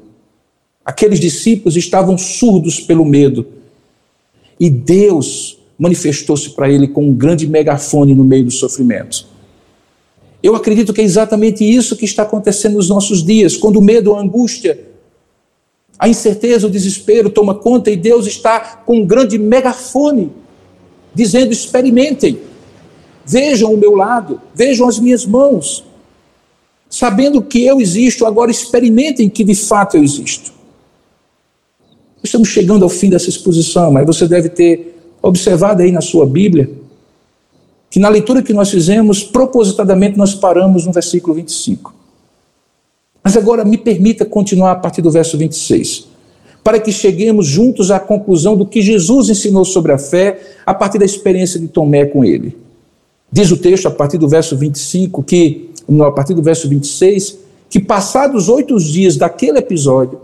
Aqueles 0.85 1.19
discípulos 1.19 1.75
estavam 1.75 2.17
surdos 2.17 2.79
pelo 2.79 3.03
medo. 3.03 3.62
E 4.63 4.69
Deus 4.69 5.57
manifestou-se 5.77 6.51
para 6.51 6.69
ele 6.69 6.87
com 6.87 7.09
um 7.09 7.13
grande 7.13 7.45
megafone 7.45 8.15
no 8.15 8.23
meio 8.23 8.45
do 8.45 8.51
sofrimento. 8.51 9.27
Eu 10.41 10.55
acredito 10.55 10.93
que 10.93 11.01
é 11.01 11.03
exatamente 11.03 11.65
isso 11.65 11.97
que 11.97 12.05
está 12.05 12.23
acontecendo 12.23 12.75
nos 12.75 12.87
nossos 12.87 13.21
dias, 13.21 13.57
quando 13.57 13.75
o 13.75 13.81
medo, 13.81 14.15
a 14.15 14.21
angústia, 14.21 14.79
a 15.99 16.07
incerteza, 16.07 16.65
o 16.65 16.69
desespero 16.69 17.29
toma 17.29 17.55
conta 17.55 17.91
e 17.91 17.97
Deus 17.97 18.25
está 18.25 18.61
com 18.85 18.99
um 18.99 19.05
grande 19.05 19.37
megafone, 19.37 20.31
dizendo: 21.13 21.51
experimentem, 21.51 22.39
vejam 23.25 23.73
o 23.73 23.77
meu 23.77 23.97
lado, 23.97 24.39
vejam 24.55 24.87
as 24.87 24.97
minhas 24.97 25.25
mãos, 25.25 25.83
sabendo 26.89 27.41
que 27.41 27.65
eu 27.65 27.81
existo, 27.81 28.25
agora 28.25 28.49
experimentem 28.49 29.29
que 29.29 29.43
de 29.43 29.55
fato 29.55 29.97
eu 29.97 30.03
existo. 30.05 30.53
Estamos 32.23 32.47
chegando 32.47 32.83
ao 32.83 32.89
fim 32.89 33.09
dessa 33.09 33.27
exposição, 33.27 33.91
mas 33.91 34.05
você 34.05 34.25
deve 34.27 34.47
ter 34.47 34.97
observado 35.21 35.81
aí 35.81 35.91
na 35.91 36.01
sua 36.01 36.25
Bíblia 36.25 36.69
que 37.89 37.99
na 37.99 38.09
leitura 38.09 38.41
que 38.41 38.53
nós 38.53 38.71
fizemos, 38.71 39.23
propositadamente 39.23 40.17
nós 40.17 40.33
paramos 40.33 40.87
no 40.87 40.91
versículo 40.91 41.35
25. 41.35 41.93
Mas 43.23 43.37
agora 43.37 43.63
me 43.63 43.77
permita 43.77 44.25
continuar 44.25 44.71
a 44.71 44.75
partir 44.75 45.03
do 45.03 45.11
verso 45.11 45.37
26, 45.37 46.07
para 46.63 46.79
que 46.79 46.91
cheguemos 46.91 47.45
juntos 47.45 47.91
à 47.91 47.99
conclusão 47.99 48.57
do 48.57 48.65
que 48.65 48.81
Jesus 48.81 49.29
ensinou 49.29 49.63
sobre 49.63 49.91
a 49.91 49.99
fé 49.99 50.39
a 50.65 50.73
partir 50.73 50.97
da 50.97 51.05
experiência 51.05 51.59
de 51.59 51.67
Tomé 51.67 52.05
com 52.05 52.25
ele. 52.25 52.57
Diz 53.31 53.51
o 53.51 53.57
texto, 53.57 53.87
a 53.87 53.91
partir 53.91 54.17
do 54.17 54.27
verso 54.27 54.57
25, 54.57 55.21
que, 55.21 55.69
a 56.01 56.11
partir 56.11 56.33
do 56.33 56.41
verso 56.41 56.67
26, 56.67 57.37
que 57.69 57.79
passados 57.79 58.49
oito 58.49 58.77
dias 58.79 59.17
daquele 59.17 59.59
episódio, 59.59 60.19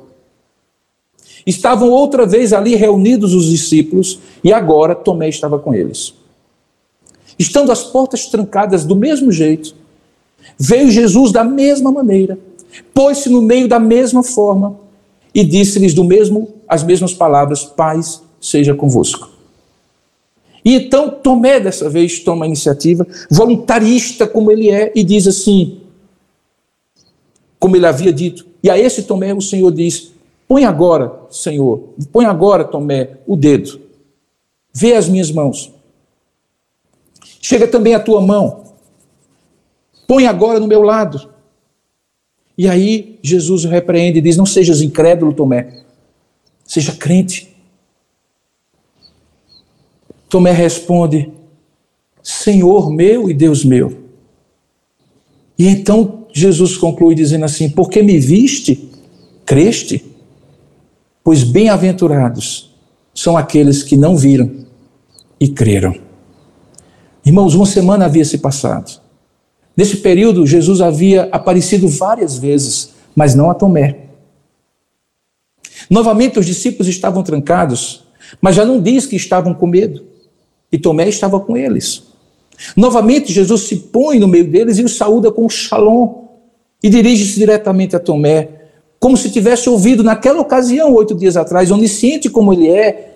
estavam 1.45 1.89
outra 1.89 2.25
vez 2.25 2.53
ali 2.53 2.75
reunidos 2.75 3.33
os 3.33 3.45
discípulos 3.45 4.19
e 4.43 4.51
agora 4.51 4.95
Tomé 4.95 5.29
estava 5.29 5.57
com 5.59 5.73
eles. 5.73 6.13
Estando 7.37 7.71
as 7.71 7.83
portas 7.83 8.25
trancadas 8.27 8.83
do 8.83 8.95
mesmo 8.95 9.31
jeito, 9.31 9.73
veio 10.57 10.91
Jesus 10.91 11.31
da 11.31 11.43
mesma 11.43 11.91
maneira, 11.91 12.37
pôs-se 12.93 13.29
no 13.29 13.41
meio 13.41 13.67
da 13.67 13.79
mesma 13.79 14.23
forma 14.23 14.77
e 15.33 15.43
disse-lhes 15.43 15.93
do 15.93 16.03
mesmo 16.03 16.49
as 16.67 16.83
mesmas 16.83 17.13
palavras: 17.13 17.63
Paz 17.63 18.21
seja 18.41 18.75
convosco. 18.75 19.29
E 20.63 20.75
então 20.75 21.09
Tomé 21.09 21.59
dessa 21.59 21.89
vez 21.89 22.19
toma 22.19 22.45
a 22.45 22.47
iniciativa, 22.47 23.07
voluntarista 23.29 24.27
como 24.27 24.51
ele 24.51 24.69
é, 24.69 24.91
e 24.93 25.03
diz 25.03 25.25
assim, 25.25 25.79
como 27.57 27.75
ele 27.75 27.85
havia 27.85 28.11
dito. 28.11 28.45
E 28.61 28.69
a 28.69 28.77
esse 28.77 29.03
Tomé 29.03 29.33
o 29.33 29.41
Senhor 29.41 29.71
diz: 29.71 30.11
Põe 30.49 30.65
agora, 30.65 31.27
Senhor, 31.29 31.93
põe 32.11 32.25
agora, 32.25 32.63
Tomé, 32.63 33.19
o 33.27 33.37
dedo. 33.37 33.79
Vê 34.73 34.95
as 34.95 35.07
minhas 35.07 35.29
mãos. 35.31 35.71
Chega 37.39 37.67
também 37.67 37.93
a 37.93 37.99
tua 37.99 38.19
mão. 38.19 38.63
Põe 40.07 40.25
agora 40.25 40.59
no 40.59 40.65
meu 40.65 40.81
lado. 40.81 41.29
E 42.57 42.67
aí 42.67 43.19
Jesus 43.21 43.63
o 43.63 43.69
repreende 43.69 44.17
e 44.17 44.21
diz: 44.23 44.37
Não 44.37 44.45
sejas 44.45 44.81
incrédulo, 44.81 45.35
Tomé. 45.35 45.83
Seja 46.65 46.93
crente. 46.95 47.55
Tomé 50.27 50.51
responde: 50.51 51.31
Senhor 52.23 52.89
meu 52.89 53.29
e 53.29 53.35
Deus 53.35 53.63
meu. 53.63 53.99
E 55.59 55.67
então 55.67 56.25
Jesus 56.33 56.75
conclui 56.75 57.13
dizendo 57.13 57.45
assim: 57.45 57.69
Porque 57.69 58.01
me 58.01 58.17
viste, 58.17 58.89
creste? 59.45 60.08
Pois 61.23 61.43
bem-aventurados 61.43 62.75
são 63.13 63.37
aqueles 63.37 63.83
que 63.83 63.97
não 63.97 64.15
viram 64.15 64.51
e 65.39 65.47
creram. 65.47 65.95
Irmãos, 67.25 67.53
uma 67.53 67.65
semana 67.65 68.05
havia 68.05 68.25
se 68.25 68.37
passado. 68.37 69.01
Nesse 69.75 69.97
período, 69.97 70.45
Jesus 70.45 70.81
havia 70.81 71.29
aparecido 71.31 71.87
várias 71.87 72.37
vezes, 72.37 72.93
mas 73.15 73.35
não 73.35 73.49
a 73.49 73.53
Tomé. 73.53 74.07
Novamente, 75.89 76.39
os 76.39 76.45
discípulos 76.45 76.87
estavam 76.87 77.23
trancados, 77.23 78.03
mas 78.41 78.55
já 78.55 78.65
não 78.65 78.81
diz 78.81 79.05
que 79.05 79.15
estavam 79.15 79.53
com 79.53 79.67
medo. 79.67 80.03
E 80.71 80.77
Tomé 80.77 81.07
estava 81.07 81.39
com 81.39 81.55
eles. 81.55 82.03
Novamente, 82.75 83.31
Jesus 83.31 83.61
se 83.61 83.75
põe 83.77 84.19
no 84.19 84.27
meio 84.27 84.49
deles 84.49 84.77
e 84.77 84.83
os 84.83 84.97
saúda 84.97 85.31
com 85.31 85.47
shalom. 85.49 86.27
e 86.81 86.89
dirige-se 86.89 87.37
diretamente 87.37 87.95
a 87.95 87.99
Tomé, 87.99 88.58
como 88.99 89.15
se 89.15 89.29
tivesse 89.29 89.69
ouvido 89.69 90.03
naquela 90.03 90.41
ocasião, 90.41 90.93
oito 90.93 91.15
dias 91.15 91.37
atrás, 91.37 91.71
onisciente 91.71 92.29
como 92.29 92.51
ele 92.51 92.69
é, 92.69 93.09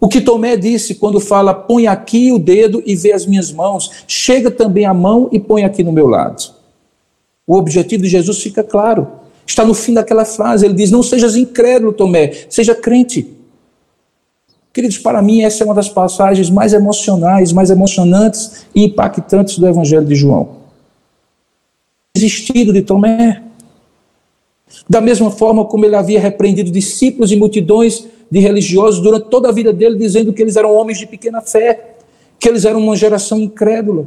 o 0.00 0.08
que 0.08 0.20
Tomé 0.20 0.56
disse 0.56 0.96
quando 0.96 1.20
fala: 1.20 1.54
põe 1.54 1.86
aqui 1.86 2.32
o 2.32 2.38
dedo 2.38 2.82
e 2.84 2.94
vê 2.94 3.12
as 3.12 3.24
minhas 3.24 3.50
mãos, 3.52 3.90
chega 4.06 4.50
também 4.50 4.84
a 4.84 4.92
mão 4.92 5.28
e 5.32 5.40
põe 5.40 5.64
aqui 5.64 5.82
no 5.82 5.92
meu 5.92 6.06
lado. 6.06 6.54
O 7.46 7.56
objetivo 7.56 8.02
de 8.02 8.08
Jesus 8.08 8.42
fica 8.42 8.62
claro. 8.62 9.06
Está 9.46 9.64
no 9.64 9.74
fim 9.74 9.94
daquela 9.94 10.24
frase. 10.24 10.66
Ele 10.66 10.74
diz: 10.74 10.90
Não 10.90 11.02
sejas 11.02 11.36
incrédulo, 11.36 11.92
Tomé, 11.92 12.32
seja 12.50 12.74
crente. 12.74 13.32
Queridos, 14.72 14.98
para 14.98 15.22
mim, 15.22 15.40
essa 15.40 15.62
é 15.62 15.64
uma 15.64 15.74
das 15.74 15.88
passagens 15.88 16.50
mais 16.50 16.74
emocionais, 16.74 17.50
mais 17.50 17.70
emocionantes 17.70 18.66
e 18.74 18.84
impactantes 18.84 19.58
do 19.58 19.66
Evangelho 19.66 20.04
de 20.04 20.14
João. 20.14 20.56
Desistido 22.14 22.72
de 22.72 22.82
Tomé. 22.82 23.45
Da 24.88 25.00
mesma 25.00 25.30
forma 25.30 25.64
como 25.64 25.84
ele 25.84 25.96
havia 25.96 26.20
repreendido 26.20 26.70
discípulos 26.70 27.32
e 27.32 27.36
multidões 27.36 28.06
de 28.30 28.38
religiosos 28.38 29.00
durante 29.00 29.28
toda 29.28 29.48
a 29.48 29.52
vida 29.52 29.72
dele, 29.72 29.96
dizendo 29.96 30.32
que 30.32 30.42
eles 30.42 30.56
eram 30.56 30.74
homens 30.74 30.98
de 30.98 31.06
pequena 31.06 31.40
fé, 31.40 31.96
que 32.38 32.48
eles 32.48 32.64
eram 32.64 32.80
uma 32.80 32.96
geração 32.96 33.38
incrédula. 33.38 34.06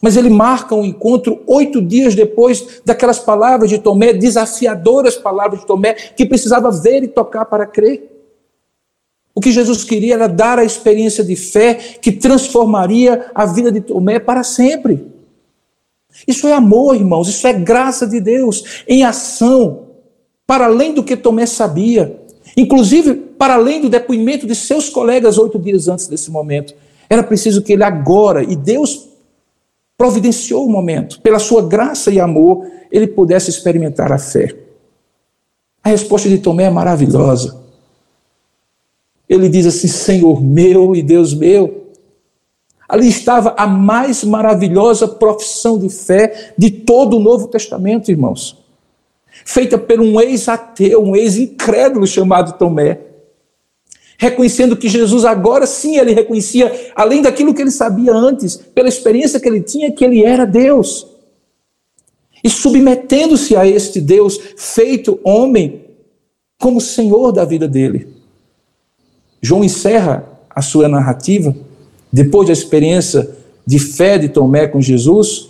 Mas 0.00 0.16
ele 0.16 0.30
marca 0.30 0.74
um 0.74 0.84
encontro 0.84 1.42
oito 1.46 1.80
dias 1.80 2.14
depois 2.14 2.82
daquelas 2.84 3.18
palavras 3.18 3.70
de 3.70 3.78
Tomé, 3.78 4.12
desafiadoras 4.12 5.16
palavras 5.16 5.60
de 5.60 5.66
Tomé, 5.66 5.94
que 5.94 6.26
precisava 6.26 6.70
ver 6.70 7.02
e 7.02 7.08
tocar 7.08 7.44
para 7.44 7.66
crer. 7.66 8.10
O 9.34 9.40
que 9.40 9.50
Jesus 9.50 9.82
queria 9.82 10.14
era 10.14 10.28
dar 10.28 10.58
a 10.58 10.64
experiência 10.64 11.24
de 11.24 11.34
fé 11.34 11.74
que 11.74 12.12
transformaria 12.12 13.26
a 13.34 13.44
vida 13.46 13.72
de 13.72 13.80
Tomé 13.80 14.18
para 14.18 14.44
sempre. 14.44 15.13
Isso 16.26 16.46
é 16.46 16.52
amor, 16.52 16.94
irmãos, 16.94 17.28
isso 17.28 17.46
é 17.46 17.52
graça 17.52 18.06
de 18.06 18.20
Deus 18.20 18.84
em 18.88 19.04
ação, 19.04 19.86
para 20.46 20.66
além 20.66 20.94
do 20.94 21.02
que 21.02 21.16
Tomé 21.16 21.46
sabia. 21.46 22.20
Inclusive, 22.56 23.14
para 23.14 23.54
além 23.54 23.80
do 23.80 23.88
depoimento 23.88 24.46
de 24.46 24.54
seus 24.54 24.88
colegas 24.88 25.38
oito 25.38 25.58
dias 25.58 25.88
antes 25.88 26.06
desse 26.06 26.30
momento, 26.30 26.74
era 27.08 27.22
preciso 27.22 27.62
que 27.62 27.72
ele 27.72 27.84
agora, 27.84 28.42
e 28.42 28.56
Deus 28.56 29.08
providenciou 29.96 30.66
o 30.66 30.70
momento, 30.70 31.20
pela 31.20 31.38
sua 31.38 31.62
graça 31.62 32.10
e 32.10 32.18
amor, 32.18 32.66
ele 32.90 33.06
pudesse 33.06 33.50
experimentar 33.50 34.12
a 34.12 34.18
fé. 34.18 34.54
A 35.82 35.90
resposta 35.90 36.28
de 36.28 36.38
Tomé 36.38 36.64
é 36.64 36.70
maravilhosa. 36.70 37.62
Ele 39.28 39.48
diz 39.48 39.66
assim: 39.66 39.88
Senhor 39.88 40.42
meu 40.42 40.94
e 40.94 41.02
Deus 41.02 41.34
meu. 41.34 41.83
Ali 42.88 43.08
estava 43.08 43.54
a 43.56 43.66
mais 43.66 44.24
maravilhosa 44.24 45.08
profissão 45.08 45.78
de 45.78 45.88
fé 45.88 46.54
de 46.56 46.70
todo 46.70 47.16
o 47.16 47.20
Novo 47.20 47.48
Testamento, 47.48 48.10
irmãos 48.10 48.64
feita 49.44 49.76
por 49.76 50.00
um 50.00 50.20
ex-ateu, 50.20 51.02
um 51.02 51.16
ex-incrédulo 51.16 52.06
chamado 52.06 52.56
Tomé. 52.58 53.00
Reconhecendo 54.16 54.76
que 54.76 54.88
Jesus 54.88 55.24
agora 55.24 55.66
sim 55.66 55.96
ele 55.96 56.12
reconhecia, 56.12 56.92
além 56.94 57.20
daquilo 57.20 57.52
que 57.52 57.60
ele 57.60 57.70
sabia 57.70 58.12
antes, 58.12 58.56
pela 58.56 58.88
experiência 58.88 59.40
que 59.40 59.48
ele 59.48 59.60
tinha, 59.60 59.90
que 59.90 60.04
ele 60.04 60.24
era 60.24 60.46
Deus. 60.46 61.06
E 62.42 62.48
submetendo-se 62.48 63.56
a 63.56 63.66
este 63.66 64.00
Deus 64.00 64.38
feito 64.56 65.18
homem 65.24 65.84
como 66.60 66.80
Senhor 66.80 67.32
da 67.32 67.44
vida 67.44 67.66
dele. 67.66 68.06
João 69.42 69.64
encerra 69.64 70.26
a 70.48 70.62
sua 70.62 70.88
narrativa, 70.88 71.54
depois 72.14 72.46
da 72.46 72.52
experiência 72.52 73.28
de 73.66 73.76
fé 73.76 74.16
de 74.16 74.28
Tomé 74.28 74.68
com 74.68 74.80
Jesus, 74.80 75.48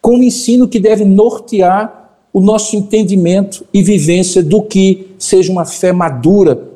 com 0.00 0.16
um 0.16 0.22
ensino 0.22 0.66
que 0.66 0.80
deve 0.80 1.04
nortear 1.04 2.16
o 2.32 2.40
nosso 2.40 2.74
entendimento 2.74 3.66
e 3.74 3.82
vivência 3.82 4.42
do 4.42 4.62
que 4.62 5.08
seja 5.18 5.52
uma 5.52 5.66
fé 5.66 5.92
madura, 5.92 6.66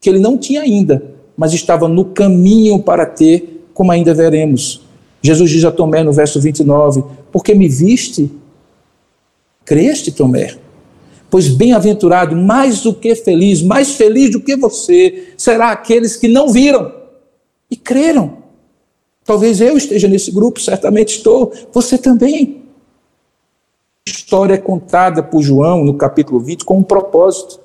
que 0.00 0.08
ele 0.08 0.20
não 0.20 0.38
tinha 0.38 0.62
ainda, 0.62 1.02
mas 1.36 1.52
estava 1.52 1.88
no 1.88 2.04
caminho 2.04 2.78
para 2.78 3.04
ter, 3.04 3.66
como 3.74 3.90
ainda 3.90 4.14
veremos. 4.14 4.82
Jesus 5.20 5.50
diz 5.50 5.64
a 5.64 5.72
Tomé 5.72 6.04
no 6.04 6.12
verso 6.12 6.40
29: 6.40 7.02
Porque 7.32 7.56
me 7.56 7.68
viste, 7.68 8.30
creste, 9.64 10.12
Tomé. 10.12 10.54
Pois 11.28 11.48
bem-aventurado, 11.48 12.36
mais 12.36 12.82
do 12.82 12.94
que 12.94 13.16
feliz, 13.16 13.62
mais 13.62 13.94
feliz 13.94 14.30
do 14.30 14.40
que 14.40 14.54
você, 14.54 15.32
será 15.36 15.72
aqueles 15.72 16.14
que 16.14 16.28
não 16.28 16.48
viram 16.48 16.92
e 17.68 17.74
creram. 17.76 18.38
Talvez 19.30 19.60
eu 19.60 19.76
esteja 19.76 20.08
nesse 20.08 20.32
grupo, 20.32 20.60
certamente 20.60 21.18
estou, 21.18 21.52
você 21.72 21.96
também 21.96 22.64
história 24.04 24.54
é 24.54 24.58
contada 24.58 25.22
por 25.22 25.40
João 25.40 25.84
no 25.84 25.94
capítulo 25.94 26.40
20 26.40 26.64
com 26.64 26.78
um 26.78 26.82
propósito. 26.82 27.60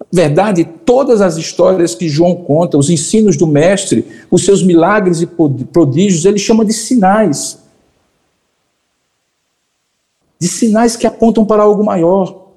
Na 0.00 0.06
verdade, 0.10 0.64
todas 0.64 1.20
as 1.20 1.36
histórias 1.36 1.94
que 1.94 2.08
João 2.08 2.34
conta, 2.34 2.76
os 2.76 2.90
ensinos 2.90 3.36
do 3.36 3.46
Mestre, 3.46 4.04
os 4.28 4.44
seus 4.44 4.64
milagres 4.64 5.22
e 5.22 5.28
prodígios, 5.28 6.24
ele 6.24 6.40
chama 6.40 6.64
de 6.64 6.72
sinais. 6.72 7.60
De 10.40 10.48
sinais 10.48 10.96
que 10.96 11.06
apontam 11.06 11.44
para 11.44 11.62
algo 11.62 11.84
maior. 11.84 12.48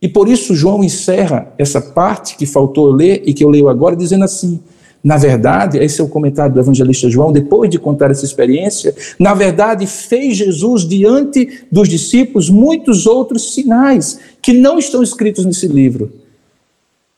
E 0.00 0.08
por 0.08 0.28
isso 0.28 0.54
João 0.54 0.84
encerra 0.84 1.52
essa 1.58 1.80
parte 1.80 2.36
que 2.36 2.46
faltou 2.46 2.88
ler 2.88 3.24
e 3.26 3.34
que 3.34 3.42
eu 3.42 3.50
leio 3.50 3.68
agora, 3.68 3.96
dizendo 3.96 4.22
assim: 4.22 4.62
na 5.08 5.16
verdade, 5.16 5.78
esse 5.78 6.02
é 6.02 6.04
o 6.04 6.08
comentário 6.08 6.52
do 6.52 6.60
evangelista 6.60 7.08
João, 7.08 7.32
depois 7.32 7.70
de 7.70 7.78
contar 7.78 8.10
essa 8.10 8.26
experiência, 8.26 8.94
na 9.18 9.32
verdade, 9.32 9.86
fez 9.86 10.36
Jesus 10.36 10.86
diante 10.86 11.64
dos 11.72 11.88
discípulos 11.88 12.50
muitos 12.50 13.06
outros 13.06 13.54
sinais 13.54 14.20
que 14.42 14.52
não 14.52 14.78
estão 14.78 15.02
escritos 15.02 15.46
nesse 15.46 15.66
livro. 15.66 16.12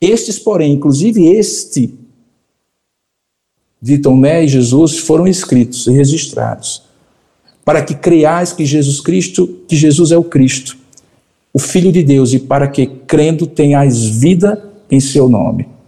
Estes, 0.01 0.39
porém, 0.39 0.75
inclusive 0.75 1.27
este 1.27 1.93
de 3.83 3.99
Tomé 3.99 4.45
e 4.45 4.47
Jesus 4.47 4.99
foram 4.99 5.27
escritos 5.27 5.89
e 5.89 5.91
registrados, 5.91 6.85
para 7.65 7.83
que 7.83 7.97
creiais 7.97 8.53
que 8.53 8.65
Jesus 8.65 9.01
Cristo, 9.01 9.49
que 9.67 9.75
Jesus 9.75 10.13
é 10.13 10.17
o 10.17 10.23
Cristo, 10.23 10.77
o 11.53 11.59
Filho 11.59 11.91
de 11.91 12.05
Deus, 12.05 12.33
e 12.35 12.39
para 12.39 12.69
que 12.69 12.87
crendo 12.87 13.49
tenhais 13.49 14.05
vida 14.05 14.71
em 14.89 15.01
seu 15.01 15.29
nome. 15.29 15.80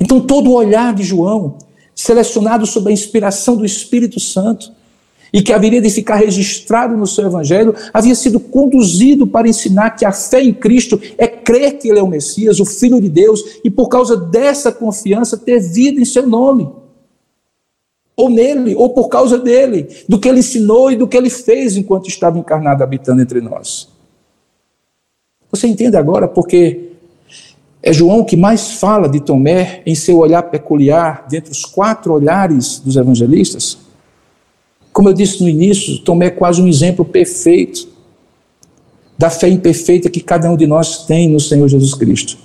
Então, 0.00 0.20
todo 0.20 0.50
o 0.50 0.54
olhar 0.54 0.94
de 0.94 1.02
João, 1.02 1.58
selecionado 1.94 2.66
sob 2.66 2.90
a 2.90 2.92
inspiração 2.92 3.56
do 3.56 3.64
Espírito 3.64 4.18
Santo, 4.18 4.72
e 5.32 5.42
que 5.42 5.52
haveria 5.52 5.80
de 5.80 5.88
ficar 5.88 6.16
registrado 6.16 6.94
no 6.96 7.06
seu 7.06 7.26
Evangelho, 7.26 7.74
havia 7.92 8.14
sido 8.14 8.38
conduzido 8.38 9.26
para 9.26 9.48
ensinar 9.48 9.90
que 9.90 10.04
a 10.04 10.12
fé 10.12 10.42
em 10.42 10.52
Cristo 10.52 11.00
é 11.16 11.26
crer 11.26 11.78
que 11.78 11.88
Ele 11.88 11.98
é 11.98 12.02
o 12.02 12.06
Messias, 12.06 12.60
o 12.60 12.66
Filho 12.66 13.00
de 13.00 13.08
Deus, 13.08 13.42
e 13.64 13.70
por 13.70 13.88
causa 13.88 14.14
dessa 14.14 14.70
confiança 14.70 15.38
ter 15.38 15.58
vida 15.58 16.00
em 16.00 16.04
seu 16.04 16.26
nome. 16.26 16.68
Ou 18.14 18.28
nele, 18.28 18.74
ou 18.74 18.90
por 18.90 19.08
causa 19.08 19.38
dele, 19.38 19.88
do 20.06 20.18
que 20.18 20.28
ele 20.28 20.40
ensinou 20.40 20.92
e 20.92 20.96
do 20.96 21.08
que 21.08 21.16
ele 21.16 21.30
fez 21.30 21.78
enquanto 21.78 22.08
estava 22.08 22.38
encarnado 22.38 22.84
habitando 22.84 23.22
entre 23.22 23.40
nós. 23.40 23.88
Você 25.50 25.66
entende 25.66 25.96
agora 25.96 26.28
porque 26.28 26.91
é 27.82 27.92
João 27.92 28.24
que 28.24 28.36
mais 28.36 28.74
fala 28.74 29.08
de 29.08 29.20
Tomé 29.20 29.82
em 29.84 29.94
seu 29.94 30.18
olhar 30.18 30.42
peculiar, 30.44 31.26
dentre 31.28 31.50
os 31.50 31.64
quatro 31.64 32.12
olhares 32.12 32.78
dos 32.78 32.96
evangelistas. 32.96 33.78
Como 34.92 35.08
eu 35.08 35.12
disse 35.12 35.42
no 35.42 35.48
início, 35.48 35.98
Tomé 36.00 36.26
é 36.26 36.30
quase 36.30 36.62
um 36.62 36.68
exemplo 36.68 37.04
perfeito 37.04 37.88
da 39.18 39.30
fé 39.30 39.48
imperfeita 39.48 40.08
que 40.08 40.20
cada 40.20 40.50
um 40.50 40.56
de 40.56 40.66
nós 40.66 41.04
tem 41.06 41.28
no 41.28 41.40
Senhor 41.40 41.66
Jesus 41.66 41.94
Cristo. 41.94 42.38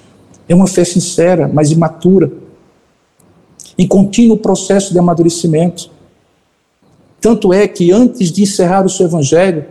É 0.49 0.55
uma 0.55 0.67
fé 0.67 0.83
sincera, 0.83 1.47
mas 1.47 1.71
imatura, 1.71 2.31
em 3.77 3.87
contínuo 3.87 4.37
processo 4.37 4.91
de 4.91 4.97
amadurecimento. 4.97 5.91
Tanto 7.21 7.53
é 7.53 7.67
que 7.67 7.91
antes 7.91 8.31
de 8.31 8.41
encerrar 8.41 8.85
o 8.85 8.89
seu 8.89 9.05
evangelho, 9.05 9.65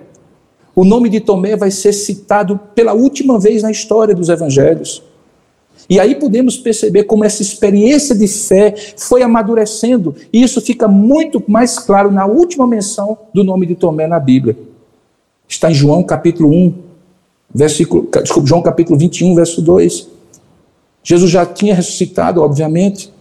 o 0.74 0.84
nome 0.84 1.08
de 1.08 1.20
Tomé 1.20 1.56
vai 1.56 1.70
ser 1.70 1.92
citado 1.92 2.60
pela 2.74 2.92
última 2.92 3.38
vez 3.38 3.62
na 3.62 3.70
história 3.70 4.14
dos 4.14 4.28
evangelhos. 4.28 5.02
E 5.88 6.00
aí 6.00 6.16
podemos 6.16 6.56
perceber 6.56 7.04
como 7.04 7.24
essa 7.24 7.42
experiência 7.42 8.14
de 8.14 8.26
fé 8.26 8.74
foi 8.96 9.22
amadurecendo, 9.22 10.14
e 10.32 10.42
isso 10.42 10.60
fica 10.60 10.88
muito 10.88 11.42
mais 11.46 11.78
claro 11.78 12.10
na 12.10 12.26
última 12.26 12.66
menção 12.66 13.16
do 13.32 13.44
nome 13.44 13.66
de 13.66 13.74
Tomé 13.74 14.06
na 14.06 14.18
Bíblia. 14.18 14.56
Está 15.48 15.70
em 15.70 15.74
João 15.74 16.02
capítulo 16.02 16.50
1, 16.50 16.74
versículo, 17.54 18.08
desculpa, 18.22 18.48
João 18.48 18.62
capítulo 18.62 18.98
21, 18.98 19.34
verso 19.34 19.62
2. 19.62 20.08
Jesus 21.04 21.30
já 21.30 21.46
tinha 21.46 21.74
ressuscitado, 21.74 22.42
obviamente, 22.42 23.12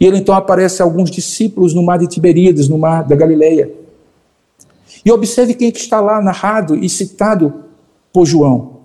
e 0.00 0.06
ele 0.06 0.16
então 0.16 0.34
aparece 0.34 0.80
a 0.80 0.84
alguns 0.84 1.10
discípulos 1.10 1.74
no 1.74 1.82
mar 1.82 1.98
de 1.98 2.06
Tiberíades, 2.06 2.68
no 2.68 2.78
mar 2.78 3.04
da 3.04 3.14
Galileia. 3.14 3.70
E 5.04 5.12
observe 5.12 5.54
quem 5.54 5.70
que 5.70 5.78
está 5.78 6.00
lá 6.00 6.22
narrado 6.22 6.74
e 6.74 6.88
citado 6.88 7.64
por 8.12 8.24
João. 8.24 8.78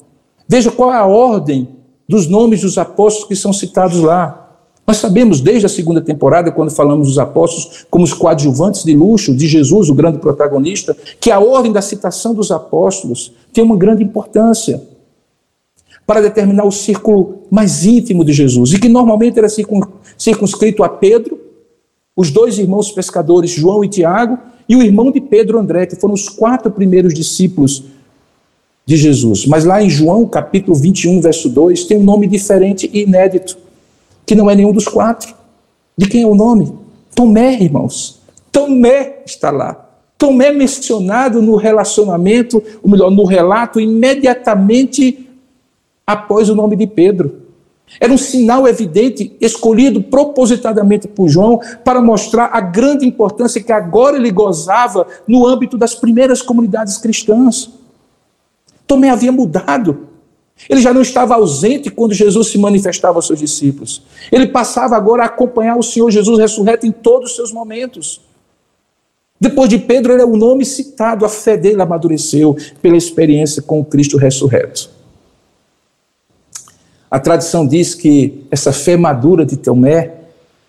Veja 0.47 0.71
qual 0.71 0.93
é 0.93 0.97
a 0.97 1.05
ordem 1.05 1.69
dos 2.07 2.27
nomes 2.27 2.61
dos 2.61 2.77
apóstolos 2.77 3.27
que 3.27 3.35
são 3.35 3.53
citados 3.53 3.99
lá. 3.99 4.39
Nós 4.85 4.97
sabemos 4.97 5.39
desde 5.39 5.65
a 5.65 5.69
segunda 5.69 6.01
temporada, 6.01 6.51
quando 6.51 6.69
falamos 6.69 7.07
dos 7.07 7.17
apóstolos 7.17 7.85
como 7.89 8.03
os 8.03 8.13
coadjuvantes 8.13 8.83
de 8.83 8.93
luxo 8.93 9.33
de 9.33 9.47
Jesus, 9.47 9.89
o 9.89 9.93
grande 9.93 10.17
protagonista, 10.17 10.95
que 11.19 11.31
a 11.31 11.39
ordem 11.39 11.71
da 11.71 11.81
citação 11.81 12.33
dos 12.33 12.51
apóstolos 12.51 13.31
tem 13.53 13.63
uma 13.63 13.77
grande 13.77 14.03
importância 14.03 14.81
para 16.05 16.21
determinar 16.21 16.65
o 16.65 16.71
círculo 16.71 17.43
mais 17.49 17.85
íntimo 17.85 18.25
de 18.25 18.33
Jesus, 18.33 18.73
e 18.73 18.79
que 18.79 18.89
normalmente 18.89 19.39
era 19.39 19.47
circunscrito 20.17 20.83
a 20.83 20.89
Pedro, 20.89 21.39
os 22.15 22.29
dois 22.29 22.57
irmãos 22.57 22.91
pescadores, 22.91 23.51
João 23.51 23.85
e 23.85 23.87
Tiago, 23.87 24.37
e 24.67 24.75
o 24.75 24.83
irmão 24.83 25.11
de 25.11 25.21
Pedro, 25.21 25.57
André, 25.57 25.85
que 25.85 25.95
foram 25.95 26.13
os 26.13 26.27
quatro 26.27 26.69
primeiros 26.71 27.13
discípulos 27.13 27.85
de 28.85 28.97
Jesus. 28.97 29.45
Mas 29.45 29.63
lá 29.65 29.81
em 29.81 29.89
João, 29.89 30.25
capítulo 30.25 30.75
21, 30.75 31.21
verso 31.21 31.49
2, 31.49 31.85
tem 31.85 31.97
um 31.97 32.03
nome 32.03 32.27
diferente 32.27 32.89
e 32.93 33.03
inédito 33.03 33.57
que 34.25 34.35
não 34.35 34.49
é 34.49 34.55
nenhum 34.55 34.71
dos 34.71 34.85
quatro. 34.85 35.33
De 35.97 36.07
quem 36.07 36.23
é 36.23 36.27
o 36.27 36.35
nome? 36.35 36.73
Tomé, 37.15 37.53
irmãos. 37.53 38.21
Tomé 38.51 39.21
está 39.25 39.51
lá. 39.51 39.89
Tomé 40.17 40.51
mencionado 40.51 41.41
no 41.41 41.55
relacionamento, 41.55 42.63
ou 42.81 42.89
melhor, 42.89 43.11
no 43.11 43.25
relato, 43.25 43.79
imediatamente 43.79 45.27
após 46.05 46.49
o 46.49 46.55
nome 46.55 46.75
de 46.75 46.87
Pedro. 46.87 47.43
Era 47.99 48.11
um 48.11 48.17
sinal 48.17 48.67
evidente, 48.67 49.35
escolhido 49.39 50.01
propositadamente 50.01 51.07
por 51.07 51.29
João, 51.29 51.59
para 51.83 52.01
mostrar 52.01 52.49
a 52.53 52.61
grande 52.61 53.05
importância 53.05 53.61
que 53.61 53.71
agora 53.71 54.17
ele 54.17 54.31
gozava 54.31 55.05
no 55.27 55.47
âmbito 55.47 55.77
das 55.77 55.93
primeiras 55.93 56.41
comunidades 56.41 56.97
cristãs. 56.97 57.69
Tomé 58.87 59.09
havia 59.09 59.31
mudado. 59.31 60.07
Ele 60.69 60.81
já 60.81 60.93
não 60.93 61.01
estava 61.01 61.35
ausente 61.35 61.89
quando 61.89 62.13
Jesus 62.13 62.47
se 62.47 62.57
manifestava 62.57 63.17
aos 63.17 63.27
seus 63.27 63.39
discípulos. 63.39 64.03
Ele 64.31 64.47
passava 64.47 64.95
agora 64.95 65.23
a 65.23 65.25
acompanhar 65.25 65.77
o 65.77 65.83
Senhor 65.83 66.09
Jesus 66.09 66.39
ressurreto 66.39 66.85
em 66.85 66.91
todos 66.91 67.31
os 67.31 67.35
seus 67.35 67.51
momentos. 67.51 68.21
Depois 69.39 69.67
de 69.69 69.77
Pedro, 69.77 70.13
ele 70.13 70.21
é 70.21 70.25
o 70.25 70.37
nome 70.37 70.63
citado, 70.63 71.25
a 71.25 71.29
fé 71.29 71.57
dele 71.57 71.81
amadureceu 71.81 72.55
pela 72.81 72.95
experiência 72.95 73.61
com 73.61 73.79
o 73.79 73.85
Cristo 73.85 74.15
ressurreto. 74.17 74.89
A 77.11 77.19
tradição 77.19 77.67
diz 77.67 77.93
que 77.93 78.45
essa 78.49 78.71
fé 78.71 78.95
madura 78.95 79.45
de 79.45 79.57
Tomé 79.57 80.13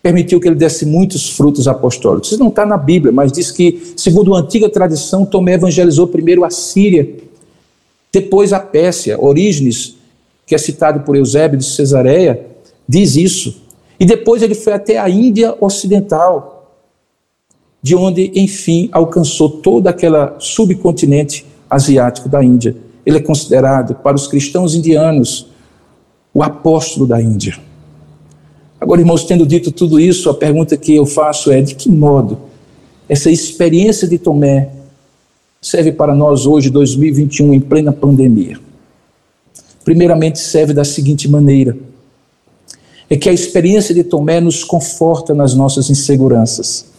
permitiu 0.02 0.38
que 0.40 0.48
ele 0.48 0.56
desse 0.56 0.84
muitos 0.84 1.30
frutos 1.30 1.66
apostólicos. 1.66 2.32
Isso 2.32 2.40
não 2.40 2.48
está 2.48 2.66
na 2.66 2.76
Bíblia, 2.76 3.12
mas 3.12 3.32
diz 3.32 3.50
que, 3.50 3.94
segundo 3.96 4.34
a 4.34 4.40
antiga 4.40 4.68
tradição, 4.68 5.24
Tomé 5.24 5.54
evangelizou 5.54 6.06
primeiro 6.06 6.44
a 6.44 6.50
Síria 6.50 7.16
depois 8.14 8.52
a 8.52 8.60
Pérsia, 8.60 9.20
Orígenes, 9.20 9.96
que 10.46 10.54
é 10.54 10.58
citado 10.58 11.00
por 11.00 11.16
Eusébio 11.16 11.58
de 11.58 11.64
Cesareia, 11.64 12.46
diz 12.88 13.16
isso. 13.16 13.62
E 13.98 14.06
depois 14.06 14.40
ele 14.40 14.54
foi 14.54 14.72
até 14.72 14.98
a 14.98 15.08
Índia 15.10 15.56
Ocidental, 15.60 16.78
de 17.82 17.96
onde, 17.96 18.30
enfim, 18.36 18.88
alcançou 18.92 19.48
todo 19.48 19.88
aquele 19.88 20.16
subcontinente 20.38 21.44
asiático 21.68 22.28
da 22.28 22.42
Índia. 22.42 22.76
Ele 23.04 23.18
é 23.18 23.20
considerado, 23.20 23.96
para 23.96 24.14
os 24.14 24.28
cristãos 24.28 24.76
indianos, 24.76 25.48
o 26.32 26.40
apóstolo 26.40 27.06
da 27.06 27.20
Índia. 27.20 27.58
Agora, 28.80 29.00
irmãos, 29.00 29.24
tendo 29.24 29.44
dito 29.44 29.72
tudo 29.72 29.98
isso, 29.98 30.30
a 30.30 30.34
pergunta 30.34 30.76
que 30.76 30.94
eu 30.94 31.04
faço 31.04 31.50
é: 31.50 31.60
de 31.60 31.74
que 31.74 31.90
modo 31.90 32.38
essa 33.08 33.30
experiência 33.30 34.06
de 34.06 34.18
Tomé 34.18 34.70
serve 35.64 35.92
para 35.92 36.14
nós 36.14 36.44
hoje, 36.44 36.68
2021, 36.68 37.54
em 37.54 37.60
plena 37.60 37.90
pandemia? 37.90 38.60
Primeiramente, 39.82 40.38
serve 40.38 40.74
da 40.74 40.84
seguinte 40.84 41.26
maneira: 41.26 41.74
é 43.08 43.16
que 43.16 43.30
a 43.30 43.32
experiência 43.32 43.94
de 43.94 44.04
Tomé 44.04 44.40
nos 44.40 44.62
conforta 44.62 45.32
nas 45.32 45.54
nossas 45.54 45.88
inseguranças. 45.88 46.92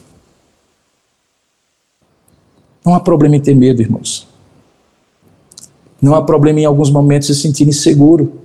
Não 2.83 2.95
há 2.95 2.99
problema 2.99 3.35
em 3.35 3.39
ter 3.39 3.55
medo, 3.55 3.81
irmãos. 3.81 4.27
Não 6.01 6.15
há 6.15 6.21
problema 6.23 6.59
em 6.59 6.65
alguns 6.65 6.89
momentos 6.89 7.27
se 7.27 7.35
sentir 7.35 7.67
inseguro. 7.67 8.41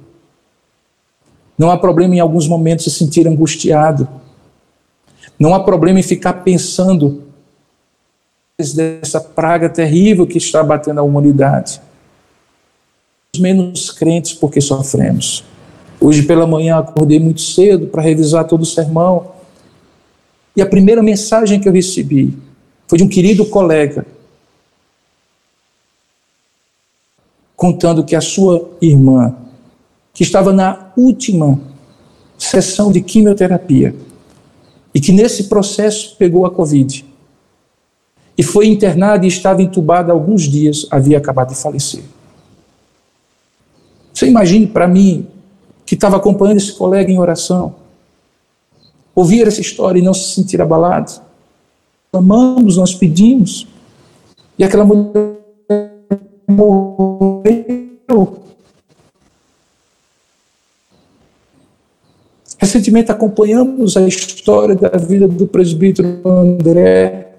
Não 1.57 1.71
há 1.71 1.79
problema 1.79 2.15
em 2.15 2.21
alguns 2.21 2.47
momentos 2.47 2.85
se 2.85 2.91
sentir 2.91 3.27
angustiado. 3.27 4.07
Não 5.39 5.55
há 5.55 5.61
problema 5.61 5.99
em 5.99 6.03
ficar 6.03 6.35
pensando 6.45 7.30
dessa 8.73 9.21
praga 9.21 9.69
terrível 9.69 10.27
que 10.27 10.39
está 10.39 10.63
batendo 10.63 11.01
a 11.01 11.03
humanidade. 11.03 11.81
Os 13.35 13.41
menos 13.41 13.91
crentes 13.91 14.33
porque 14.33 14.61
sofremos. 14.61 15.45
Hoje 16.01 16.23
pela 16.23 16.47
manhã 16.47 16.79
acordei 16.79 17.19
muito 17.21 17.41
cedo 17.41 17.87
para 17.87 18.03
revisar 18.03 18.45
todo 18.45 18.63
o 18.63 18.67
sermão. 18.67 19.33
E 20.57 20.63
a 20.63 20.67
primeira 20.67 21.03
mensagem 21.03 21.61
que 21.61 21.69
eu 21.69 21.73
recebi 21.73 22.37
foi 22.87 22.99
de 22.99 23.05
um 23.05 23.09
querido 23.09 23.47
colega 23.47 24.07
contando 27.55 28.03
que 28.03 28.17
a 28.17 28.23
sua 28.23 28.71
irmã, 28.81 29.37
que 30.15 30.23
estava 30.23 30.51
na 30.51 30.93
última 30.97 31.61
sessão 32.39 32.91
de 32.91 33.03
quimioterapia 33.03 33.95
e 34.95 35.01
que 35.01 35.13
nesse 35.13 35.45
processo 35.45 36.17
pegou 36.17 36.47
a 36.47 36.51
Covid, 36.51 37.05
e 38.41 38.43
foi 38.43 38.69
internada 38.69 39.27
e 39.27 39.29
estava 39.29 39.63
entubada 39.63 40.15
alguns 40.15 40.45
dias, 40.45 40.87
havia 40.91 41.19
acabado 41.19 41.51
de 41.51 41.57
falecer. 41.57 42.03
Você 44.15 44.29
imagine 44.29 44.67
para 44.67 44.89
mim, 44.89 45.27
que 45.85 45.95
estava 45.95 46.17
acompanhando 46.17 46.57
esse 46.57 46.73
colega 46.73 47.13
em 47.13 47.19
oração, 47.19 47.75
ouvir 49.15 49.47
essa 49.47 49.61
história 49.61 49.99
e 49.99 50.03
não 50.03 50.15
se 50.15 50.35
sentir 50.35 50.59
abalado. 50.63 51.21
Amamos, 52.11 52.79
nós 52.79 52.95
pedimos, 52.95 53.67
e 54.59 54.65
aquela 54.65 54.87
mulher 54.87 55.37
morreu. 56.49 58.43
Recentemente 62.57 63.13
acompanhamos 63.13 63.99
a 63.99 64.09
história 64.09 64.75
da 64.75 64.97
vida 64.97 65.29
do 65.29 65.47
presbítero 65.47 66.23
André, 66.27 67.30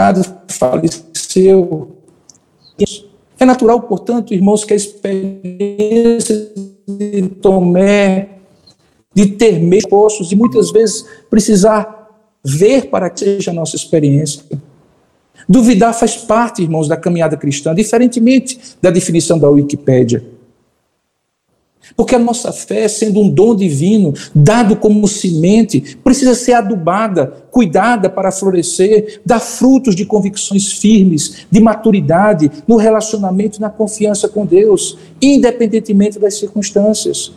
cunhado 0.00 0.24
faleceu. 0.48 1.96
É 3.38 3.44
natural, 3.44 3.82
portanto, 3.82 4.32
irmãos, 4.32 4.64
que 4.64 4.72
a 4.72 4.76
experiência 4.76 6.52
de 6.88 7.28
Tomé, 7.40 8.28
de 9.14 9.26
ter 9.26 9.60
medo 9.60 9.88
postos, 9.88 10.32
e 10.32 10.36
muitas 10.36 10.70
vezes 10.70 11.06
precisar 11.28 12.08
ver 12.44 12.86
para 12.88 13.10
que 13.10 13.20
seja 13.20 13.50
a 13.50 13.54
nossa 13.54 13.76
experiência. 13.76 14.42
Duvidar 15.48 15.94
faz 15.94 16.16
parte, 16.16 16.62
irmãos, 16.62 16.88
da 16.88 16.96
caminhada 16.96 17.36
cristã, 17.36 17.74
diferentemente 17.74 18.76
da 18.80 18.90
definição 18.90 19.38
da 19.38 19.48
Wikipédia. 19.48 20.22
Porque 21.96 22.14
a 22.14 22.18
nossa 22.18 22.52
fé, 22.52 22.88
sendo 22.88 23.20
um 23.20 23.28
dom 23.28 23.54
divino, 23.54 24.14
dado 24.34 24.76
como 24.76 25.06
semente, 25.08 25.96
precisa 26.02 26.34
ser 26.34 26.54
adubada, 26.54 27.26
cuidada 27.50 28.08
para 28.08 28.30
florescer, 28.30 29.20
dar 29.24 29.40
frutos 29.40 29.94
de 29.94 30.04
convicções 30.04 30.72
firmes, 30.72 31.46
de 31.50 31.60
maturidade 31.60 32.50
no 32.66 32.76
relacionamento 32.76 33.58
e 33.58 33.60
na 33.60 33.70
confiança 33.70 34.28
com 34.28 34.46
Deus, 34.46 34.98
independentemente 35.20 36.18
das 36.18 36.34
circunstâncias. 36.34 37.32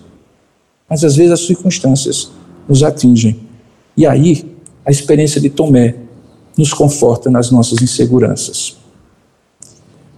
Mas 0.89 1.03
às 1.03 1.15
vezes 1.15 1.31
as 1.31 1.45
circunstâncias 1.45 2.31
nos 2.67 2.83
atingem. 2.83 3.39
E 3.95 4.05
aí, 4.05 4.53
a 4.85 4.91
experiência 4.91 5.39
de 5.39 5.49
Tomé 5.49 5.95
nos 6.57 6.73
conforta 6.73 7.29
nas 7.29 7.49
nossas 7.51 7.81
inseguranças. 7.81 8.77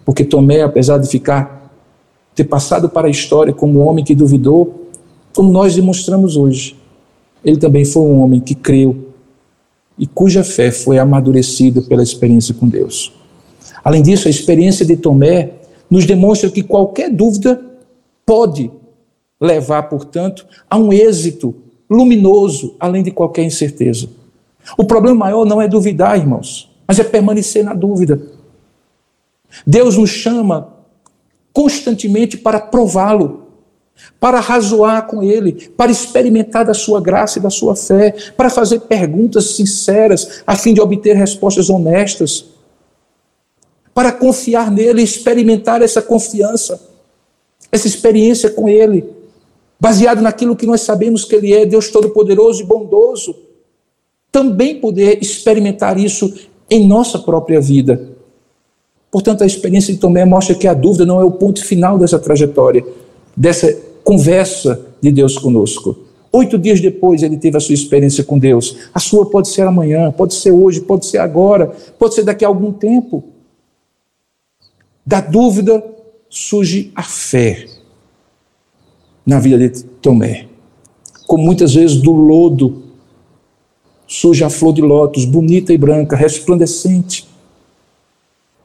Porque 0.04 0.24
Tomé, 0.24 0.62
apesar 0.62 0.98
de 0.98 1.08
ficar 1.08 1.55
ter 2.36 2.44
passado 2.44 2.90
para 2.90 3.08
a 3.08 3.10
história 3.10 3.54
como 3.54 3.80
um 3.80 3.88
homem 3.88 4.04
que 4.04 4.14
duvidou, 4.14 4.90
como 5.34 5.50
nós 5.50 5.74
demonstramos 5.74 6.36
hoje. 6.36 6.76
Ele 7.44 7.58
também 7.58 7.86
foi 7.86 8.04
um 8.04 8.22
homem 8.22 8.42
que 8.42 8.54
creu 8.54 9.14
e 9.98 10.06
cuja 10.06 10.44
fé 10.44 10.72
foi 10.72 11.00
amadurecida 11.00 11.82
pela 11.82 12.04
experiência 12.04 12.54
com 12.54 12.68
Deus. 12.68 13.14
Além 13.84 14.02
disso, 14.02 14.28
a 14.28 14.32
experiência 14.32 14.86
de 14.86 14.98
Tomé 14.98 15.54
nos 15.90 16.06
demonstra 16.06 16.50
que 16.50 16.62
qualquer 16.62 17.10
dúvida 17.10 17.64
pode 18.26 18.70
levar, 19.40 19.84
portanto, 19.84 20.46
a 20.70 20.78
um 20.78 20.92
êxito 20.92 21.56
luminoso, 21.90 22.76
além 22.80 23.04
de 23.04 23.12
qualquer 23.12 23.44
incerteza. 23.44 24.10
O 24.78 24.84
problema 24.84 25.16
maior 25.16 25.46
não 25.46 25.62
é 25.62 25.68
duvidar, 25.68 26.18
irmãos, 26.18 26.70
mas 26.88 27.00
é 27.00 27.04
permanecer 27.04 27.64
na 27.64 27.74
dúvida. 27.74 28.20
Deus 29.66 29.98
nos 29.98 30.10
chama 30.10 30.75
constantemente 31.56 32.38
para 32.38 32.60
prová-lo, 32.60 33.46
para 34.20 34.42
razoar 34.42 35.08
com 35.08 35.24
ele, 35.24 35.70
para 35.70 35.90
experimentar 35.90 36.66
da 36.66 36.74
sua 36.74 37.00
graça 37.00 37.40
e 37.40 37.42
da 37.42 37.50
sua 37.50 37.78
fé, 37.78 38.14
para 38.36 38.50
fazer 38.50 38.82
perguntas 38.82 39.56
sinceras 39.56 40.44
a 40.46 40.54
fim 40.58 40.74
de 40.74 40.82
obter 40.82 41.16
respostas 41.16 41.70
honestas, 41.70 42.48
para 43.94 44.12
confiar 44.12 44.70
nele 44.70 45.02
experimentar 45.02 45.82
essa 45.82 46.02
confiança, 46.02 46.90
essa 47.72 47.88
experiência 47.88 48.50
com 48.50 48.68
ele, 48.68 49.10
baseado 49.80 50.22
naquilo 50.22 50.58
que 50.58 50.66
nós 50.66 50.82
sabemos 50.82 51.24
que 51.24 51.36
Ele 51.36 51.54
é, 51.54 51.66
Deus 51.66 51.90
Todo-Poderoso 51.90 52.64
e 52.64 52.66
bondoso, 52.66 53.34
também 54.30 54.82
poder 54.82 55.20
experimentar 55.22 55.98
isso 55.98 56.34
em 56.70 56.86
nossa 56.86 57.18
própria 57.18 57.62
vida. 57.62 58.10
Portanto, 59.16 59.44
a 59.46 59.48
experiência 59.48 59.94
de 59.94 60.00
Tomé 60.02 60.26
mostra 60.26 60.54
que 60.54 60.68
a 60.68 60.74
dúvida 60.74 61.06
não 61.06 61.22
é 61.22 61.24
o 61.24 61.32
ponto 61.32 61.64
final 61.64 61.98
dessa 61.98 62.20
trajetória, 62.20 62.86
dessa 63.34 63.74
conversa 64.04 64.88
de 65.00 65.10
Deus 65.10 65.38
conosco. 65.38 65.96
Oito 66.34 66.58
dias 66.58 66.82
depois 66.82 67.24
ele 67.24 67.38
teve 67.38 67.56
a 67.56 67.62
sua 67.62 67.74
experiência 67.74 68.26
com 68.26 68.38
Deus. 68.38 68.76
A 68.94 69.00
sua 69.00 69.30
pode 69.30 69.48
ser 69.48 69.62
amanhã, 69.62 70.12
pode 70.12 70.34
ser 70.34 70.52
hoje, 70.52 70.82
pode 70.82 71.06
ser 71.06 71.20
agora, 71.20 71.74
pode 71.98 72.14
ser 72.14 72.24
daqui 72.26 72.44
a 72.44 72.50
algum 72.50 72.74
tempo. 72.74 73.24
Da 75.06 75.22
dúvida 75.22 75.82
surge 76.30 76.92
a 76.94 77.04
fé 77.04 77.68
na 79.26 79.40
vida 79.40 79.58
de 79.58 79.82
Tomé. 80.02 80.48
Como 81.26 81.42
muitas 81.42 81.74
vezes 81.74 82.02
do 82.02 82.12
lodo 82.12 82.84
surge 84.06 84.44
a 84.44 84.50
flor 84.50 84.74
de 84.74 84.82
lótus, 84.82 85.24
bonita 85.24 85.72
e 85.72 85.78
branca, 85.78 86.18
resplandecente, 86.18 87.34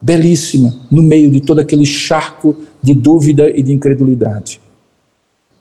belíssima, 0.00 0.74
no 0.90 1.02
meio 1.02 1.30
de 1.30 1.40
todo 1.40 1.60
aquele 1.60 1.84
charco 1.84 2.56
de 2.82 2.94
dúvida 2.94 3.50
e 3.50 3.62
de 3.62 3.72
incredulidade. 3.72 4.60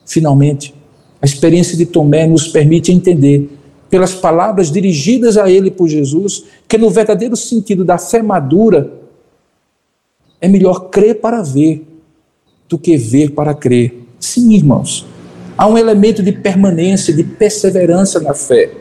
Finalmente, 0.06 0.74
a 1.22 1.26
experiência 1.26 1.78
de 1.78 1.86
Tomé 1.86 2.26
nos 2.26 2.48
permite 2.48 2.92
entender, 2.92 3.50
pelas 3.90 4.14
palavras 4.14 4.72
dirigidas 4.72 5.36
a 5.36 5.50
ele 5.50 5.72
por 5.72 5.90
Jesus, 5.90 6.46
que 6.68 6.78
no 6.78 6.90
verdadeiro 6.90 7.36
sentido 7.36 7.84
da 7.84 7.98
fé 7.98 8.22
madura, 8.22 8.94
é 10.40 10.48
melhor 10.48 10.90
crer 10.90 11.20
para 11.20 11.42
ver 11.42 11.86
do 12.70 12.78
que 12.78 12.96
ver 12.96 13.32
para 13.32 13.54
crer. 13.54 14.06
Sim, 14.20 14.54
irmãos, 14.54 15.06
há 15.58 15.68
um 15.68 15.78
elemento 15.78 16.22
de 16.22 16.32
permanência, 16.32 17.14
de 17.14 17.24
perseverança 17.24 18.20
na 18.20 18.34
fé. 18.34 18.72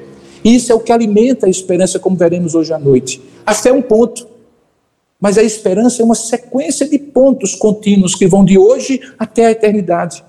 E 0.44 0.54
isso 0.54 0.70
é 0.70 0.74
o 0.74 0.80
que 0.80 0.92
alimenta 0.92 1.46
a 1.46 1.50
esperança, 1.50 1.98
como 1.98 2.16
veremos 2.16 2.54
hoje 2.54 2.72
à 2.72 2.78
noite. 2.78 3.20
A 3.44 3.54
fé 3.54 3.70
é 3.70 3.72
um 3.72 3.82
ponto, 3.82 4.26
mas 5.20 5.36
a 5.36 5.42
esperança 5.42 6.00
é 6.00 6.04
uma 6.04 6.14
sequência 6.14 6.88
de 6.88 6.98
pontos 6.98 7.54
contínuos 7.54 8.14
que 8.14 8.26
vão 8.26 8.44
de 8.44 8.56
hoje 8.56 9.00
até 9.18 9.46
a 9.46 9.50
eternidade. 9.50 10.24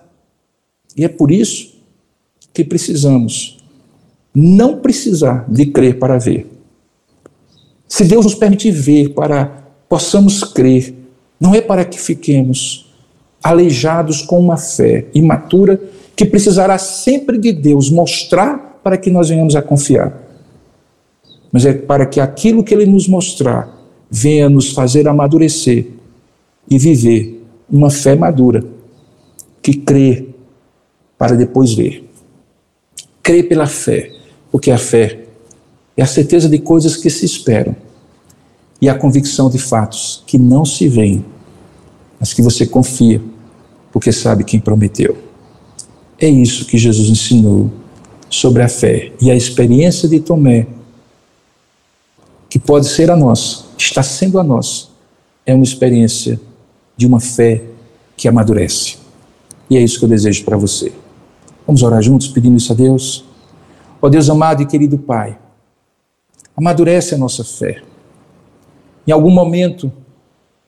E 0.98 1.06
é 1.06 1.08
por 1.08 1.32
isso 1.32 1.76
que 2.54 2.64
precisamos 2.64 3.58
não 4.34 4.78
precisar 4.80 5.46
de 5.48 5.68
crer 5.68 6.00
para 6.00 6.18
ver. 6.18 6.48
Se 7.88 8.04
Deus 8.04 8.26
nos 8.26 8.36
permitir 8.36 8.72
ver 8.72 9.14
para 9.14 9.64
possamos 9.88 10.44
crer, 10.44 10.94
não 11.40 11.56
é 11.56 11.62
para 11.62 11.86
que 11.86 12.00
fiquemos 12.00 12.92
aleijados 13.42 14.22
com 14.22 14.40
uma 14.40 14.58
fé 14.58 15.08
imatura 15.14 15.82
que 16.16 16.26
precisará 16.26 16.78
sempre 16.78 17.38
de 17.38 17.52
Deus 17.54 17.90
mostrar 17.90 18.80
para 18.84 18.98
que 18.98 19.10
nós 19.10 19.30
venhamos 19.30 19.56
a 19.56 19.62
confiar. 19.62 20.14
Mas 21.52 21.66
é 21.66 21.74
para 21.74 22.06
que 22.06 22.20
aquilo 22.20 22.64
que 22.64 22.74
Ele 22.74 22.86
nos 22.86 23.08
mostrar 23.08 23.79
venha 24.10 24.50
nos 24.50 24.72
fazer 24.72 25.08
amadurecer 25.08 25.88
e 26.70 26.78
viver 26.78 27.46
uma 27.70 27.90
fé 27.90 28.16
madura 28.16 28.64
que 29.62 29.74
crê 29.74 30.30
para 31.18 31.36
depois 31.36 31.74
ver. 31.74 32.10
Crê 33.22 33.44
pela 33.44 33.68
fé, 33.68 34.12
porque 34.52 34.72
a 34.72 34.78
fé 34.78 35.26
é 35.96 36.02
a 36.02 36.08
certeza 36.08 36.48
de 36.48 36.58
coisas 36.60 36.96
que 36.96 37.10
se 37.10 37.26
esperam 37.26 37.76
e 38.82 38.88
a 38.88 38.96
convicção 38.96 39.50
de 39.50 39.60
fatos 39.60 40.24
que 40.26 40.38
não 40.38 40.64
se 40.64 40.88
veem, 40.88 41.26
mas 42.20 42.34
que 42.34 42.42
você 42.42 42.66
confia, 42.66 43.22
porque 43.92 44.12
sabe 44.12 44.44
quem 44.44 44.60
prometeu. 44.60 45.18
É 46.18 46.28
isso 46.28 46.66
que 46.66 46.78
Jesus 46.78 47.10
ensinou 47.10 47.70
sobre 48.30 48.62
a 48.62 48.70
fé 48.70 49.12
e 49.22 49.30
a 49.30 49.36
experiência 49.36 50.08
de 50.08 50.20
Tomé, 50.20 50.68
que 52.50 52.60
pode 52.60 52.88
ser 52.88 53.12
a 53.12 53.16
nossa, 53.16 53.66
está 53.86 54.04
sendo 54.04 54.40
a 54.40 54.44
nossa, 54.44 54.88
é 55.46 55.54
uma 55.54 55.64
experiência 55.64 56.40
de 56.96 57.08
uma 57.08 57.20
fé 57.20 57.64
que 58.16 58.28
amadurece. 58.28 58.98
E 59.70 59.78
é 59.78 59.82
isso 59.82 60.00
que 60.00 60.06
eu 60.06 60.10
desejo 60.10 60.44
para 60.44 60.58
você. 60.58 60.92
Vamos 61.66 61.84
orar 61.84 62.02
juntos 62.02 62.28
pedindo 62.28 62.58
isso 62.58 62.74
a 62.74 62.76
Deus? 62.76 63.24
Ó 64.02 64.08
oh 64.08 64.10
Deus 64.10 64.30
amado 64.30 64.62
e 64.64 64.66
querido 64.66 64.98
Pai, 64.98 65.38
amadurece 66.56 67.16
a 67.16 67.18
nossa 67.18 67.44
fé. 67.44 67.82
Em 69.06 69.12
algum 69.12 69.30
momento, 69.30 69.92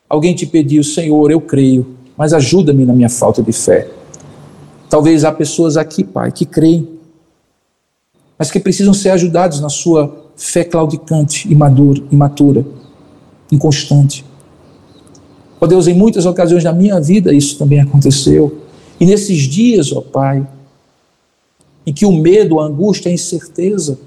alguém 0.07 0.34
te 0.34 0.45
pediu, 0.45 0.84
Senhor, 0.84 1.32
eu 1.32 1.41
creio, 1.41 1.95
mas 2.16 2.34
ajuda-me 2.34 2.86
na 2.86 2.93
minha 2.93 3.09
falta 3.09 3.41
de 3.41 3.51
fé. 3.51 3.89
Talvez 4.89 5.24
há 5.24 5.32
pessoas 5.32 5.78
aqui, 5.78 6.03
Pai, 6.03 6.32
que 6.32 6.45
creem, 6.45 6.99
mas 8.38 8.51
que 8.51 8.59
precisam 8.59 8.93
ser 8.93 9.09
ajudados 9.09 9.59
na 9.59 9.70
sua 9.70 10.32
fé 10.36 10.64
claudicante, 10.64 11.51
imadura, 11.51 12.01
imatura, 12.12 12.66
inconstante. 13.52 14.26
Ó 15.60 15.68
Deus, 15.68 15.88
em 15.88 15.93
muitas 15.93 16.26
ocasiões 16.26 16.64
da 16.64 16.74
minha 16.74 16.99
vida 16.99 17.34
isso 17.34 17.58
também 17.58 17.80
aconteceu. 17.80 18.62
E 18.99 19.06
nesses 19.06 19.43
dias, 19.43 19.91
ó 19.91 20.02
Pai, 20.02 20.47
em 21.86 21.93
que 21.93 22.06
o 22.06 22.12
medo, 22.12 22.60
a 22.60 22.66
angústia, 22.66 23.10
a 23.10 23.14
incerteza, 23.14 23.99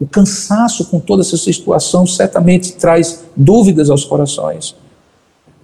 o 0.00 0.06
cansaço 0.06 0.86
com 0.86 0.98
toda 0.98 1.22
essa 1.22 1.36
situação 1.36 2.06
certamente 2.06 2.72
traz 2.72 3.24
dúvidas 3.36 3.90
aos 3.90 4.04
corações. 4.04 4.74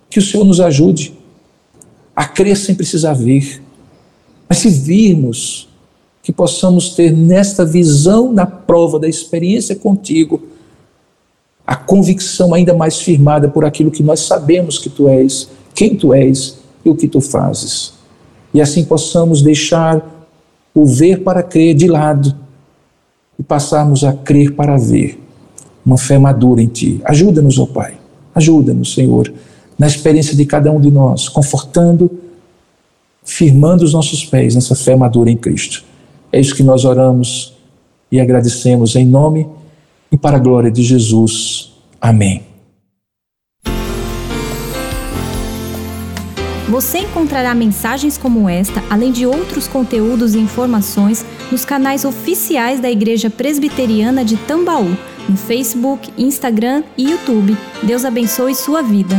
Que 0.08 0.18
o 0.18 0.22
Senhor 0.22 0.44
nos 0.44 0.60
ajude 0.60 1.14
a 2.14 2.26
crer 2.26 2.56
sem 2.56 2.74
precisar 2.74 3.14
ver. 3.14 3.62
Mas 4.48 4.58
se 4.58 4.68
virmos, 4.68 5.68
que 6.22 6.32
possamos 6.32 6.90
ter 6.90 7.12
nesta 7.12 7.64
visão, 7.64 8.32
na 8.32 8.46
prova 8.46 8.98
da 8.98 9.08
experiência 9.08 9.74
contigo, 9.74 10.42
a 11.70 11.76
convicção 11.76 12.52
ainda 12.52 12.74
mais 12.74 13.00
firmada 13.00 13.48
por 13.48 13.64
aquilo 13.64 13.92
que 13.92 14.02
nós 14.02 14.22
sabemos 14.22 14.76
que 14.76 14.90
tu 14.90 15.08
és, 15.08 15.48
quem 15.72 15.94
tu 15.94 16.12
és 16.12 16.58
e 16.84 16.90
o 16.90 16.96
que 16.96 17.06
tu 17.06 17.20
fazes. 17.20 17.92
E 18.52 18.60
assim 18.60 18.84
possamos 18.84 19.40
deixar 19.40 20.26
o 20.74 20.84
ver 20.84 21.22
para 21.22 21.44
crer 21.44 21.74
de 21.74 21.86
lado 21.86 22.34
e 23.38 23.42
passarmos 23.44 24.02
a 24.02 24.12
crer 24.12 24.56
para 24.56 24.76
ver. 24.76 25.22
Uma 25.86 25.96
fé 25.96 26.18
madura 26.18 26.60
em 26.60 26.66
Ti. 26.66 27.00
Ajuda-nos, 27.04 27.56
ó 27.56 27.66
Pai. 27.66 27.94
Ajuda-nos, 28.34 28.92
Senhor, 28.92 29.32
na 29.78 29.86
experiência 29.86 30.34
de 30.34 30.44
cada 30.44 30.72
um 30.72 30.80
de 30.80 30.90
nós, 30.90 31.28
confortando, 31.28 32.10
firmando 33.22 33.84
os 33.84 33.92
nossos 33.92 34.24
pés 34.24 34.56
nessa 34.56 34.74
fé 34.74 34.96
madura 34.96 35.30
em 35.30 35.36
Cristo. 35.36 35.84
É 36.32 36.40
isso 36.40 36.56
que 36.56 36.64
nós 36.64 36.84
oramos 36.84 37.56
e 38.10 38.18
agradecemos 38.18 38.96
em 38.96 39.06
nome 39.06 39.46
e 40.10 40.18
para 40.18 40.36
a 40.36 40.40
glória 40.40 40.70
de 40.70 40.82
Jesus. 40.82 41.72
Amém. 42.00 42.50
Você 46.70 46.98
encontrará 46.98 47.52
mensagens 47.52 48.16
como 48.16 48.48
esta, 48.48 48.80
além 48.88 49.10
de 49.10 49.26
outros 49.26 49.66
conteúdos 49.66 50.36
e 50.36 50.38
informações, 50.38 51.26
nos 51.50 51.64
canais 51.64 52.04
oficiais 52.04 52.78
da 52.78 52.88
Igreja 52.88 53.28
Presbiteriana 53.28 54.24
de 54.24 54.36
Tambaú, 54.36 54.96
no 55.28 55.36
Facebook, 55.36 56.12
Instagram 56.16 56.84
e 56.96 57.10
YouTube. 57.10 57.56
Deus 57.82 58.04
abençoe 58.04 58.54
sua 58.54 58.82
vida. 58.82 59.16